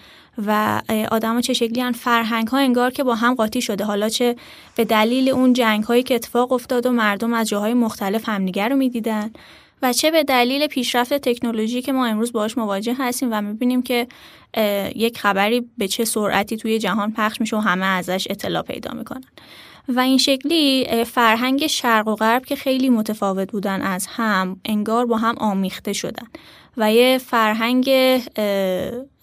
و 0.47 0.81
آدما 1.11 1.41
چه 1.41 1.53
شکلی 1.53 1.81
هن. 1.81 1.91
فرهنگ 1.91 2.47
ها 2.47 2.57
انگار 2.57 2.91
که 2.91 3.03
با 3.03 3.15
هم 3.15 3.35
قاطی 3.35 3.61
شده. 3.61 3.83
حالا 3.83 4.09
چه 4.09 4.35
به 4.75 4.85
دلیل 4.85 5.29
اون 5.29 5.53
جنگ 5.53 5.83
هایی 5.83 6.03
که 6.03 6.15
اتفاق 6.15 6.51
افتاد 6.51 6.85
و 6.85 6.91
مردم 6.91 7.33
از 7.33 7.49
جاهای 7.49 7.73
مختلف 7.73 8.29
همدیگر 8.29 8.69
رو 8.69 8.75
می‌دیدن 8.75 9.31
و 9.81 9.93
چه 9.93 10.11
به 10.11 10.23
دلیل 10.23 10.67
پیشرفت 10.67 11.13
تکنولوژی 11.13 11.81
که 11.81 11.91
ما 11.91 12.05
امروز 12.05 12.31
باهاش 12.31 12.57
مواجه 12.57 12.95
هستیم 12.99 13.29
و 13.31 13.41
می‌بینیم 13.41 13.81
که 13.81 14.07
یک 14.95 15.19
خبری 15.19 15.69
به 15.77 15.87
چه 15.87 16.05
سرعتی 16.05 16.57
توی 16.57 16.79
جهان 16.79 17.11
پخش 17.11 17.41
میشه 17.41 17.57
و 17.57 17.59
همه 17.59 17.85
ازش 17.85 18.27
اطلاع 18.29 18.63
پیدا 18.63 18.91
می‌کنن. 18.93 19.23
و 19.87 19.99
این 19.99 20.17
شکلی 20.17 20.87
فرهنگ 21.05 21.67
شرق 21.67 22.07
و 22.07 22.15
غرب 22.15 22.45
که 22.45 22.55
خیلی 22.55 22.89
متفاوت 22.89 23.51
بودن 23.51 23.81
از 23.81 24.07
هم 24.09 24.59
انگار 24.65 25.05
با 25.05 25.17
هم 25.17 25.35
آمیخته 25.37 25.93
شدن. 25.93 26.27
و 26.77 26.93
یه 26.93 27.17
فرهنگ 27.17 27.89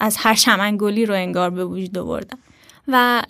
از 0.00 0.16
هر 0.18 0.34
شمنگلی 0.34 1.06
رو 1.06 1.14
انگار 1.14 1.50
به 1.50 1.64
وجود 1.64 1.98
آوردن. 1.98 2.38
و 2.88 3.22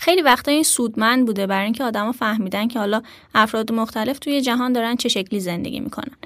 خیلی 0.00 0.22
وقتا 0.22 0.50
این 0.50 0.62
سودمند 0.62 1.26
بوده 1.26 1.46
برای 1.46 1.64
اینکه 1.64 1.84
آدما 1.84 2.12
فهمیدن 2.12 2.68
که 2.68 2.78
حالا 2.78 3.02
افراد 3.34 3.72
مختلف 3.72 4.18
توی 4.18 4.40
جهان 4.40 4.72
دارن 4.72 4.96
چه 4.96 5.08
شکلی 5.08 5.40
زندگی 5.40 5.80
می‌کنن. 5.80 6.16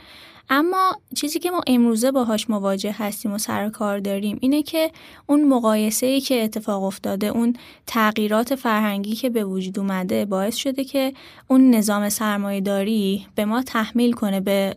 اما 0.53 0.97
چیزی 1.15 1.39
که 1.39 1.51
ما 1.51 1.61
امروزه 1.67 2.11
باهاش 2.11 2.51
مواجه 2.51 2.95
هستیم 2.99 3.33
و 3.33 3.39
سر 3.39 3.69
کار 3.69 3.99
داریم 3.99 4.39
اینه 4.41 4.63
که 4.63 4.91
اون 5.27 5.49
مقایسه 5.49 6.07
ای 6.07 6.21
که 6.21 6.45
اتفاق 6.45 6.83
افتاده 6.83 7.27
اون 7.27 7.57
تغییرات 7.87 8.55
فرهنگی 8.55 9.15
که 9.15 9.31
به 9.31 9.45
وجود 9.45 9.79
اومده 9.79 10.25
باعث 10.25 10.57
شده 10.57 10.85
که 10.85 11.13
اون 11.49 11.71
نظام 11.71 12.09
سرمایهداری 12.09 13.27
به 13.35 13.45
ما 13.45 13.63
تحمیل 13.63 14.13
کنه 14.13 14.41
به 14.41 14.77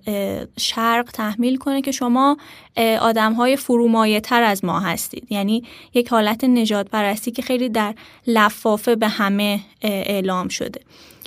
شرق 0.57 1.09
تحمیل 1.13 1.57
کنه 1.57 1.81
که 1.81 1.91
شما 1.91 2.37
آدم 3.01 3.33
های 3.33 3.55
فرومایه 3.55 4.19
تر 4.19 4.43
از 4.43 4.65
ما 4.65 4.79
هستید. 4.79 5.27
یعنی 5.31 5.63
یک 5.93 6.07
حالت 6.07 6.43
نجات 6.43 6.89
پرستی 6.89 7.31
که 7.31 7.41
خیلی 7.41 7.69
در 7.69 7.95
لفافه 8.27 8.95
به 8.95 9.07
همه 9.07 9.59
اعلام 9.81 10.47
شده. 10.47 10.81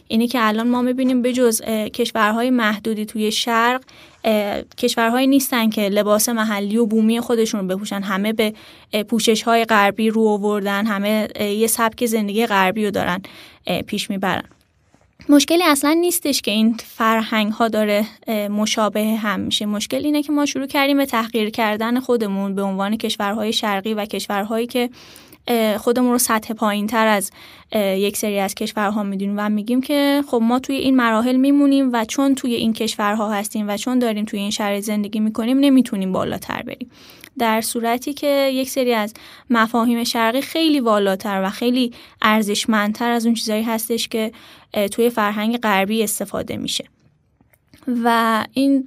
اینی 0.09 0.29
که 0.29 0.39
الان 0.43 0.69
ما 0.69 0.83
می‌بینیم 0.83 1.23
به 1.23 1.33
جز 1.33 1.63
کشورهای 1.95 2.51
محدودی 2.51 3.07
توی 3.07 3.33
شرق 3.33 3.83
کشورهایی 4.79 5.27
نیستن 5.27 5.71
که 5.71 5.89
لباس 5.89 6.29
محلی 6.29 6.77
و 6.77 6.87
بومی 6.87 7.21
خودشون 7.21 7.61
رو 7.61 7.77
بپوشن. 7.77 8.03
همه 8.03 8.33
به 8.33 8.55
پوشش 9.09 9.43
های 9.43 9.65
غربی 9.65 10.11
رو 10.11 10.29
آوردن 10.29 10.87
همه 10.87 11.29
یه 11.41 11.67
سبک 11.67 12.07
زندگی 12.07 12.47
غربی 12.47 12.85
رو 12.85 12.91
دارن 12.91 13.23
پیش 13.87 14.11
می‌برن. 14.11 14.45
مشکلی 15.29 15.63
اصلا 15.63 15.93
نیستش 15.93 16.43
که 16.43 16.51
این 16.51 16.77
فرهنگ 16.87 17.53
ها 17.53 17.69
داره 17.69 18.07
مشابه 18.51 19.05
هم 19.05 19.41
میشه. 19.41 19.67
مشکل 19.67 20.05
اینه 20.05 20.23
که 20.23 20.33
ما 20.33 20.47
شروع 20.47 20.67
کردیم 20.67 20.97
به 20.97 21.07
تحقیر 21.07 21.51
کردن 21.51 22.01
خودمون 22.01 22.55
به 22.55 22.63
عنوان 22.63 22.97
کشورهای 22.97 23.53
شرقی 23.53 23.95
و 23.95 24.05
کشورهایی 24.05 24.67
که 24.67 24.91
خودمون 25.79 26.13
رو 26.13 26.19
سطح 26.19 26.55
پایین 26.55 26.87
تر 26.87 27.07
از 27.07 27.31
یک 27.73 28.17
سری 28.17 28.39
از 28.39 28.55
کشورها 28.55 29.03
می‌دونیم 29.03 29.35
و 29.39 29.49
میگیم 29.49 29.81
که 29.81 30.23
خب 30.29 30.41
ما 30.43 30.59
توی 30.59 30.77
این 30.77 30.97
مراحل 30.97 31.37
میمونیم 31.37 31.91
و 31.93 32.05
چون 32.05 32.35
توی 32.35 32.55
این 32.55 32.73
کشورها 32.73 33.33
هستیم 33.33 33.69
و 33.69 33.77
چون 33.77 33.99
داریم 33.99 34.25
توی 34.25 34.41
این 34.41 34.51
شرایط 34.51 34.85
زندگی 34.85 35.21
می‌کنیم 35.21 35.59
نمی‌تونیم 35.59 36.13
بالاتر 36.13 36.63
بریم. 36.63 36.91
در 37.39 37.61
صورتی 37.61 38.13
که 38.13 38.51
یک 38.55 38.71
سری 38.71 38.95
از 38.95 39.15
مفاهیم 39.51 40.05
شرقی 40.05 40.41
خیلی 40.41 40.81
والاتر 40.81 41.43
و 41.45 41.51
خیلی 41.51 41.93
ارزشمندتر 42.23 43.11
از 43.11 43.27
اون 43.27 43.35
چیزایی 43.35 43.63
هستش 43.63 44.09
که 44.09 44.33
توی 44.93 45.11
فرهنگ 45.11 45.59
غربی 45.59 46.03
استفاده 46.03 46.57
میشه. 46.57 46.85
و 48.05 48.45
این 48.53 48.87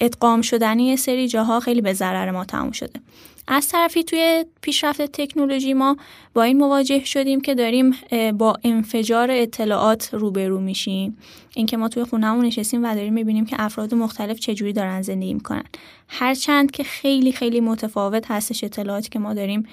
ادغام 0.00 0.42
شدنی 0.42 0.96
سری 0.96 1.28
جاها 1.28 1.60
خیلی 1.60 1.80
به 1.80 1.92
ضرر 1.92 2.30
ما 2.30 2.44
تموم 2.44 2.72
شده. 2.72 3.00
از 3.48 3.68
طرفی 3.68 4.04
توی 4.04 4.44
پیشرفت 4.60 5.02
تکنولوژی 5.02 5.74
ما 5.74 5.96
با 6.34 6.42
این 6.42 6.58
مواجه 6.58 7.04
شدیم 7.04 7.40
که 7.40 7.54
داریم 7.54 7.94
با 8.38 8.56
انفجار 8.64 9.30
اطلاعات 9.30 10.14
روبرو 10.14 10.60
میشیم. 10.60 11.18
اینکه 11.54 11.76
ما 11.76 11.88
توی 11.88 12.04
خونهمون 12.04 12.44
نشستیم 12.44 12.84
و 12.84 12.94
داریم 12.94 13.12
می‌بینیم 13.12 13.46
که 13.46 13.56
افراد 13.58 13.94
مختلف 13.94 14.38
چجوری 14.38 14.72
دارن 14.72 15.02
زندگی 15.02 15.34
می‌کنن. 15.34 15.64
هرچند 16.08 16.70
که 16.70 16.84
خیلی 16.84 17.32
خیلی 17.32 17.60
متفاوت 17.60 18.30
هستش 18.30 18.64
اطلاعاتی 18.64 19.08
که 19.08 19.18
ما 19.18 19.34
داریم 19.34 19.66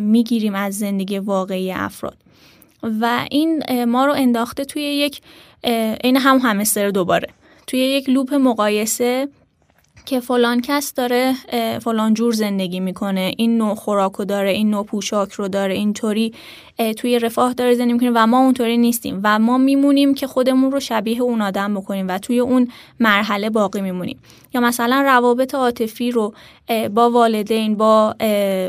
می‌گیریم 0.00 0.54
از 0.54 0.78
زندگی 0.78 1.18
واقعی 1.18 1.72
افراد. 1.72 2.16
و 2.82 3.26
این 3.30 3.84
ما 3.84 4.06
رو 4.06 4.12
انداخته 4.12 4.64
توی 4.64 4.82
یک 4.82 5.20
این 6.04 6.16
هم 6.16 6.38
همستر 6.38 6.90
دوباره. 6.90 7.28
توی 7.66 7.80
یک 7.80 8.08
لوپ 8.08 8.34
مقایسه 8.34 9.28
که 10.06 10.20
فلان 10.20 10.60
کس 10.60 10.94
داره 10.94 11.34
فلان 11.78 12.14
جور 12.14 12.32
زندگی 12.32 12.80
می‌کنه 12.80 13.32
این 13.36 13.58
نوع 13.58 13.74
خوراک 13.74 14.12
داره 14.28 14.50
این 14.50 14.70
نوع 14.70 14.84
پوشاک 14.84 15.32
رو 15.32 15.48
داره 15.48 15.74
اینطوری 15.74 16.32
توی 16.96 17.18
رفاه 17.18 17.54
داره 17.54 17.74
زندگی 17.74 17.92
می‌کنه 17.92 18.10
و 18.14 18.26
ما 18.26 18.38
اونطوری 18.38 18.78
نیستیم 18.78 19.20
و 19.24 19.38
ما 19.38 19.58
میمونیم 19.58 20.14
که 20.14 20.26
خودمون 20.26 20.72
رو 20.72 20.80
شبیه 20.80 21.22
اون 21.22 21.42
آدم 21.42 21.74
بکنیم 21.74 22.08
و 22.08 22.18
توی 22.18 22.40
اون 22.40 22.68
مرحله 23.00 23.50
باقی 23.50 23.80
میمونیم. 23.80 24.18
یا 24.54 24.60
مثلا 24.60 25.02
روابط 25.02 25.54
عاطفی 25.54 26.10
رو 26.10 26.34
با 26.94 27.10
والدین 27.10 27.74
با 27.74 28.14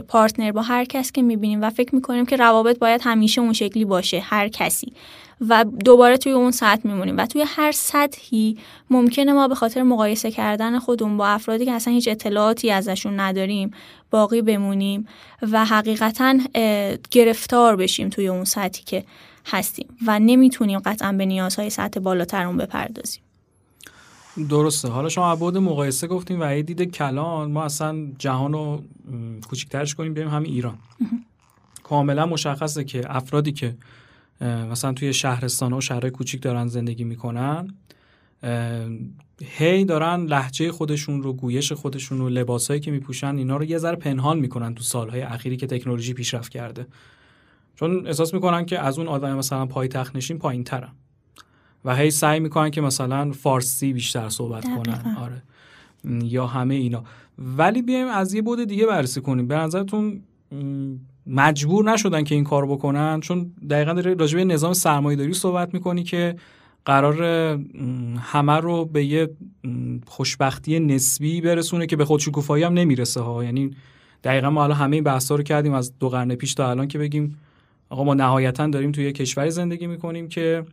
پارتنر 0.08 0.52
با 0.52 0.62
هر 0.62 0.86
کس 0.86 1.12
که 1.12 1.22
می‌بینیم 1.22 1.62
و 1.62 1.70
فکر 1.70 1.96
می‌کنیم 1.96 2.26
که 2.26 2.36
روابط 2.36 2.80
باید 2.80 3.02
همیشه 3.04 3.42
اون 3.42 3.54
شکلی 3.54 3.86
باشه 3.86 4.20
هر 4.20 4.48
کسی. 4.48 4.94
و 5.42 5.66
دوباره 5.86 6.18
توی 6.18 6.32
اون 6.32 6.52
سطح 6.52 6.88
میمونیم. 6.88 7.18
و 7.18 7.26
توی 7.26 7.44
هر 7.48 7.72
سطحی 7.72 8.58
ممکنه 8.90 9.34
ما 9.34 9.48
به 9.48 9.56
خاطر 9.56 9.84
مقایسه 9.84 10.32
کردن 10.32 10.80
خودمون 10.80 11.18
با 11.18 11.28
افرادی 11.28 11.66
که 11.66 11.72
اصلا 11.72 11.94
هیچ 11.94 12.08
اطلاعاتی 12.08 12.72
ازشون 12.72 13.20
نداریم 13.20 13.72
باقی 14.12 14.42
بمونیم 14.42 15.08
و 15.52 15.66
حقیقتا 15.66 16.38
گرفتار 17.12 17.76
بشیم 17.76 18.10
توی 18.10 18.28
اون 18.28 18.44
سطحی 18.44 18.84
که 18.84 19.04
هستیم 19.46 19.88
و 20.08 20.20
نمی‌تونیم 20.20 20.80
قطعا 20.80 21.12
به 21.12 21.26
نیازهای 21.26 21.70
سطح 21.70 22.00
بالاتر 22.00 22.46
اون 22.46 22.58
بپردازیم. 22.58 23.22
درسته. 24.50 24.88
حالا 24.88 25.10
شما 25.10 25.32
عبود 25.32 25.58
مقایسه 25.58 26.08
گفتیم 26.08 26.42
و 26.42 26.62
دید 26.62 26.92
کلان. 26.92 27.52
ما 27.52 27.64
اصلا 27.64 28.08
جهان 28.18 28.54
رو 28.54 28.82
کوچکترش 29.50 29.96
کنیم 29.96 30.14
بریم 30.14 30.28
همین 30.28 30.52
ایران. 30.52 30.78
کاملا 31.84 32.26
مشخصه 32.26 32.84
که 32.84 33.16
افرادی 33.16 33.52
که 33.52 33.76
مثلا 34.42 34.94
توی 34.94 35.14
شهرستان 35.14 35.74
و 35.74 35.82
شهرهای 35.82 36.12
کوچیک 36.12 36.42
دارن 36.42 36.68
زندگی 36.68 37.04
می‌کنن 37.04 37.68
هی 39.44 39.86
دارن 39.86 40.26
لحجه 40.26 40.72
خودشون 40.72 41.24
رو 41.24 41.34
گویش 41.34 41.72
خودشون 41.72 42.18
رو 42.18 42.30
لباسهایی 42.30 42.80
که 42.80 42.92
میپوشن 42.92 43.36
اینا 43.38 43.58
رو 43.58 43.64
یه 43.64 43.78
ذره 43.78 43.96
پنهان 43.96 44.40
می‌کنن 44.40 44.76
تو 44.76 44.84
سالهای 44.84 45.22
اخیری 45.22 45.58
که 45.58 45.68
تکنولوژی 45.68 46.14
پیشرفت 46.14 46.52
کرده. 46.52 46.88
چون 47.76 48.08
احساس 48.08 48.34
می‌کنن 48.34 48.66
که 48.66 48.80
از 48.80 49.00
اون 49.00 49.08
آدم 49.08 49.38
مثلا 49.38 49.66
پای 49.66 49.88
تخت 49.88 50.16
نشین 50.16 50.38
پایین 50.38 50.64
ترن 50.64 50.90
و 51.86 51.96
هی 51.96 52.12
سعی 52.12 52.40
می‌کنن 52.40 52.70
که 52.70 52.82
مثلا 52.82 53.32
فارسی 53.32 53.94
بیشتر 53.94 54.30
صحبت 54.30 54.64
کنن. 54.64 55.16
آره. 55.20 55.44
یا 56.24 56.48
همه 56.48 56.76
اینا. 56.76 57.04
ولی 57.38 57.82
بیایم 57.82 58.08
از 58.08 58.34
یه 58.34 58.42
بود 58.42 58.64
دیگه 58.64 58.86
بررسی 58.86 59.22
کنیم. 59.22 59.48
به 59.48 59.56
نظرتون 59.56 60.22
مجبور 61.28 61.92
نشدن 61.92 62.24
که 62.24 62.36
این 62.36 62.44
کار 62.44 62.66
بکنن 62.66 63.20
چون 63.20 63.52
دقیقا 63.70 63.94
داره 63.94 64.14
راجع 64.14 64.38
به 64.38 64.46
نظام 64.46 64.74
سرمایه‌داری 64.74 65.34
صحبت 65.34 65.74
می‌کنی 65.74 66.04
که 66.04 66.36
قرار 66.86 67.24
همه 68.20 68.54
رو 68.54 68.86
به 68.86 69.06
یه 69.06 69.30
خوشبختی 70.08 70.80
نسبی 70.80 71.42
برسونه 71.42 71.86
که 71.86 71.96
به 71.96 72.06
خودشکوفایی 72.06 72.64
هم 72.64 72.74
نمی‌رسه 72.74 73.22
ها. 73.22 73.44
یعنی 73.44 73.72
دقیقا 74.24 74.50
ما 74.50 74.62
حالا 74.62 74.76
همه 74.76 74.96
این 74.96 75.04
بحثا 75.04 75.36
رو 75.36 75.44
کردیم 75.44 75.74
از 75.74 76.00
دو 76.00 76.10
قرن 76.10 76.36
پیش 76.36 76.54
تا 76.54 76.70
الان 76.70 76.88
که 76.88 77.00
بگیم 77.00 77.38
آقا 77.90 78.04
ما 78.04 78.14
نهایتا 78.14 78.68
داریم 78.68 78.92
توی 78.92 79.06
یه 79.06 79.12
کشوری 79.12 79.52
زندگی 79.52 79.88
می‌کنیم 79.88 80.30
که 80.30 80.66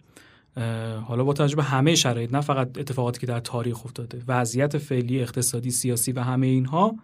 حالا 1.04 1.24
با 1.24 1.32
توجه 1.32 1.56
به 1.56 1.62
همه 1.62 1.94
شرایط 1.94 2.32
نه 2.32 2.40
فقط 2.40 2.78
اتفاقاتی 2.78 3.20
که 3.20 3.26
در 3.26 3.40
تاریخ 3.40 3.84
افتاده 3.84 4.22
وضعیت 4.28 4.78
فعلی 4.78 5.20
اقتصادی 5.20 5.70
سیاسی 5.70 6.12
و 6.12 6.20
همه 6.20 6.46
اینها 6.46 6.94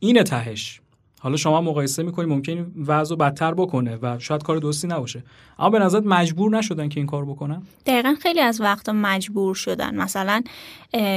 این 0.00 0.22
تهش. 0.22 0.80
حالا 1.24 1.36
شما 1.36 1.60
مقایسه 1.60 2.02
می‌کنید 2.02 2.28
ممکن 2.28 2.72
وضع 2.86 3.16
بدتر 3.16 3.54
بکنه 3.54 3.98
و 4.02 4.18
شاید 4.18 4.42
کار 4.42 4.56
درستی 4.56 4.86
نباشه. 4.86 5.22
اما 5.58 5.70
به 5.70 5.78
نظر 5.78 6.00
مجبور 6.00 6.56
نشدن 6.56 6.88
که 6.88 7.00
این 7.00 7.06
کار 7.06 7.24
بکنن؟ 7.24 7.62
دقیقا 7.86 8.14
خیلی 8.20 8.40
از 8.40 8.60
وقتا 8.60 8.92
مجبور 8.92 9.54
شدن. 9.54 9.94
مثلا 9.94 10.42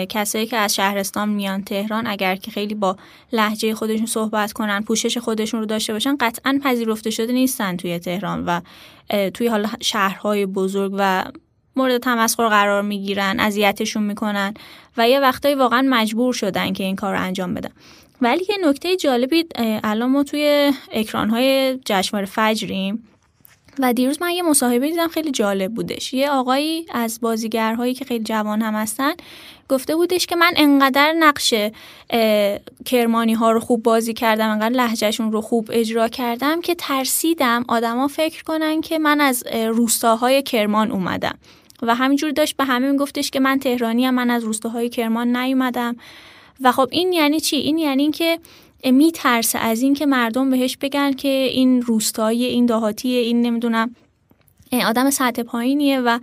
کسایی 0.10 0.46
که 0.46 0.58
از 0.58 0.76
شهرستان 0.76 1.30
میان 1.30 1.64
تهران 1.64 2.08
اگر 2.08 2.36
که 2.36 2.52
خیلی 2.52 2.76
با 2.76 2.98
لحجه 3.32 3.74
خودشون 3.74 4.06
صحبت 4.06 4.54
کنن 4.54 4.82
پوشش 4.82 5.18
خودشون 5.18 5.60
رو 5.60 5.66
داشته 5.66 5.94
باشن 5.94 6.18
قطعا 6.20 6.60
پذیرفته 6.64 7.10
شده 7.10 7.34
نیستن 7.34 7.78
توی 7.78 8.00
تهران 8.00 8.46
و 8.46 8.62
توی 9.30 9.48
حالا 9.48 9.70
شهرهای 9.82 10.46
بزرگ 10.46 10.96
و 10.98 11.24
مورد 11.76 11.98
تمسخر 11.98 12.48
قرار 12.48 12.82
می‌گیرن 12.82 13.40
اذیتشون 13.40 14.04
می‌کنن 14.04 14.54
و 14.98 15.10
یه 15.10 15.20
وقتایی 15.20 15.56
واقعا 15.56 15.88
مجبور 15.90 16.34
شدن 16.34 16.74
که 16.74 16.84
این 16.84 16.96
کار 16.96 17.14
رو 17.14 17.22
انجام 17.22 17.54
بدن. 17.54 17.72
ولی 18.22 18.46
یه 18.50 18.70
نکته 18.70 18.96
جالبی 18.96 19.46
الان 19.84 20.10
ما 20.10 20.24
توی 20.24 20.74
اکرانهای 20.92 21.80
جشنواره 21.86 22.26
فجریم 22.26 23.08
و 23.80 23.94
دیروز 23.94 24.22
من 24.22 24.30
یه 24.30 24.44
مصاحبه 24.44 24.90
دیدم 24.90 25.08
خیلی 25.08 25.32
جالب 25.32 25.74
بودش. 25.74 26.14
یه 26.14 26.30
آقایی 26.30 26.86
از 26.94 27.22
بازیگرهایی 27.22 27.94
که 27.94 28.06
خیلی 28.06 28.24
جوان 28.24 28.62
هم 28.62 28.74
هستن 28.74 29.12
گفته 29.70 29.96
بودش 29.96 30.26
که 30.26 30.36
من 30.36 30.54
انقدر 30.56 31.14
نقش 31.20 31.54
کرمانی 32.86 33.34
ها 33.34 33.52
رو 33.52 33.60
خوب 33.60 33.84
بازی 33.84 34.14
کردم 34.14 34.50
انقدر 34.50 34.76
لحجهشون 34.76 35.32
رو 35.32 35.42
خوب 35.42 35.70
اجرا 35.74 36.08
کردم 36.08 36.62
که 36.62 36.76
ترسیدم 36.76 37.66
آدما 37.68 38.08
فکر 38.08 38.44
کنن 38.44 38.82
که 38.82 39.00
من 39.00 39.22
از 39.22 39.44
روستاهای 39.48 40.42
کرمان 40.42 40.92
اومدم. 40.92 41.38
و 41.82 41.96
همینجور 41.96 42.32
داشت 42.32 42.58
به 42.58 42.64
همه 42.66 42.92
میگفتش 42.92 43.32
که 43.32 43.40
من 43.40 43.60
تهرانی 43.60 44.06
هم 44.06 44.14
من 44.14 44.30
از 44.30 44.44
روستاهای 44.44 44.90
کرمان 44.90 45.38
نیومدم. 45.38 45.96
و 46.62 46.72
خب 46.72 46.88
این 46.92 47.14
یعنی 47.14 47.40
چی؟ 47.40 47.56
این 47.56 47.78
یعنی 47.78 48.02
اینکه 48.02 48.40
میترسه 48.92 49.60
از 49.60 49.82
اینکه 49.82 50.06
مردم 50.06 50.50
بهش 50.50 50.78
بگن 50.78 51.14
که 51.14 51.28
این 51.28 51.82
روستایی 51.82 52.46
این 52.46 52.66
دهاتی 52.66 53.10
این 53.10 53.42
نمی‌دونم 53.42 53.96
آدم 54.86 55.10
سطح 55.10 55.44
پایینیه 55.44 56.00
و 56.00 56.20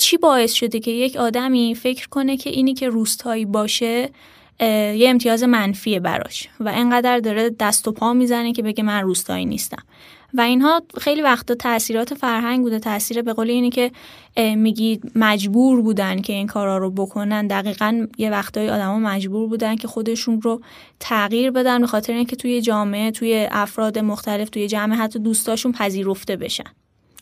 چی 0.00 0.16
باعث 0.16 0.52
شده 0.52 0.80
که 0.80 0.90
یک 0.90 1.16
آدمی 1.16 1.74
فکر 1.74 2.08
کنه 2.08 2.36
که 2.36 2.50
اینی 2.50 2.74
که 2.74 2.88
روستایی 2.88 3.44
باشه 3.44 4.10
یه 4.60 5.08
امتیاز 5.08 5.42
منفیه 5.42 6.00
براش 6.00 6.48
و 6.60 6.72
انقدر 6.74 7.18
داره 7.18 7.50
دست 7.50 7.88
و 7.88 7.92
پا 7.92 8.12
می‌زنه 8.12 8.52
که 8.52 8.62
بگه 8.62 8.82
من 8.82 9.02
روستایی 9.02 9.44
نیستم. 9.44 9.82
و 10.34 10.40
اینها 10.40 10.82
خیلی 11.00 11.22
وقتا 11.22 11.54
تاثیرات 11.54 12.14
فرهنگ 12.14 12.62
بوده. 12.62 12.78
تاثیر 12.78 13.22
به 13.22 13.32
قول 13.32 13.50
اینی 13.50 13.70
که 13.70 13.92
میگید 14.56 15.12
مجبور 15.14 15.82
بودن 15.82 16.20
که 16.20 16.32
این 16.32 16.46
کارا 16.46 16.78
رو 16.78 16.90
بکنن. 16.90 17.46
دقیقا 17.46 18.06
یه 18.18 18.30
وقتایی 18.30 18.68
آدما 18.68 18.98
مجبور 18.98 19.48
بودن 19.48 19.76
که 19.76 19.88
خودشون 19.88 20.42
رو 20.42 20.60
تغییر 21.00 21.50
بدن 21.50 21.80
به 21.80 21.86
خاطر 21.86 22.12
اینکه 22.12 22.36
توی 22.36 22.60
جامعه 22.60 23.10
توی 23.10 23.48
افراد 23.50 23.98
مختلف 23.98 24.50
توی 24.50 24.68
جمع 24.68 24.94
حتی 24.94 25.18
دوستاشون 25.18 25.72
پذیرفته 25.72 26.36
بشن. 26.36 26.70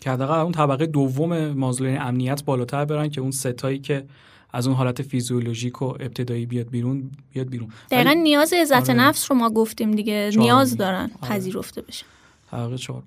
که 0.01 0.11
حداقل 0.11 0.39
اون 0.39 0.53
طبقه 0.53 0.87
دوم 0.87 1.49
مازلین 1.49 2.01
امنیت 2.01 2.45
بالاتر 2.45 2.85
برن 2.85 3.09
که 3.09 3.21
اون 3.21 3.31
ستایی 3.31 3.79
که 3.79 4.05
از 4.53 4.67
اون 4.67 4.77
حالت 4.77 5.03
فیزیولوژیک 5.03 5.83
و 5.83 5.85
ابتدایی 5.85 6.47
بیاد 6.47 6.71
بیرون 6.71 7.11
بیاد 7.33 7.49
بیرون. 7.49 7.69
دقیقا 7.91 8.13
نیاز 8.13 8.53
عزت 8.53 8.91
آره. 8.91 9.01
نفس 9.01 9.31
رو 9.31 9.37
ما 9.37 9.51
گفتیم 9.51 9.91
دیگه. 9.91 10.31
نیاز 10.37 10.77
دارن 10.77 11.11
آره. 11.23 11.33
پذیرفته 11.33 11.83
بشن. 11.83 12.07
طبقه 12.51 12.77
چهار. 12.77 13.03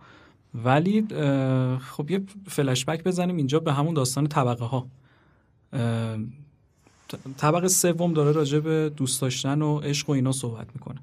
ولی 0.63 1.07
خب 1.79 2.11
یه 2.11 2.23
فلشبک 2.47 3.03
بزنیم 3.03 3.37
اینجا 3.37 3.59
به 3.59 3.73
همون 3.73 3.93
داستان 3.93 4.27
طبقه 4.27 4.65
ها 4.65 4.87
طبقه 7.37 7.67
سوم 7.67 8.13
داره 8.13 8.31
راجع 8.31 8.59
به 8.59 8.91
دوست 8.97 9.21
داشتن 9.21 9.61
و 9.61 9.79
عشق 9.79 10.09
و 10.09 10.13
اینا 10.13 10.31
صحبت 10.31 10.67
می‌کنه. 10.73 10.99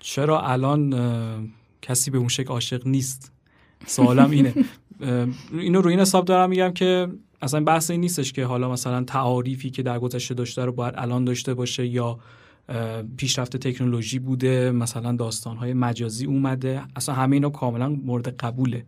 چرا 0.00 0.40
الان 0.40 1.52
کسی 1.82 2.10
به 2.10 2.18
اون 2.18 2.28
شکل 2.28 2.48
عاشق 2.48 2.86
نیست؟ 2.86 3.32
سوالم 3.86 4.30
اینه. 4.30 4.54
اینو 5.52 5.80
روی 5.80 5.92
این 5.92 6.00
حساب 6.00 6.24
دارم 6.24 6.50
میگم 6.50 6.72
که 6.72 7.08
اصلا 7.42 7.60
بحث 7.60 7.90
این 7.90 8.00
نیستش 8.00 8.32
که 8.32 8.44
حالا 8.44 8.70
مثلا 8.72 9.04
تعاریفی 9.04 9.70
که 9.70 9.82
در 9.82 9.98
گذشته 9.98 10.34
داشته 10.34 10.64
رو 10.64 10.72
باید 10.72 10.94
الان 10.96 11.24
داشته 11.24 11.54
باشه 11.54 11.86
یا 11.86 12.18
پیشرفت 13.16 13.56
تکنولوژی 13.56 14.18
بوده 14.18 14.70
مثلا 14.70 15.12
داستانهای 15.12 15.72
مجازی 15.72 16.26
اومده. 16.26 16.82
اصلا 16.96 17.14
همه 17.14 17.36
اینا 17.36 17.50
کاملا 17.50 17.88
مورد 17.88 18.36
قبوله. 18.36 18.84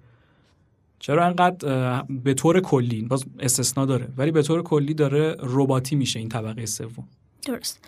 چرا 0.99 1.27
انقدر 1.27 2.03
به 2.03 2.35
طور 2.35 2.61
کلی 2.61 3.03
باز 3.03 3.25
استثنا 3.41 3.87
داره 3.87 4.09
ولی 4.17 4.31
به 4.31 4.43
طور 4.43 4.63
کلی 4.63 4.95
داره 4.95 5.37
رباتی 5.41 5.97
میشه 5.97 6.19
این 6.19 6.29
طبقه 6.29 6.67
سوم. 6.67 7.09
درست. 7.47 7.81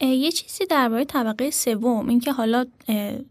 یه 0.00 0.32
چیزی 0.32 0.66
درباره 0.66 1.04
طبقه 1.04 1.50
سوم 1.50 2.08
اینکه 2.08 2.32
حالا 2.32 2.66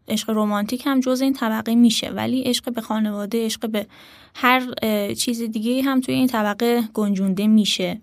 عشق 0.07 0.29
رمانتیک 0.29 0.83
هم 0.85 0.99
جز 0.99 1.21
این 1.21 1.33
طبقه 1.33 1.75
میشه 1.75 2.09
ولی 2.09 2.41
عشق 2.41 2.73
به 2.73 2.81
خانواده 2.81 3.45
عشق 3.45 3.69
به 3.69 3.87
هر 4.35 4.73
چیز 5.13 5.41
دیگه 5.41 5.81
هم 5.81 6.01
توی 6.01 6.15
این 6.15 6.27
طبقه 6.27 6.83
گنجونده 6.93 7.47
میشه. 7.47 7.99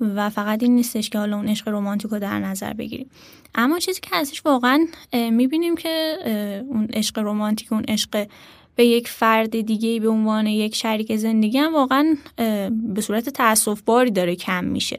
و 0.00 0.30
فقط 0.30 0.62
این 0.62 0.74
نیستش 0.74 1.10
که 1.10 1.18
حالا 1.18 1.36
اون 1.36 1.48
عشق 1.48 1.68
رمانتیک 1.68 2.10
رو 2.10 2.18
در 2.18 2.38
نظر 2.38 2.72
بگیریم. 2.72 3.10
اما 3.54 3.78
چیزی 3.78 4.00
که 4.00 4.16
ازش 4.16 4.42
واقعا 4.44 4.86
می‌بینیم 5.12 5.76
که 5.76 6.18
اون 6.68 6.88
عشق 6.92 7.18
رمانتیک 7.18 7.72
اون 7.72 7.84
عشق 7.88 8.26
به 8.76 8.84
یک 8.84 9.08
فرد 9.08 9.60
دیگه 9.60 10.00
به 10.00 10.08
عنوان 10.08 10.46
یک 10.46 10.74
شریک 10.74 11.16
زندگی 11.16 11.58
هم 11.58 11.74
واقعا 11.74 12.16
به 12.70 13.00
صورت 13.00 13.28
تاسف 13.28 13.80
باری 13.80 14.10
داره 14.10 14.36
کم 14.36 14.64
میشه. 14.64 14.98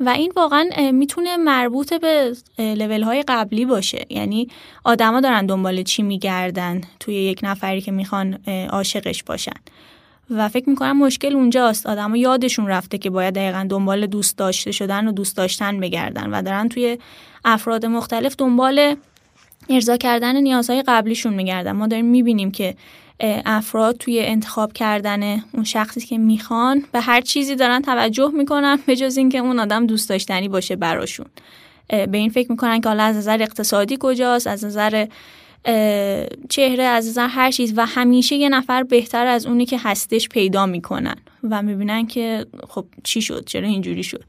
و 0.00 0.08
این 0.08 0.32
واقعا 0.36 0.64
می‌تونه 0.92 1.36
مربوط 1.36 1.94
به 1.94 2.36
لول 2.58 3.02
های 3.02 3.24
قبلی 3.28 3.64
باشه. 3.64 4.06
یعنی 4.10 4.48
آدما 4.84 5.20
دارن 5.20 5.46
دنبال 5.46 5.82
چی 5.82 6.02
میگردن 6.02 6.80
توی 7.00 7.14
یک 7.14 7.40
نفری 7.42 7.80
که 7.80 7.92
می‌خوان 7.92 8.34
عاشقش 8.70 9.22
باشن. 9.22 9.56
و 10.30 10.48
فکر 10.48 10.68
می‌کنم 10.68 10.98
مشکل 10.98 11.34
اونجاست. 11.34 11.86
آدما 11.86 12.16
یادشون 12.16 12.66
رفته 12.66 12.98
که 12.98 13.10
باید 13.10 13.34
دقیقا 13.34 13.66
دنبال 13.70 14.06
دوست 14.06 14.38
داشته 14.38 14.72
شدن 14.72 15.08
و 15.08 15.12
دوست 15.12 15.36
داشتن 15.36 15.80
بگردن 15.80 16.30
و 16.30 16.42
دارن 16.42 16.68
توی 16.68 16.98
افراد 17.44 17.86
مختلف 17.86 18.34
دنبال 18.38 18.96
ارضا 19.70 19.96
کردن 19.96 20.36
نیازهای 20.36 20.82
قبلیشون 20.86 21.34
میگردن. 21.34 21.72
ما 21.72 21.86
داریم 21.86 22.04
می‌بینیم 22.06 22.50
که 22.50 22.74
افراد 23.46 23.96
توی 23.96 24.20
انتخاب 24.20 24.72
کردن 24.72 25.44
اون 25.52 25.64
شخصی 25.64 26.00
که 26.00 26.18
می‌خوان 26.18 26.84
به 26.92 27.00
هر 27.00 27.20
چیزی 27.20 27.56
دارن 27.56 27.82
توجه 27.82 28.30
می‌کنن 28.34 28.78
به 28.86 28.96
جز 28.96 29.16
اینکه 29.16 29.38
اون 29.38 29.60
آدم 29.60 29.86
دوست 29.86 30.08
داشتنی 30.08 30.48
باشه 30.48 30.76
براشون. 30.76 31.26
به 31.88 32.18
این 32.18 32.30
فکر 32.30 32.50
می‌کنن 32.50 32.80
که 32.80 32.88
حالا 32.88 33.02
از 33.02 33.16
نظر 33.16 33.42
اقتصادی 33.42 33.96
کجاست 34.00 34.46
از 34.46 34.64
نظر 34.64 35.06
چهره 36.48 36.82
از 36.82 37.08
نظر 37.08 37.26
هر 37.26 37.50
چیز. 37.50 37.72
و 37.76 37.86
همیشه 37.86 38.36
یه 38.36 38.48
نفر 38.48 38.82
بهتر 38.82 39.26
از 39.26 39.46
اونی 39.46 39.66
که 39.66 39.78
هستش 39.78 40.28
پیدا 40.28 40.66
می‌کنن. 40.66 41.16
و 41.50 41.62
می‌بینن 41.62 42.06
که 42.06 42.46
خب 42.68 42.86
چی 43.04 43.22
شد 43.22 43.44
چرا 43.44 43.68
اینجوری 43.68 44.02
شد. 44.02 44.24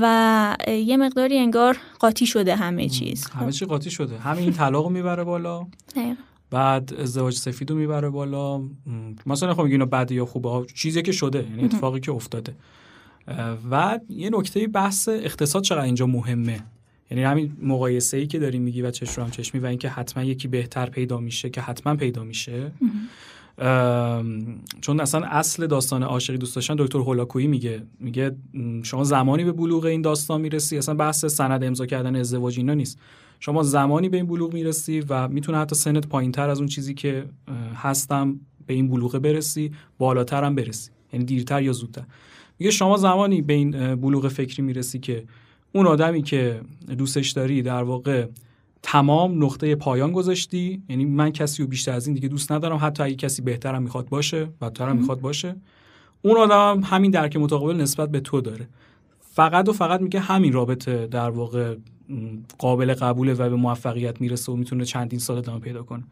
و 0.00 0.56
یه 0.68 0.96
مقداری 0.96 1.38
انگار 1.38 1.78
قاطی 1.98 2.26
شده 2.26 2.56
همه 2.56 2.88
چیز. 2.88 3.30
همه 3.30 3.52
چی 3.52 3.64
قاطی 3.64 3.90
شده. 3.90 4.18
همین 4.18 4.52
طلاق 4.52 4.90
می‌بره 4.90 5.24
بالا. 5.24 5.66
بعد 6.50 6.94
ازدواج 6.98 7.34
سفید 7.34 7.70
رو 7.70 7.76
می‌بره 7.76 8.10
بالا. 8.10 8.62
مثلا 9.26 9.54
خب 9.54 9.60
اینو 9.60 9.86
بد 9.86 10.12
یا 10.12 10.26
خوبه 10.26 10.50
ها. 10.50 10.66
چیزی 10.74 11.02
که 11.02 11.12
شده 11.12 11.46
یعنی 11.50 11.64
اتفاقی 11.64 12.00
که 12.00 12.12
افتاده. 12.12 12.54
و 13.70 13.98
یه 14.08 14.30
نکته 14.32 14.66
بحث 14.66 15.08
اقتصاد 15.08 15.62
چقدر 15.62 15.82
اینجا 15.82 16.06
مهمه. 16.06 16.60
یعنی 17.10 17.24
همین 17.24 17.56
مقایسه 17.62 18.16
ای 18.16 18.26
که 18.26 18.38
داری 18.38 18.58
میگی 18.58 18.82
و 18.82 18.90
چشم 18.90 19.22
هم 19.22 19.30
چشمی 19.30 19.60
و 19.60 19.66
اینکه 19.66 19.88
حتما 19.88 20.24
یکی 20.24 20.48
بهتر 20.48 20.90
پیدا 20.90 21.20
میشه 21.20 21.50
که 21.50 21.60
حتما 21.60 21.96
پیدا 21.96 22.24
میشه. 22.24 22.72
چون 24.80 25.00
اصلا 25.00 25.26
اصل 25.26 25.66
داستان 25.66 26.02
عاشقی 26.02 26.38
دوست 26.38 26.54
داشتن 26.54 26.74
دکتر 26.78 26.98
هولاکویی 26.98 27.46
میگه. 27.46 27.82
میگه 28.00 28.36
شما 28.82 29.04
زمانی 29.04 29.44
به 29.44 29.52
بلوغ 29.52 29.84
این 29.84 30.02
داستان 30.02 30.40
می‌رسی؟ 30.40 30.78
اصلا 30.78 30.94
بحث 30.94 31.24
سند 31.24 31.64
امضا 31.64 31.86
کردن 31.86 32.16
ازدواج 32.16 32.58
اینا 32.58 32.74
نیست. 32.74 32.98
شما 33.40 33.62
زمانی 33.62 34.08
به 34.08 34.16
این 34.16 34.26
بلوغ 34.26 34.54
می‌رسی 34.54 35.00
و 35.00 35.28
می‌تونه 35.28 35.58
حتی 35.58 35.74
سنت 35.74 36.06
پایین 36.06 36.32
تر 36.32 36.50
از 36.50 36.58
اون 36.58 36.68
چیزی 36.68 36.94
که 36.94 37.24
هستم 37.74 38.40
به 38.66 38.74
این 38.74 38.88
بلوغه 38.88 39.18
برسی 39.18 39.72
بالاتر 39.98 40.44
هم 40.44 40.54
برسی. 40.54 40.90
یعنی 41.12 41.24
دیرتر 41.24 41.62
یا 41.62 41.72
زودتر. 41.72 42.04
میگه 42.58 42.70
شما 42.70 42.96
زمانی 42.96 43.42
به 43.42 43.52
این 43.52 43.94
بلوغ 43.94 44.28
فکری 44.28 44.62
می‌رسی 44.62 44.98
که 44.98 45.24
اون 45.74 45.86
آدمی 45.86 46.22
که 46.22 46.60
دوستش 46.98 47.30
داری 47.30 47.62
در 47.62 47.82
واقع 47.82 48.26
تمام 48.82 49.44
نقطه 49.44 49.74
پایان 49.74 50.12
گذاشتی 50.12 50.82
یعنی 50.88 51.04
من 51.04 51.30
کسی 51.30 51.62
رو 51.62 51.68
بیشتر 51.68 51.92
از 51.92 52.06
این 52.06 52.14
دیگه 52.14 52.28
دوست 52.28 52.52
ندارم 52.52 52.78
حتی 52.82 53.02
اگه 53.02 53.14
کسی 53.14 53.42
بهترم 53.42 53.82
می‌خواد 53.82 54.08
باشه 54.08 54.48
بدترم 54.60 54.96
می‌خواد 54.96 55.20
باشه. 55.20 55.56
اون 56.22 56.36
آدم 56.36 56.80
همین 56.84 57.10
درک 57.10 57.36
متقابل 57.36 57.76
نسبت 57.76 58.10
به 58.10 58.20
تو 58.20 58.40
داره. 58.40 58.68
فقط 59.20 59.68
و 59.68 59.72
فقط 59.72 60.00
میگه 60.00 60.20
همین 60.20 60.52
رابطه 60.52 61.06
در 61.06 61.30
واقع 61.30 61.76
قابل 62.58 62.94
قبوله 62.94 63.32
و 63.32 63.50
به 63.50 63.56
موفقیت 63.56 64.20
می‌رسه 64.20 64.52
و 64.52 64.56
می‌تونه 64.56 64.84
چندین 64.84 65.18
سال 65.18 65.38
ادامه 65.38 65.60
پیدا 65.60 65.82
کنه. 65.82 66.04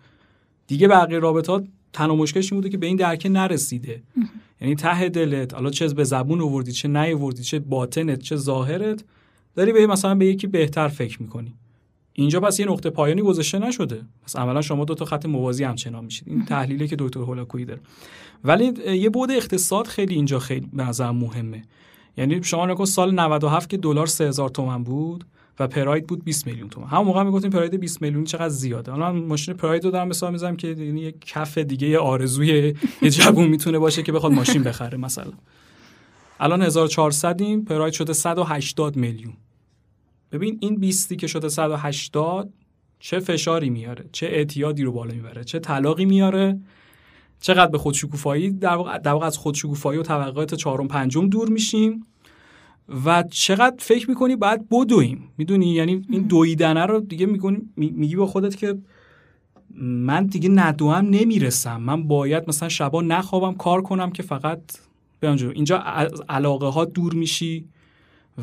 دیگه 0.66 0.88
بقیه 0.88 1.18
رابطات 1.18 1.64
تنها 1.92 2.16
مشکلش 2.16 2.52
بوده 2.52 2.68
که 2.68 2.78
به 2.78 2.86
این 2.86 2.96
درکه 2.96 3.28
نرسیده. 3.28 4.02
یعنی 4.60 4.74
ته 4.74 5.08
دلت 5.08 5.54
حالا 5.54 5.70
چه 5.70 5.88
به 5.88 6.04
زبون 6.04 6.40
آوردی 6.40 6.72
چه 6.72 6.88
نیاوردی 6.88 7.42
چه 7.42 7.58
باطنت 7.58 8.18
چه 8.18 8.36
ظاهرت 8.36 9.04
داری 9.54 9.72
به 9.72 9.86
مثلا 9.86 10.14
به 10.14 10.26
یکی 10.26 10.46
بهتر 10.46 10.88
فکر 10.88 11.22
می‌کنی. 11.22 11.54
اینجا 12.12 12.40
پس 12.40 12.60
یه 12.60 12.66
نقطه 12.66 12.90
پایانی 12.90 13.22
گذاشته 13.22 13.58
نشده. 13.58 14.02
پس 14.24 14.36
عملا 14.36 14.62
شما 14.62 14.84
دو 14.84 14.94
تا 14.94 15.04
خط 15.04 15.26
موازی 15.26 15.64
همچنان 15.64 16.04
میشید. 16.04 16.28
این 16.28 16.44
تحلیلی 16.44 16.88
که 16.88 16.96
دکتر 16.98 17.20
هولاکویی 17.20 17.64
داره. 17.64 17.80
ولی 18.44 18.72
یه 18.96 19.10
بود 19.10 19.30
اقتصاد 19.30 19.86
خیلی 19.86 20.14
اینجا 20.14 20.38
خیلی 20.38 20.68
به 20.72 20.84
نظر 20.84 21.10
مهمه. 21.10 21.62
یعنی 22.16 22.42
شما 22.42 22.66
نکن 22.66 22.84
سال 22.84 23.14
97 23.14 23.70
که 23.70 23.76
دلار 23.76 24.06
3000 24.06 24.48
تومان 24.48 24.84
بود 24.84 25.24
و 25.60 25.68
پراید 25.68 26.06
بود 26.06 26.24
20 26.24 26.46
میلیون 26.46 26.68
تومان 26.68 26.90
همون 26.90 27.06
موقع 27.06 27.22
می‌گفتیم 27.22 27.50
پراید 27.50 27.74
20 27.74 28.02
میلیون 28.02 28.24
چقدر 28.24 28.48
زیاده. 28.48 28.92
حالا 28.92 29.12
من 29.12 29.24
ماشین 29.24 29.54
پراید 29.54 29.84
رو 29.84 29.90
دارم 29.90 30.08
مثال 30.08 30.32
می‌زنم 30.32 30.56
که 30.56 30.68
یعنی 30.68 31.00
یه 31.00 31.14
کف 31.20 31.58
دیگه 31.58 31.88
یه 31.88 31.98
آرزوی 31.98 32.74
یه 33.02 33.10
جوون 33.10 33.48
می‌تونه 33.48 33.78
باشه 33.78 34.02
که 34.02 34.12
بخواد 34.12 34.32
ماشین 34.32 34.62
بخره 34.62 34.98
مثلا. 34.98 35.32
الان 36.40 36.62
1400 36.62 37.40
این 37.40 37.64
پراید 37.64 37.92
شده 37.92 38.12
180 38.12 38.96
میلیون. 38.96 39.32
ببین 40.32 40.58
این 40.60 40.76
20 40.76 41.14
که 41.14 41.26
شده 41.26 41.48
180 41.48 42.52
چه 42.98 43.18
فشاری 43.18 43.70
میاره 43.70 44.04
چه 44.12 44.26
اعتیادی 44.26 44.82
رو 44.82 44.92
بالا 44.92 45.14
می‌بره 45.14 45.44
چه 45.44 45.58
طلاقی 45.58 46.04
میاره. 46.04 46.60
چقدر 47.40 47.70
به 47.70 47.78
خودشکوفایی 47.78 48.50
در 48.50 48.74
واقع, 48.74 48.98
در 48.98 49.12
واقع 49.12 49.26
از 49.26 49.38
خودشکوفایی 49.38 50.00
و 50.00 50.02
توقعات 50.02 50.54
چهارم 50.54 50.88
پنجم 50.88 51.28
دور 51.28 51.48
میشیم 51.48 52.06
و 53.04 53.24
چقدر 53.30 53.76
فکر 53.78 54.08
می‌کنی 54.10 54.36
باید 54.36 54.68
بدویم. 54.68 55.32
می‌دونی؟ 55.38 55.72
یعنی 55.72 56.06
این 56.08 56.22
دویدنه 56.22 56.86
رو 56.86 57.00
دیگه 57.00 57.26
میگونی 57.26 57.58
میگی 57.76 58.16
با 58.16 58.26
خودت 58.26 58.56
که 58.56 58.78
من 59.80 60.26
دیگه 60.26 60.48
ندوم 60.48 60.92
نمی‌رسم. 60.92 61.80
من 61.80 62.02
باید 62.02 62.44
مثلا 62.48 62.68
شبا 62.68 63.02
نخوابم 63.02 63.54
کار 63.54 63.82
کنم 63.82 64.10
که 64.10 64.22
فقط 64.22 64.62
اینجا 65.22 65.78
از 65.78 66.22
علاقه 66.28 66.66
ها 66.66 66.84
دور 66.84 67.14
میشی. 67.14 67.64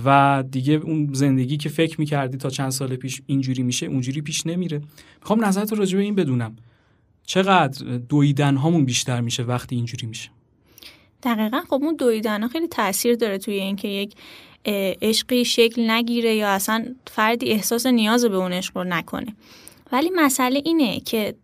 و 0.06 0.44
دیگه 0.52 0.74
اون 0.74 1.10
زندگی 1.14 1.58
که 1.58 1.70
فکر 1.70 2.00
می‌کردی 2.00 2.38
تا 2.38 2.50
چند 2.50 2.70
سال 2.70 2.96
پیش 2.96 3.22
اینجوری 3.26 3.64
میشه 3.64 3.86
اونجوری 3.86 4.22
پیش 4.22 4.48
نمیره. 4.48 4.82
می‌خوام 5.20 5.46
نظرت 5.46 5.74
راجع 5.74 5.98
به 5.98 6.04
این 6.04 6.16
بدونم. 6.16 6.56
چقدر 7.26 7.86
دویدن 7.98 8.56
هامون 8.56 8.86
بیشتر 8.86 9.22
میشه 9.22 9.44
وقتی 9.44 9.76
اینجوری 9.76 10.08
میشه؟ 10.08 10.30
دقیقا. 11.24 11.62
خب 11.70 11.80
اون 11.84 11.96
دویدن 11.96 12.42
ها 12.42 12.48
خیلی 12.48 12.68
تاثیر 12.68 13.16
داره 13.16 13.38
توی 13.38 13.54
اینکه 13.54 13.88
یک 13.88 14.14
عشقی 15.02 15.46
شکل 15.46 15.90
نگیره 15.90 16.36
یا 16.36 16.50
اصلا 16.50 16.86
فردی 17.08 17.50
احساس 17.50 17.86
نیاز 17.86 18.26
به 18.26 18.36
اون 18.36 18.54
عشق 18.54 18.78
رو 18.78 18.84
نکنه. 18.84 19.36
ولی 19.92 20.10
مسئله 20.16 20.62
اینه 20.66 21.00
که 21.00 21.36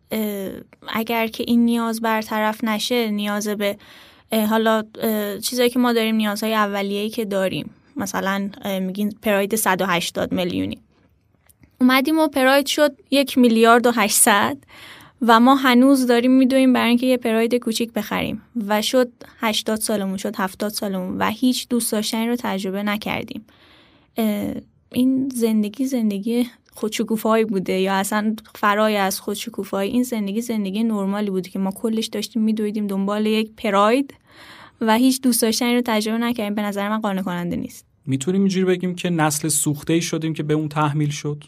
اگر 0.88 1.28
که 1.28 1.44
این 1.48 1.66
نیاز 1.66 2.02
برطرف 2.02 2.64
نشه 2.64 3.12
نیاز 3.12 3.48
به 3.48 3.78
حالا 4.32 4.84
چیزایی 5.44 5.70
که 5.70 5.80
ما 5.80 5.94
داریم 5.94 6.16
نیازهای 6.16 6.54
اولیه‌ای 6.54 7.10
که 7.10 7.26
داریم. 7.26 7.70
مثلا 7.96 8.50
میگین 8.82 9.14
پراید 9.22 9.56
180 9.56 10.32
میلیونی. 10.32 10.78
اومدیم 11.82 12.20
و 12.20 12.28
پراید 12.28 12.66
شد 12.66 12.96
یک 13.12 13.38
میلیارد 13.38 13.88
و 13.88 13.92
800 13.96 14.58
و 15.22 15.40
ما 15.40 15.56
هنوز 15.56 16.08
داریم 16.08 16.32
میدویم 16.32 16.74
برای 16.74 16.90
اینکه 16.90 17.06
یه 17.06 17.18
پراید 17.18 17.56
کوچیک 17.56 17.94
بخریم 17.94 18.42
و 18.68 18.82
شد 18.82 19.12
80 19.40 19.80
سالمون 19.80 20.18
شد 20.18 20.36
70 20.36 20.72
سالمون 20.72 21.18
و 21.18 21.30
هیچ 21.30 21.68
دوست 21.68 21.92
داشتنی 21.92 22.28
رو 22.28 22.36
تجربه 22.40 22.84
نکردیم. 22.84 23.46
این 24.92 25.30
زندگی 25.30 25.86
زندگی 25.86 26.48
خودشکوفایی 26.74 27.46
بوده 27.46 27.80
یا 27.80 27.94
اصلا 27.94 28.36
فرای 28.56 28.98
از 28.98 29.20
خودشکوفایی؟ 29.20 29.92
این 29.92 30.04
زندگی 30.04 30.42
زندگی 30.42 30.84
نرمالی 30.84 31.30
بوده 31.30 31.50
که 31.50 31.60
ما 31.60 31.72
کلش 31.72 32.06
داشتیم 32.06 32.42
میدویدیم 32.42 32.88
دنبال 32.88 33.26
یک 33.26 33.52
پراید. 33.58 34.14
و 34.82 34.96
هیچ 34.96 35.22
دوست 35.22 35.42
داشتنی 35.42 35.76
رو 35.76 35.82
تجربه 35.86 36.18
نکردیم. 36.18 36.56
به 36.56 36.62
نظر 36.62 36.90
من 36.90 37.02
قانع 37.02 37.22
کننده 37.22 37.56
نیست. 37.56 37.86
می‌تونیم 38.06 38.42
اینجوری 38.42 38.66
بگیم 38.66 38.96
که 38.96 39.10
نسل 39.10 39.48
سوخته 39.48 39.94
ای 39.94 40.02
شدیم 40.02 40.34
که 40.34 40.44
به 40.44 40.54
اون 40.54 40.70
تحمیل 40.70 41.10
شد؟ 41.10 41.44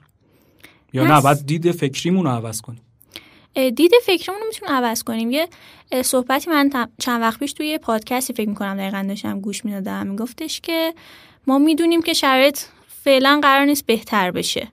یا 0.93 1.03
نه 1.03 1.21
بعد 1.21 1.45
دید 1.45 1.71
فکریمون 1.71 2.25
رو 2.25 2.31
عوض 2.31 2.61
کنیم. 2.61 2.81
دید 3.75 3.91
فکرمون 4.05 4.41
رو 4.41 4.47
می‌تونیم 4.47 4.75
عوض 4.75 5.03
کنیم. 5.03 5.31
یه 5.31 5.47
صحبتی 6.01 6.49
من 6.49 6.69
چند 6.99 7.21
وقت 7.21 7.39
پیش 7.39 7.53
توی 7.53 7.77
پادکستی 7.77 8.33
فکر 8.33 8.49
می‌کنم 8.49 8.77
دقیقا 8.77 9.05
داشتم 9.07 9.39
گوش 9.39 9.65
می‌دادم. 9.65 10.07
میگفتش 10.07 10.61
که 10.61 10.93
ما 11.47 11.57
می‌دونیم 11.57 12.01
که 12.01 12.13
شرایط 12.13 12.59
فعلا 13.03 13.39
قرار 13.43 13.65
نیست 13.65 13.85
بهتر 13.85 14.31
بشه. 14.31 14.67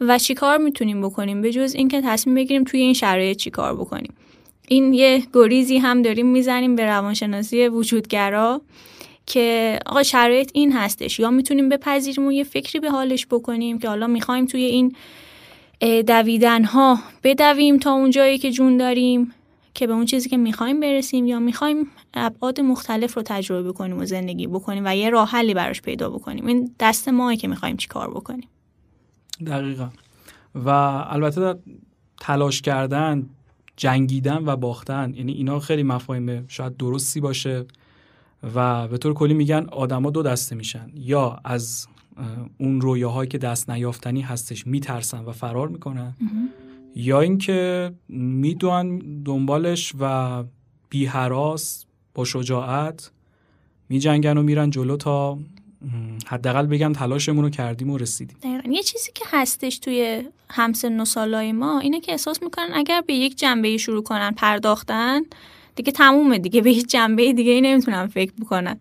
و 0.00 0.18
چیکار 0.18 0.58
می‌تونیم 0.58 1.02
بکنیم؟ 1.02 1.42
به 1.42 1.52
جز 1.52 1.74
اینکه 1.74 2.02
تصمیم 2.04 2.34
بگیریم 2.34 2.64
توی 2.64 2.80
این 2.80 2.94
شرایط 2.94 3.36
چیکار 3.36 3.76
بکنیم. 3.76 4.14
این 4.68 4.94
یه 4.94 5.22
گریزی 5.32 5.78
هم 5.78 6.02
داریم 6.02 6.26
می‌زنیم 6.26 6.76
به 6.76 6.84
روانشناسی 6.84 7.68
وجودگرا 7.68 8.60
که 9.26 9.78
آقا 9.86 10.02
شرایط 10.02 10.50
این 10.54 10.72
هستش. 10.72 11.18
یا 11.18 11.30
می‌تونیم 11.30 11.68
بپذیریم 11.68 12.26
و 12.26 12.32
یه 12.32 12.44
فکری 12.44 12.80
به 12.80 12.90
حالش 12.90 13.26
بکنیم 13.26 13.78
که 13.78 13.88
حالا 13.88 14.06
می‌خوایم 14.06 14.46
توی 14.46 14.62
این 14.62 14.96
دویدن 16.02 16.64
ها 16.64 16.98
بدویم 17.22 17.78
تا 17.78 17.92
اون 17.92 18.10
جایی 18.10 18.38
که 18.38 18.50
جون 18.50 18.76
داریم 18.76 19.32
که 19.74 19.86
به 19.86 19.92
اون 19.92 20.04
چیزی 20.04 20.28
که 20.28 20.36
می‌خوایم 20.36 20.80
برسیم 20.80 21.26
یا 21.26 21.38
می‌خوایم 21.38 21.90
ابعاد 22.14 22.60
مختلف 22.60 23.14
رو 23.14 23.22
تجربه 23.22 23.68
بکنیم 23.72 23.98
و 23.98 24.04
زندگی 24.04 24.46
بکنیم 24.46 24.82
و 24.86 24.96
یه 24.96 25.10
راه 25.10 25.28
حلی 25.28 25.54
براش 25.54 25.82
پیدا 25.82 26.10
بکنیم. 26.10 26.46
این 26.46 26.74
دست 26.80 27.08
ماه 27.08 27.36
که 27.36 27.48
می‌خوایم 27.48 27.76
چی 27.76 27.88
کار 27.88 28.10
بکنیم. 28.10 28.48
دقیقا. 29.46 29.88
و 30.54 30.68
البته 30.68 31.54
تلاش 32.20 32.62
کردن 32.62 33.26
جنگیدن 33.76 34.42
و 34.44 34.56
باختن. 34.56 35.14
یعنی 35.14 35.32
اینا 35.32 35.60
خیلی 35.60 35.82
مفاهیم 35.82 36.44
شاید 36.48 36.76
درستی 36.76 37.20
باشه 37.20 37.64
و 38.54 38.88
به 38.88 38.98
طور 38.98 39.14
کلی 39.14 39.34
میگن 39.34 39.66
آدما 39.72 40.10
دو 40.10 40.22
دسته 40.22 40.56
میشن. 40.56 40.90
یا 40.94 41.40
از 41.44 41.86
اون 42.58 42.80
رویاهایی 42.80 43.28
که 43.28 43.38
دست 43.38 43.70
نیافتنی 43.70 44.20
هستش 44.20 44.66
میترسن 44.66 45.24
و 45.24 45.32
فرار 45.32 45.68
می‌کنن 45.68 46.14
یا 46.96 47.20
اینکه 47.20 47.92
می‌دونن 48.08 48.98
دنبالش 49.24 49.94
و 50.00 50.44
بی 50.88 51.06
با 52.14 52.24
شجاعت 52.24 53.10
میجنگن 53.88 54.38
و 54.38 54.42
میرن 54.42 54.70
جلو 54.70 54.96
تا 54.96 55.38
حداقل 56.26 56.66
بگم 56.66 56.92
تلاشمون 56.92 57.44
رو 57.44 57.50
کردیم 57.50 57.90
و 57.90 57.98
رسیدیم. 57.98 58.36
دقیقا. 58.42 58.70
یه 58.70 58.82
چیزی 58.82 59.10
که 59.14 59.24
هستش 59.28 59.78
توی 59.78 60.22
همسن 60.50 61.00
و 61.00 61.04
سالای 61.04 61.52
ما 61.52 61.78
اینه 61.80 62.00
که 62.00 62.12
احساس 62.12 62.42
می‌کنن 62.42 62.70
اگر 62.74 63.00
به 63.06 63.14
یک 63.14 63.36
جنبه 63.36 63.76
شروع 63.76 64.02
کنن 64.02 64.30
پرداختن 64.30 65.22
دیگه 65.74 65.92
تمومه 65.92 66.38
دیگه. 66.38 66.60
به 66.60 66.70
هیچ 66.70 66.86
جنبه 66.86 67.32
دیگه 67.32 67.52
ای 67.52 67.60
نمی‌تونن 67.60 68.06
فکر 68.06 68.32
بکنن. 68.40 68.78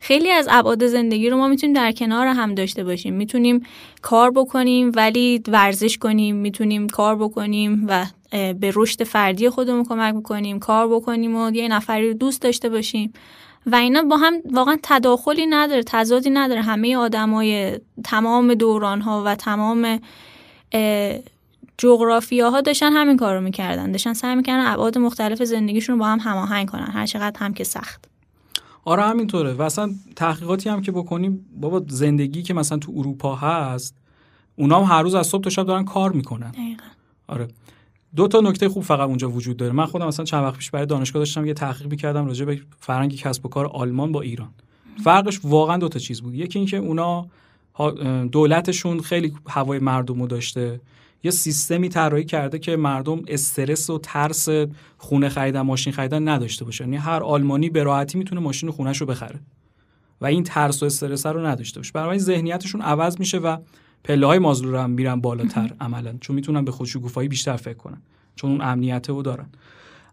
خیلی 0.00 0.30
از 0.30 0.48
ابعاد 0.50 0.86
زندگی 0.86 1.30
رو 1.30 1.36
ما 1.36 1.48
می‌تونیم 1.48 1.76
در 1.76 1.92
کنار 1.92 2.26
هم 2.26 2.54
داشته 2.54 2.84
باشیم. 2.84 3.14
می‌تونیم 3.14 3.66
کار 4.02 4.30
بکنیم 4.30 4.92
ولی 4.94 5.42
ورزش 5.48 5.98
کنیم. 5.98 6.36
می‌تونیم 6.36 6.88
کار 6.88 7.16
بکنیم 7.16 7.84
و 7.88 8.06
به 8.30 8.72
رشد 8.74 9.04
فردی 9.04 9.48
خودمون 9.48 9.84
کمک 9.84 10.14
بکنیم. 10.14 10.58
کار 10.58 10.88
بکنیم 10.88 11.36
و 11.36 11.50
یه 11.50 11.68
نفری 11.68 12.08
رو 12.08 12.14
دوست 12.14 12.42
داشته 12.42 12.68
باشیم. 12.68 13.12
و 13.66 13.74
اینا 13.74 14.02
با 14.02 14.16
هم 14.16 14.34
واقعا 14.52 14.78
تداخلی 14.82 15.46
نداره 15.46 15.82
تضادی 15.82 16.30
نداره. 16.30 16.62
همه 16.62 16.96
آدمای 16.96 17.80
تمام 18.04 18.54
دوران 18.54 19.00
ها 19.00 19.22
و 19.26 19.34
تمام 19.34 20.00
جغرافیاها 21.78 22.60
داشتن 22.60 22.92
همین 22.92 23.16
کار 23.16 23.34
رو 23.34 23.40
می‌کردن. 23.40 23.92
داشتن 23.92 24.12
سعی 24.12 24.34
می‌کردن 24.34 24.66
ابعاد 24.66 24.98
مختلف 24.98 25.42
زندگیشون 25.42 25.94
رو 25.94 25.98
با 25.98 26.06
هم 26.06 26.18
هماهنگ 26.18 26.68
کنن. 26.68 26.90
هر 26.92 27.06
چقدر 27.06 27.40
هم 27.40 27.54
که 27.54 27.64
سخت. 27.64 28.04
آره 28.84 29.02
همینطوره. 29.02 29.52
و 29.52 29.62
اصلا 29.62 29.90
تحقیقاتی 30.16 30.68
هم 30.68 30.82
که 30.82 30.92
بکنیم 30.92 31.46
بابا 31.60 31.82
زندگی 31.88 32.42
که 32.42 32.54
مثلا 32.54 32.78
تو 32.78 32.92
اروپا 32.96 33.34
هست 33.34 33.94
اونا 34.56 34.80
هم 34.84 34.96
هر 34.96 35.02
روز 35.02 35.14
از 35.14 35.26
صبح 35.26 35.42
تا 35.42 35.50
شب 35.50 35.66
دارن 35.66 35.84
کار 35.84 36.12
می‌کنن. 36.12 36.50
دقیقا. 36.50 36.84
آره. 37.26 37.48
دو 38.16 38.28
تا 38.28 38.40
نکته 38.40 38.68
خوب 38.68 38.82
فقط 38.82 39.08
اونجا 39.08 39.30
وجود 39.30 39.56
داره. 39.56 39.72
من 39.72 39.86
خودم 39.86 40.06
مثلا 40.06 40.24
چند 40.24 40.44
وقت 40.44 40.56
پیش 40.56 40.70
برای 40.70 40.86
دانشگاه 40.86 41.20
داشتم 41.20 41.46
یه 41.46 41.54
تحقیق 41.54 41.90
می‌کردم 41.90 42.26
راجع 42.26 42.44
به 42.44 42.60
فرهنگ 42.78 43.16
کسب 43.16 43.46
و 43.46 43.48
کار 43.48 43.66
آلمان 43.66 44.12
با 44.12 44.20
ایران. 44.20 44.48
فرقش 45.04 45.40
واقعا 45.44 45.76
دو 45.76 45.88
تا 45.88 45.98
چیز 45.98 46.20
بود. 46.20 46.34
یکی 46.34 46.58
اینکه 46.58 46.76
اونا 46.76 47.26
دولتشون 48.32 49.00
خیلی 49.00 49.32
هوای 49.46 49.78
مردم 49.78 50.20
رو 50.20 50.26
داشته. 50.26 50.80
یه 51.22 51.30
سیستمی 51.30 51.88
طراحی 51.88 52.24
کرده 52.24 52.58
که 52.58 52.76
مردم 52.76 53.22
استرس 53.28 53.90
و 53.90 53.98
ترس 53.98 54.48
خونه 54.98 55.28
خریدن 55.28 55.60
ماشین 55.60 55.92
خریدن 55.92 56.28
نداشته 56.28 56.64
باشن. 56.64 56.84
یعنی 56.84 56.96
هر 56.96 57.22
آلمانی 57.22 57.70
به 57.70 57.82
راحتی 57.82 58.18
می‌تونه 58.18 58.40
ماشین 58.40 58.70
خونش 58.70 59.00
رو 59.00 59.06
بخره 59.06 59.40
و 60.20 60.26
این 60.26 60.42
ترس 60.42 60.82
و 60.82 60.86
استرس 60.86 61.26
رو 61.26 61.46
نداشته 61.46 61.80
باشه. 61.80 61.92
برای 61.92 62.18
ذهنیتشون 62.18 62.80
عوض 62.80 63.20
میشه 63.20 63.38
و 63.38 63.56
پله 64.04 64.26
های 64.26 64.38
مازلو 64.38 64.70
رو 64.70 64.78
هم 64.78 64.90
میرن 64.90 65.20
بالاتر 65.20 65.72
عملا 65.80 66.14
چون 66.20 66.36
می‌تونن 66.36 66.64
به 66.64 66.72
خودشگوفایی 66.72 67.28
بیشتر 67.28 67.56
فکر 67.56 67.76
کنن 67.76 68.02
چون 68.36 68.50
اون 68.50 68.60
امنیت 68.60 69.08
رو 69.08 69.22
دارن. 69.22 69.46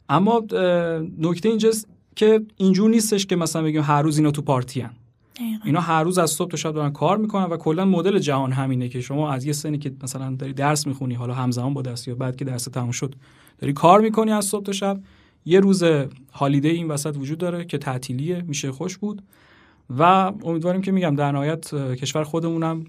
اما 0.10 0.44
نکته 1.20 1.50
اینجاست 1.50 1.88
که 2.16 2.42
اینجور 2.58 2.90
نیستش 2.90 3.26
که 3.26 3.36
مثلا 3.36 3.64
بگیم 3.64 3.82
هر 3.82 4.02
روز 4.02 4.18
اینا 4.18 4.32
تو 4.32 4.42
پارتی 4.42 4.82
هن. 4.82 4.92
اینا 5.66 5.82
هر 5.82 6.04
روز 6.04 6.18
از 6.18 6.32
صبح 6.32 6.52
تا 6.52 6.58
شب 6.58 6.74
دارن 6.74 6.92
کار 6.92 7.18
می‌کنن 7.18 7.44
و 7.44 7.58
کلا 7.58 7.86
مدل 7.86 8.20
جهان 8.20 8.52
همینه 8.52 8.90
که 8.90 9.02
شما 9.02 9.32
از 9.32 9.46
یه 9.46 9.54
سنی 9.54 9.78
که 9.78 9.92
مثلا 10.04 10.36
داری 10.36 10.54
درس 10.54 10.88
می‌خونی 10.88 11.16
حالا 11.16 11.34
همزمان 11.34 11.74
با 11.74 11.82
درس 11.82 12.08
یا 12.08 12.16
بعد 12.16 12.36
که 12.36 12.46
درس 12.46 12.64
تموم 12.64 12.92
شد 12.92 13.16
داری 13.60 13.74
کار 13.74 14.02
می‌کنی 14.02 14.32
از 14.32 14.46
صبح 14.46 14.64
تا 14.64 14.72
شب 14.72 15.00
یه 15.46 15.60
روز 15.60 15.84
هالیده 16.34 16.70
این 16.70 16.88
وسط 16.88 17.18
وجود 17.18 17.38
داره 17.38 17.66
که 17.66 17.78
تعطیلیه 17.78 18.42
میشه 18.42 18.72
خوش 18.72 18.98
بود. 18.98 19.22
و 19.98 20.04
امیدواریم 20.44 20.82
که 20.82 20.92
میگم 20.92 21.16
در 21.16 21.32
نهایت 21.32 21.76
کشور 21.76 22.24
خودمونم 22.24 22.86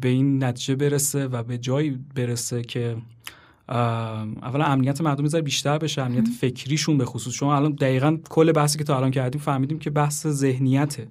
به 0.00 0.08
این 0.08 0.44
نتیجه 0.44 0.74
برسه 0.74 1.26
و 1.26 1.42
به 1.42 1.58
جایی 1.58 1.98
برسه 2.14 2.62
که 2.62 2.96
اولا 3.68 4.64
امنیت 4.64 5.00
مردم 5.00 5.26
یه 5.26 5.40
بیشتر 5.40 5.78
بشه 5.78 6.02
امنیت 6.02 6.28
فکریشون 6.40 6.98
به 6.98 7.04
خصوص. 7.04 7.34
چون 7.34 7.48
الان 7.48 7.72
دقیقا 7.72 8.18
کل 8.30 8.52
بحثی 8.52 8.78
که 8.78 8.84
تا 8.84 8.96
الان 8.96 9.10
کردیم 9.10 9.40
فهمیدیم 9.40 9.78
که 9.78 9.90
بحث 9.90 10.26
ذهنیته. 10.26 11.08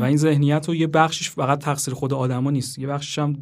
و 0.00 0.04
این 0.04 0.16
ذهنیت 0.16 0.68
رو 0.68 0.74
یه 0.74 0.86
بخشش 0.86 1.30
فقط 1.30 1.58
تقصیر 1.58 1.94
خود 1.94 2.12
آدما 2.12 2.50
نیست. 2.50 2.78
یه 2.78 2.86
بخشش 2.86 3.18
هم 3.18 3.36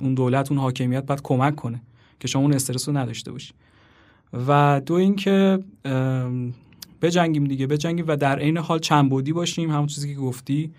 اون 0.00 0.14
دولت 0.14 0.52
اون 0.52 0.60
حاکمیت 0.60 1.06
باید 1.06 1.22
کمک 1.22 1.56
کنه 1.56 1.82
که 2.20 2.28
شما 2.28 2.42
اون 2.42 2.54
استرس 2.54 2.88
رو 2.88 2.96
نداشته 2.96 3.32
باشی. 3.32 3.52
و 4.46 4.80
دو 4.86 4.94
اینکه 4.94 5.58
بجنگیم 7.02 7.44
دیگه 7.44 7.66
بجنگیم 7.66 8.04
و 8.08 8.16
در 8.16 8.38
عین 8.38 8.56
حال 8.56 8.78
چند 8.78 9.10
بودی 9.10 9.32
باشیم. 9.32 9.70
همون 9.70 9.86
چیزی 9.86 10.14
که 10.14 10.20
گفتی. 10.20 10.72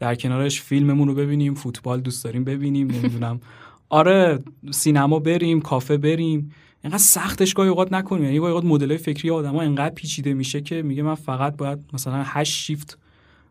در 0.00 0.14
کنارش 0.14 0.62
فیلممون 0.62 1.08
رو 1.08 1.14
ببینیم 1.14 1.54
فوتبال 1.54 2.00
دوست 2.00 2.24
داریم 2.24 2.44
ببینیم 2.44 2.90
نمی‌دونم. 2.90 3.40
آره 3.88 4.38
سینما 4.70 5.18
بریم 5.18 5.60
کافه 5.60 5.96
بریم. 5.96 6.52
اینقدر 6.84 7.02
سختش 7.02 7.54
گاهی 7.54 7.68
اوقات 7.68 7.92
نکنیم. 7.92 8.24
یعنی 8.24 8.38
گاهی 8.38 8.52
اوقات 8.52 8.64
مدل 8.64 8.96
فکری 8.96 9.30
آدما 9.30 9.62
اینقدر 9.62 9.94
پیچیده 9.94 10.34
میشه 10.34 10.60
که 10.60 10.82
میگه 10.82 11.02
من 11.02 11.14
فقط 11.14 11.56
باید 11.56 11.78
مثلا 11.92 12.22
هشت 12.26 12.52
شیفت 12.52 12.98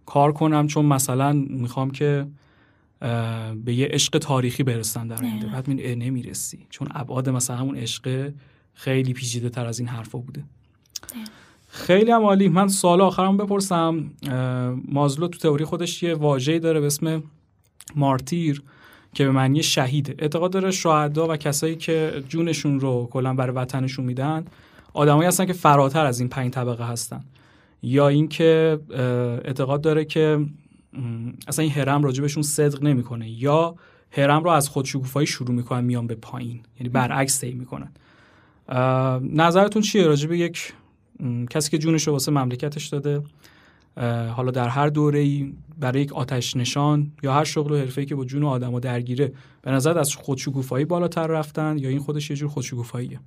کار 0.06 0.32
کنم 0.32 0.68
چون 0.68 0.86
مثلا 0.86 1.34
می‌خوام 1.34 1.92
که 1.92 2.28
به 3.66 3.74
یه 3.74 3.88
عشق 3.92 4.18
تاریخی 4.18 4.64
برسن 4.64 5.08
در 5.08 5.24
آینده 5.24 5.48
بعد 5.48 5.68
می 5.68 5.96
نمی‌رسی. 5.96 6.68
چون 6.70 6.88
ابعاد 6.92 7.30
مثلا 7.30 7.56
همون 7.56 7.78
عشق 7.78 8.34
خیلی 8.74 9.14
پیچیده 9.14 9.50
تر 9.50 9.66
از 9.66 9.80
این 9.80 9.88
حرفا 9.88 10.18
بوده. 10.18 10.44
خیلی 11.68 12.12
هم 12.12 12.22
عالی. 12.22 12.48
من 12.48 12.68
سوال 12.68 13.02
آخرم 13.02 13.38
بپرسم. 13.38 14.12
مازلو 14.88 15.28
تو 15.28 15.40
تئوری 15.40 15.66
خودش 15.66 16.04
یه 16.04 16.14
واژه‌ای 16.14 16.60
داره 16.60 16.80
به 16.80 16.86
اسم 16.86 17.24
مارتیر 17.96 18.64
که 19.14 19.26
به 19.26 19.32
معنی 19.32 19.64
شهیده. 19.64 20.16
اعتقاد 20.20 20.52
داره 20.52 20.72
شهدا 20.72 21.28
و 21.28 21.36
کسایی 21.38 21.76
که 21.76 22.24
جونشون 22.30 22.80
رو 22.80 23.08
کلا 23.12 23.34
برای 23.34 23.56
وطنشون 23.56 24.06
میدن 24.06 24.46
آدمایی 24.94 25.28
هستن 25.28 25.46
که 25.46 25.54
فراتر 25.54 26.06
از 26.06 26.20
این 26.20 26.30
پنج 26.30 26.52
طبقه 26.52 26.88
هستن. 26.88 27.24
یا 27.82 28.08
اینکه 28.08 28.80
اعتقاد 29.46 29.82
داره 29.82 30.06
که 30.06 30.46
اصلا 31.48 31.64
این 31.64 31.72
هرم 31.72 32.04
راجبشون 32.04 32.44
صدق 32.44 32.84
نمی‌کنه. 32.84 33.30
یا 33.30 33.76
هرم 34.12 34.44
رو 34.44 34.50
از 34.50 34.70
خودشکوفایی 34.70 35.28
شروع 35.28 35.52
می‌کنن 35.52 35.84
میان 35.84 36.08
به 36.08 36.16
پایین. 36.16 36.60
یعنی 36.80 36.90
برعکس 36.90 37.42
طی 37.42 37.52
می‌کنن. 37.52 37.92
نظرتون 39.34 39.82
چیه 39.82 40.04
راجب 40.04 40.32
یک 40.32 40.74
کسی 41.50 41.72
که 41.72 41.78
جونش 41.78 42.08
رو 42.08 42.14
واسه 42.14 42.32
مملکتش 42.32 42.88
داده 42.88 43.22
حالا 44.36 44.52
در 44.52 44.68
هر 44.68 44.88
دوره 44.88 45.20
ای 45.20 45.54
برای 45.80 46.02
یک 46.02 46.14
آتش 46.14 46.56
نشان 46.56 47.12
یا 47.24 47.34
هر 47.34 47.44
شغل 47.44 47.72
و 47.72 47.78
حرفه‌ای 47.78 48.08
که 48.08 48.16
با 48.16 48.26
جون 48.26 48.44
آدم 48.44 48.74
و 48.74 48.80
درگیره 48.80 49.34
به 49.62 49.72
نظر 49.72 49.98
از 49.98 50.16
خودشگوفایی 50.16 50.86
بالاتر 50.86 51.28
رفتن 51.28 51.78
یا 51.78 51.90
این 51.90 52.00
خودش 52.00 52.30
یه 52.30 52.36
جور 52.36 52.50
خودشگوفاییه 52.50 53.20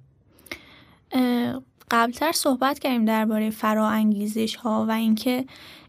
قبلتر 1.90 2.32
صحبت 2.32 2.78
کردیم 2.78 3.04
درباره 3.04 3.50
فراانگیزش 3.50 4.54
ها 4.56 4.86
و 4.88 4.90
اینکه 4.90 5.44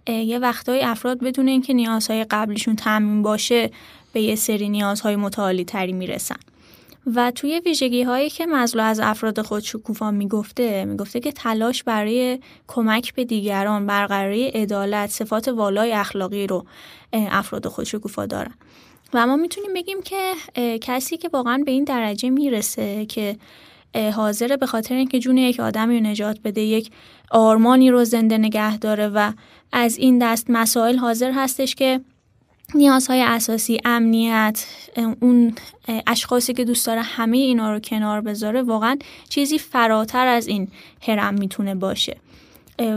یه 0.07 0.39
وقتای 0.39 0.81
افراد 0.81 1.19
بدون 1.23 1.47
اینکه 1.47 1.73
نیازهای 1.73 2.23
قبلیشون 2.23 2.75
تامین 2.75 3.21
باشه 3.21 3.71
به 4.13 4.21
یه 4.21 4.35
سری 4.35 4.69
نیازهای 4.69 5.15
متعالی 5.15 5.65
تری 5.65 5.93
می‌رسن. 5.93 6.35
و 7.15 7.31
توی 7.31 7.61
ویژگی 7.65 8.03
هایی 8.03 8.29
که 8.29 8.45
مزلو 8.45 8.83
از 8.83 8.99
افراد 8.99 9.41
خود 9.41 9.63
شکوفا 9.63 10.11
می‌گفته 10.11 10.85
می‌گفته 10.85 11.19
که 11.19 11.31
تلاش 11.31 11.83
برای 11.83 12.39
کمک 12.67 13.13
به 13.13 13.25
دیگران 13.25 13.87
برقراری 13.87 14.47
عدالت 14.47 15.09
صفات 15.09 15.47
والای 15.47 15.93
اخلاقی 15.93 16.47
رو 16.47 16.65
افراد 17.13 17.67
خود 17.67 17.85
شکوفا 17.85 18.25
دارن. 18.25 18.53
و 19.13 19.27
ما 19.27 19.35
می‌تونیم 19.35 19.73
بگیم 19.73 19.97
که 20.01 20.33
کسی 20.81 21.17
که 21.17 21.29
واقعا 21.33 21.63
به 21.65 21.71
این 21.71 21.83
درجه 21.83 22.29
می‌رسه 22.29 23.05
که 23.05 23.37
حاضره 24.13 24.57
به 24.57 24.65
خاطر 24.65 24.95
اینکه 24.95 25.19
جون 25.19 25.37
یک 25.37 25.59
آدمی 25.59 25.99
رو 25.99 26.05
نجات 26.05 26.39
بده 26.43 26.61
یک 26.61 26.91
آرمانی 27.31 27.91
رو 27.91 28.03
زنده 28.03 28.37
نگه 28.37 28.77
داره 28.77 29.07
و 29.07 29.31
از 29.71 29.97
این 29.97 30.19
دست 30.19 30.45
مسائل 30.49 30.97
حاضر 30.97 31.31
هستش 31.31 31.75
که 31.75 32.01
نیازهای 32.76 33.22
اساسی 33.22 33.80
امنیت 33.86 34.65
اون 35.19 35.55
اشخاصی 36.07 36.53
که 36.53 36.65
دوست 36.65 36.88
داره 36.88 37.01
همه 37.01 37.38
اینا 37.38 37.74
رو 37.74 37.80
کنار 37.80 38.22
بذاره 38.22 38.61
واقعا 38.61 38.97
چیزی 39.30 39.59
فراتر 39.59 40.28
از 40.28 40.47
این 40.47 40.67
هرم 41.01 41.34
می‌تونه 41.34 41.76
باشه. 41.76 42.17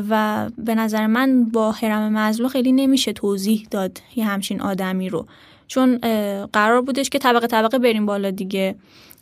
و 0.08 0.46
به 0.58 0.74
نظر 0.74 1.06
من 1.06 1.44
با 1.44 1.72
هرم 1.72 2.12
مزلو 2.12 2.48
خیلی 2.48 2.72
نمیشه 2.72 3.12
توضیح 3.12 3.66
داد 3.70 4.00
یه 4.16 4.24
همچین 4.24 4.60
آدمی 4.60 5.08
رو. 5.08 5.26
چون 5.66 5.98
قرار 6.52 6.80
بودش 6.82 7.10
که 7.10 7.18
طبقه 7.18 7.46
طبقه 7.46 7.78
بریم 7.78 8.06
بالا 8.06 8.30
دیگه 8.30 8.74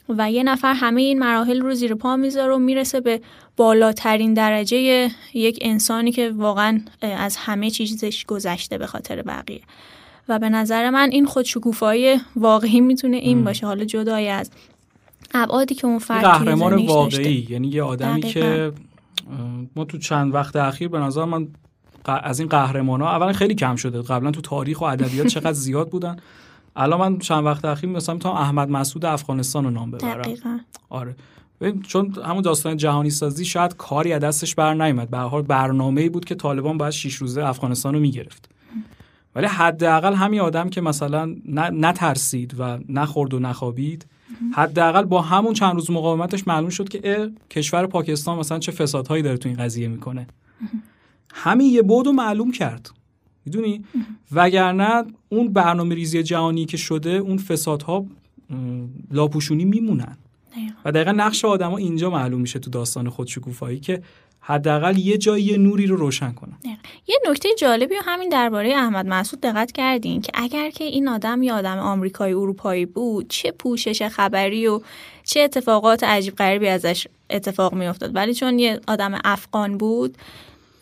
و 0.09 0.31
یه 0.31 0.43
نفر 0.43 0.75
همه 0.75 1.01
این 1.01 1.19
مراحل 1.19 1.61
رو 1.61 1.75
زیر 1.75 1.95
پا 1.95 2.17
می‌ذاره 2.17 2.55
و 2.55 2.59
می‌رسه 2.59 3.01
به 3.01 3.21
بالاترین 3.57 4.35
درجه 4.35 5.11
یک 5.35 5.59
انسانی 5.61 6.13
که 6.13 6.31
واقعا 6.31 6.81
از 7.03 7.37
همه 7.37 7.71
چیزش 7.71 8.25
گذشته 8.25 8.79
به 8.79 8.87
خاطر 8.87 9.23
بقیه. 9.23 9.61
و 10.29 10.39
به 10.39 10.49
نظر 10.49 10.91
من 10.91 11.09
این 11.13 11.27
خودشکوفایی 11.27 12.17
واقعی 12.37 12.81
می‌تونه 12.81 13.17
این 13.17 13.45
باشه. 13.45 13.67
حالا 13.67 13.85
جدای 13.85 14.29
از 14.29 14.51
ابعادی 15.35 15.75
که 15.75 15.87
اون 15.87 15.99
فرد 15.99 16.25
قهرمان 16.25 16.87
واقعی. 16.87 17.47
یعنی 17.51 17.69
یه 17.69 17.83
آدمی 17.83 18.21
که 18.21 18.73
ما 19.77 19.85
تو 19.85 19.99
چند 19.99 20.35
وقت 20.35 20.57
اخیر 20.57 20.89
به 20.89 20.99
نظر 20.99 21.25
من 21.25 21.49
از 22.05 22.41
این 22.41 22.49
قهرمان 22.49 23.01
ها 23.01 23.17
اولا 23.17 23.33
خیلی 23.33 23.55
کم 23.55 23.77
شده. 23.77 24.03
قبلا 24.03 24.31
تو 24.31 24.41
تاریخ 24.41 24.81
و 24.81 24.85
ادبیات 24.85 25.27
چقدر 25.27 25.53
زیاد 25.53 25.91
بودن. 25.91 26.17
الان 26.77 27.01
من 27.01 27.19
چند 27.19 27.45
وقت 27.45 27.65
اخیر 27.65 27.91
مثلا 27.91 28.19
تا 28.19 28.39
احمد 28.39 28.71
مسعود 28.71 29.05
افغانستان 29.05 29.65
رو 29.65 29.71
نام 29.71 29.91
ببرم. 29.91 30.23
دقیقا. 30.23 30.59
آره. 30.91 31.17
چون 31.87 32.15
همون 32.25 32.43
داستان 32.43 32.77
جهانی 32.77 33.11
سازی 33.11 33.45
شاید 33.45 33.77
کاری 33.77 34.13
از 34.13 34.21
دستش 34.21 34.55
بر 34.55 34.75
نیامد 34.75 35.11
به 35.11 35.19
حال 35.19 35.43
برنامه‌ای 35.43 36.09
بود 36.09 36.25
که 36.25 36.35
طالبان 36.35 36.79
باید 36.79 36.93
شش 36.93 37.15
روزه 37.15 37.45
افغانستان 37.45 37.95
رو 37.95 38.01
می‌گرفت. 38.01 38.52
ولی 39.35 39.47
حداقل 39.47 40.15
همین 40.15 40.41
آدم 40.41 40.69
که 40.69 40.81
مثلا 40.81 41.37
نترسید 41.73 42.55
و 42.59 42.79
نخورد 42.89 43.35
و 43.35 43.39
نخوابید 43.39 44.07
حداقل 44.53 45.05
با 45.05 45.23
همون 45.23 45.55
چند 45.55 45.75
روز 45.75 45.91
مقاومتش 45.91 46.47
معلوم 46.47 46.69
شد 46.69 46.89
که 46.89 47.31
کشور 47.51 47.87
پاکستان 47.87 48.39
مثلا 48.39 48.59
چه 48.59 48.73
فسادهایی 48.73 49.23
داره 49.23 49.37
تو 49.37 49.49
این 49.49 49.59
قضیه 49.59 49.89
می‌کنه. 49.89 50.27
همین 51.33 51.67
یه 51.67 51.83
بود 51.83 52.09
معلوم 52.09 52.51
کرد. 52.51 52.91
می‌دونی؟ 53.45 53.85
وگرنه 54.33 55.05
اون 55.29 55.53
برنامه 55.53 55.95
ریزی 55.95 56.23
جهانی 56.23 56.65
که 56.65 56.77
شده 56.77 57.11
اون 57.11 57.39
فسادها 57.39 58.07
لاپوشونی 59.11 59.65
میمونن. 59.65 60.17
و 60.85 60.93
دقیقا 60.93 61.13
نقش 61.13 61.45
آدما 61.45 61.77
اینجا 61.77 62.11
معلوم 62.11 62.41
میشه 62.41 62.59
تو 62.59 62.71
داستان 62.71 63.09
خودشکوفایی 63.09 63.81
که 63.81 64.03
حداقل 64.45 64.99
یه 64.99 65.19
جایی 65.19 65.45
یه 65.45 65.59
نوری 65.59 65.87
رو 65.87 65.97
روشن 65.97 66.33
کنن 66.33 66.59
یه 67.07 67.17
نکته 67.31 67.49
جالبی 67.59 67.95
و 67.95 68.03
همین 68.05 68.29
درباره 68.29 68.75
احمد 68.75 69.07
مسعود 69.07 69.43
دقت 69.43 69.73
کردین 69.73 70.21
که 70.21 70.33
اگر 70.35 70.71
که 70.71 70.85
این 70.85 71.09
آدم 71.09 71.43
یه 71.43 71.53
آدم 71.53 71.79
آمریکایی 71.79 72.35
اروپایی 72.35 72.87
بود 72.87 73.29
چه 73.29 73.51
پوشش 73.51 74.03
خبری 74.03 74.67
و 74.67 74.81
چه 75.25 75.41
اتفاقات 75.41 76.05
عجیب 76.05 76.37
غریبی 76.37 76.69
ازش 76.69 77.07
اتفاق 77.31 77.75
میافتاد. 77.75 78.17
ولی 78.17 78.35
چون 78.35 78.59
یه 78.59 78.81
آدم 78.89 79.21
افغان 79.25 79.79
بود 79.79 80.19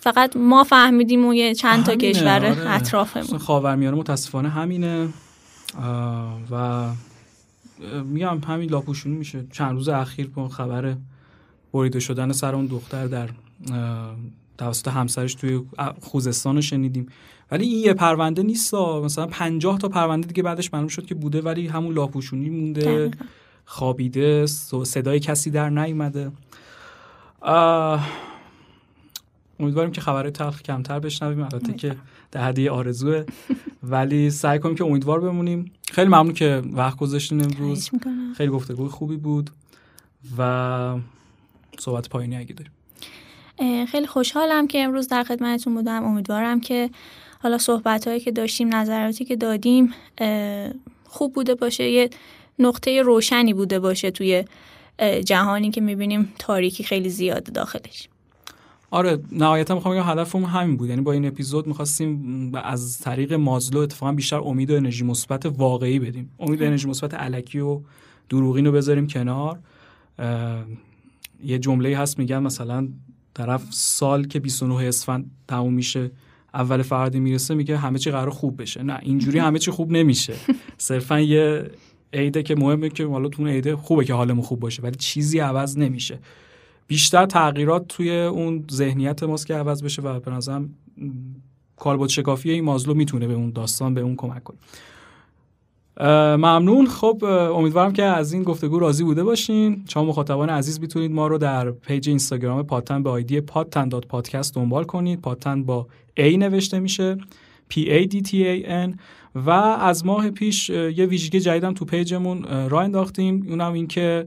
فقط 0.00 0.36
ما 0.36 0.64
فهمیدیم 0.64 1.26
و 1.26 1.34
یه 1.34 1.54
چند 1.54 1.84
تا 1.84 1.96
کشور 1.96 2.46
آره. 2.46 2.70
اطرافمون. 2.70 3.38
خاورمیانه 3.38 3.96
متاسفانه 3.96 4.48
همینه. 4.48 5.08
و 6.50 6.86
میگم 8.04 8.40
همین 8.48 8.70
لاپوشونی 8.70 9.16
میشه. 9.16 9.44
چند 9.52 9.72
روز 9.74 9.88
اخیر 9.88 10.26
با 10.26 10.48
خبر 10.48 10.94
بریده 11.72 12.00
شدن 12.00 12.32
سر 12.32 12.54
اون 12.54 12.66
دختر 12.66 13.06
در 13.06 13.28
توسط 14.58 14.88
همسرش 14.88 15.34
توی 15.34 15.62
خوزستان 16.00 16.56
رو 16.56 16.62
شنیدیم. 16.62 17.06
ولی 17.50 17.66
این 17.66 17.84
یه 17.84 17.94
پرونده 17.94 18.42
نیست 18.42 18.74
مثلا 18.74 19.26
پنجاه 19.26 19.78
تا 19.78 19.88
پرونده 19.88 20.26
دیگه 20.26 20.42
بعدش 20.42 20.74
معلوم 20.74 20.88
شد 20.88 21.06
که 21.06 21.14
بوده 21.14 21.40
ولی 21.40 21.66
همون 21.66 21.94
لاپوشونی 21.94 22.50
مونده 22.50 23.10
خوابیده 23.64 24.46
صدای 24.84 25.20
کسی 25.20 25.50
در 25.50 25.70
نیومده. 25.70 26.32
امیدواریم 29.60 29.92
که 29.92 30.00
خبرهای 30.00 30.30
تلخ 30.30 30.62
کمتر 30.62 30.98
بشنویم. 30.98 31.40
البته 31.40 31.72
که 31.72 31.96
در 32.30 32.44
حدی 32.44 32.68
آرزوه. 32.68 33.24
ولی 33.82 34.30
سعی 34.30 34.58
کنیم 34.58 34.74
که 34.74 34.84
امیدوار 34.84 35.20
بمونیم. 35.20 35.72
خیلی 35.92 36.08
ممنون 36.08 36.32
که 36.32 36.62
وقت 36.72 36.98
گذاشتین 36.98 37.44
امروز. 37.44 37.90
خیلی 38.36 38.50
گفتگوی 38.50 38.88
خوبی 38.88 39.16
بود 39.16 39.50
و 40.38 40.98
صحبت 41.78 42.08
پایینی 42.08 42.36
اگه 42.36 42.54
داریم. 42.54 42.72
خیلی 43.88 44.06
خوشحالم 44.06 44.66
که 44.66 44.78
امروز 44.82 45.08
در 45.08 45.22
خدمتتون 45.22 45.74
بودم. 45.74 46.04
امیدوارم 46.04 46.60
که 46.60 46.90
حالا 47.42 47.58
صحبت 47.58 48.08
هایی 48.08 48.20
که 48.20 48.30
داشتیم 48.30 48.74
نظراتی 48.74 49.24
که 49.24 49.36
دادیم 49.36 49.92
خوب 51.04 51.32
بوده 51.32 51.54
باشه. 51.54 51.90
یه 51.90 52.10
نقطه 52.58 53.02
روشنی 53.02 53.54
بوده 53.54 53.78
باشه 53.78 54.10
توی 54.10 54.44
جهانی 55.24 55.70
که 55.70 55.80
می‌بینیم 55.80 56.32
تاریکی 56.38 56.84
خیلی 56.84 57.08
زیاده 57.08 57.52
داخلش. 57.52 58.08
آره 58.90 59.18
نهایتا 59.32 59.74
می‌خوام 59.74 59.94
بگم 59.94 60.10
هدفمون 60.10 60.44
همین 60.44 60.76
بود. 60.76 60.88
یعنی 60.88 61.00
با 61.00 61.12
این 61.12 61.26
اپیزود 61.26 61.66
می‌خواستیم 61.66 62.52
از 62.54 62.98
طریق 62.98 63.32
مازلو 63.32 63.80
اتفاقا 63.80 64.12
بیشتر 64.12 64.36
امید 64.36 64.70
و 64.70 64.76
انرژی 64.76 65.04
مثبت 65.04 65.46
واقعی 65.46 65.98
بدیم. 65.98 66.30
امید 66.40 66.62
و 66.62 66.64
انرژی 66.64 66.88
مثبت 66.88 67.14
علکی 67.14 67.60
و 67.60 67.80
دروغین 68.28 68.66
رو 68.66 68.72
بذاریم 68.72 69.06
کنار. 69.06 69.58
یه 71.44 71.58
جمله 71.58 71.98
هست 71.98 72.18
میگن 72.18 72.38
مثلا 72.38 72.88
طرف 73.34 73.62
سال 73.70 74.26
که 74.26 74.40
29 74.40 74.88
اسفند 74.88 75.30
تموم 75.48 75.74
میشه 75.74 76.10
اول 76.54 76.82
فردی 76.82 77.20
می‌رسه 77.20 77.54
میگه 77.54 77.76
همه 77.76 77.98
چی 77.98 78.10
قرار 78.10 78.30
خوب 78.30 78.62
بشه. 78.62 78.82
نه 78.82 78.98
اینجوری 79.02 79.38
همه 79.38 79.58
چی 79.58 79.70
خوب 79.70 79.92
نمیشه. 79.92 80.34
صرفا 80.78 81.20
یه 81.20 81.70
عیده 82.12 82.42
که 82.42 82.54
مهمه 82.54 82.88
که 82.88 83.06
حالا 83.06 83.28
تو 83.28 83.46
عیده 83.46 83.76
خوبه 83.76 84.04
که 84.04 84.14
حالمون 84.14 84.42
خوب 84.42 84.60
باشه 84.60 84.82
ولی 84.82 84.96
چیزی 84.96 85.38
عوض 85.38 85.78
نمیشه. 85.78 86.18
بیشتر 86.86 87.26
تغییرات 87.26 87.88
توی 87.88 88.20
اون 88.20 88.64
ذهنیت 88.72 89.22
ماست 89.22 89.46
که 89.46 89.54
عوض 89.54 89.82
بشه 89.82 90.02
و 90.02 90.20
به 90.20 90.30
نظرم 90.30 90.74
کالبد 91.76 92.08
شکافی 92.08 92.50
این 92.50 92.64
مازلو 92.64 92.94
می‌تونه 92.94 93.26
به 93.26 93.34
اون 93.34 93.50
داستان 93.50 93.94
به 93.94 94.00
اون 94.00 94.16
کمک 94.16 94.44
کنه. 94.44 94.58
ممنون. 96.36 96.86
خب 96.86 97.24
امیدوارم 97.24 97.92
که 97.92 98.02
از 98.02 98.32
این 98.32 98.42
گفتگو 98.42 98.78
راضی 98.78 99.04
بوده 99.04 99.24
باشین. 99.24 99.84
شما 99.88 100.04
مخاطبان 100.04 100.50
عزیز 100.50 100.80
می‌تونید 100.80 101.12
ما 101.12 101.26
رو 101.26 101.38
در 101.38 101.70
پیج 101.70 102.08
اینستاگرام 102.08 102.62
پادتن 102.62 103.02
به 103.02 103.10
آیدی 103.10 103.40
پادتن 103.40 103.88
dot 103.88 104.06
podcast 104.06 104.54
دنبال 104.54 104.84
کنید. 104.84 105.20
پادتن 105.20 105.62
با 105.62 105.86
A 106.20 106.36
نوشته 106.38 106.80
میشه. 106.80 107.16
P 107.72 107.76
A 107.76 108.06
D 108.06 108.28
T 108.28 108.30
A 108.30 108.66
N. 108.88 108.94
و 109.34 109.50
از 109.50 110.06
ماه 110.06 110.30
پیش 110.30 110.70
یه 110.70 111.06
ویژگی 111.06 111.40
جدیدم 111.40 111.74
تو 111.74 111.84
پیجمون 111.84 112.68
راه 112.68 112.84
انداختیم. 112.84 113.46
اونم 113.48 113.72
این 113.72 113.86
که 113.86 114.26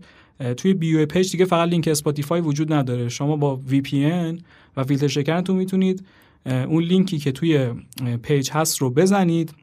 توی 0.57 0.74
بیو 0.74 1.05
پیج 1.05 1.32
دیگه 1.32 1.45
فقط 1.45 1.69
لینک 1.69 1.88
اسپاتیفای 1.88 2.41
وجود 2.41 2.74
نداره. 2.74 3.09
شما 3.09 3.36
با 3.36 3.59
VPN 3.69 4.41
و 4.78 4.84
فیلتر 4.84 5.07
شکنتون 5.07 5.55
می‌تونید 5.55 6.05
اون 6.45 6.84
لینکی 6.84 7.17
که 7.17 7.32
توی 7.32 7.69
پیج 8.24 8.51
هست 8.51 8.78
رو 8.78 8.89
بزنید. 8.89 9.53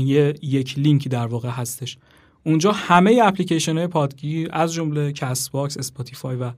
یه 0.00 0.34
یک 0.42 0.78
لینکی 0.78 1.08
در 1.08 1.26
واقع 1.26 1.48
هستش. 1.48 1.98
اونجا 2.44 2.72
همه 2.72 3.20
اپلیکیشن 3.24 3.78
های 3.78 3.86
پادگیر 3.86 4.48
از 4.52 4.72
جمله 4.72 5.12
کست 5.12 5.52
باکس 5.52 5.76
اسپاتیفای 5.76 6.36
و 6.36 6.50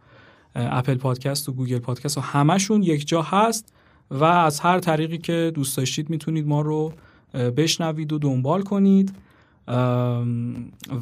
اپل 0.55 0.95
پادکست 0.95 1.49
و 1.49 1.53
گوگل 1.53 1.79
پادکست 1.79 2.19
و 2.19 2.21
همشون 2.21 2.83
یک 2.83 3.09
جا 3.09 3.23
هست 3.23 3.73
و 4.11 4.25
از 4.25 4.61
هر 4.61 4.79
طریقی 4.79 5.19
که 5.19 5.53
دوست 5.55 5.77
داشتید 5.77 6.11
می‌تونید 6.11 6.47
ما 6.47 6.61
رو 6.61 6.93
بشنوید 7.35 8.13
و 8.13 8.19
دنبال 8.19 8.63
کنید. 8.63 9.15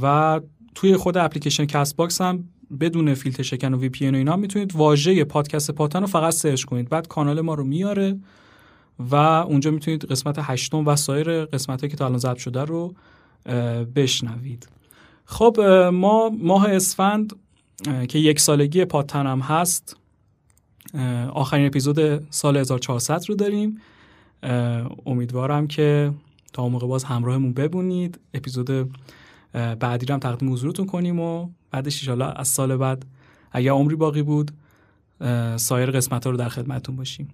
و 0.02 0.40
توی 0.74 0.96
خود 0.96 1.16
اپلیکیشن 1.16 1.64
کست 1.64 1.96
باکس 1.96 2.20
هم 2.20 2.44
بدون 2.80 3.14
فیلتر 3.14 3.42
شکن 3.42 3.74
و 3.74 3.78
VPN 3.78 4.08
و 4.10 4.14
اینا 4.14 4.36
می‌تونید 4.36 4.76
واژه 4.76 5.24
پادکست 5.24 5.70
پادتن 5.70 6.00
رو 6.00 6.06
فقط 6.06 6.32
سرچ 6.32 6.64
کنید. 6.64 6.88
بعد 6.88 7.08
کانال 7.08 7.40
ما 7.40 7.54
رو 7.54 7.64
میاره. 7.64 8.18
و 8.98 9.14
اونجا 9.14 9.70
می‌تونید 9.70 10.04
قسمت 10.04 10.36
هشتم 10.38 10.86
و 10.86 10.96
سایر 10.96 11.44
قسمت 11.44 11.90
که 11.90 11.96
تا 11.96 12.06
الان 12.06 12.18
ضبط 12.18 12.36
شده 12.36 12.64
رو 12.64 12.94
بشنوید. 13.94 14.68
خب 15.24 15.60
ما 15.92 16.28
ماه 16.28 16.70
اسفند 16.70 17.32
که 18.08 18.18
یک 18.18 18.40
سالگی 18.40 18.84
پاتن 18.84 19.26
هم 19.26 19.40
هست 19.40 19.96
آخرین 21.32 21.66
اپیزود 21.66 22.30
سال 22.32 22.56
1400 22.56 23.24
رو 23.28 23.34
داریم. 23.34 23.80
امیدوارم 25.06 25.66
که 25.66 26.12
تا 26.52 26.68
موقع 26.68 26.86
باز 26.86 27.04
همراهمون 27.04 27.52
ببونید 27.52 28.20
اپیزود 28.34 28.90
بعدی 29.52 30.06
رو 30.06 30.14
هم 30.14 30.20
تقدیم 30.20 30.52
حضورتون 30.52 30.86
کنیم 30.86 31.20
و 31.20 31.48
بعدش 31.70 32.08
ان 32.08 32.22
از 32.22 32.48
سال 32.48 32.76
بعد 32.76 33.06
اگر 33.52 33.70
عمری 33.70 33.96
باقی 33.96 34.22
بود 34.22 34.50
سایر 35.56 35.90
قسمت 35.90 36.24
ها 36.24 36.30
رو 36.30 36.36
در 36.36 36.48
خدمتتون 36.48 36.96
باشیم. 36.96 37.28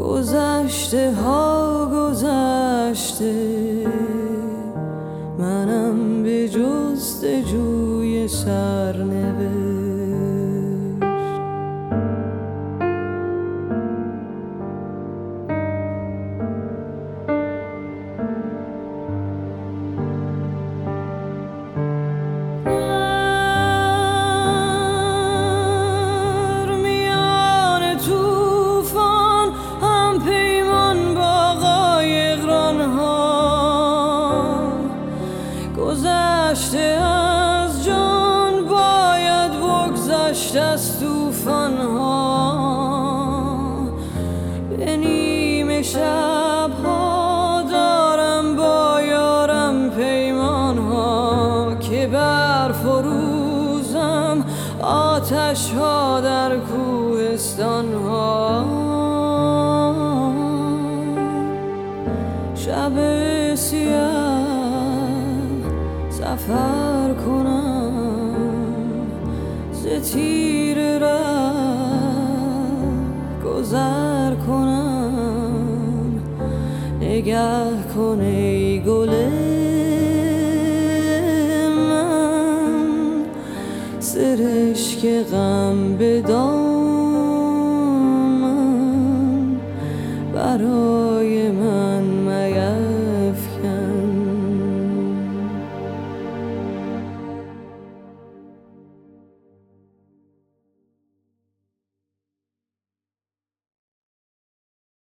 گذشته 0.00 1.12
ها 1.12 1.86
گذشته. 1.94 3.34
منم 5.38 6.22
به 6.22 6.48
جستجوی 6.48 8.28
سرنوشت 8.28 8.99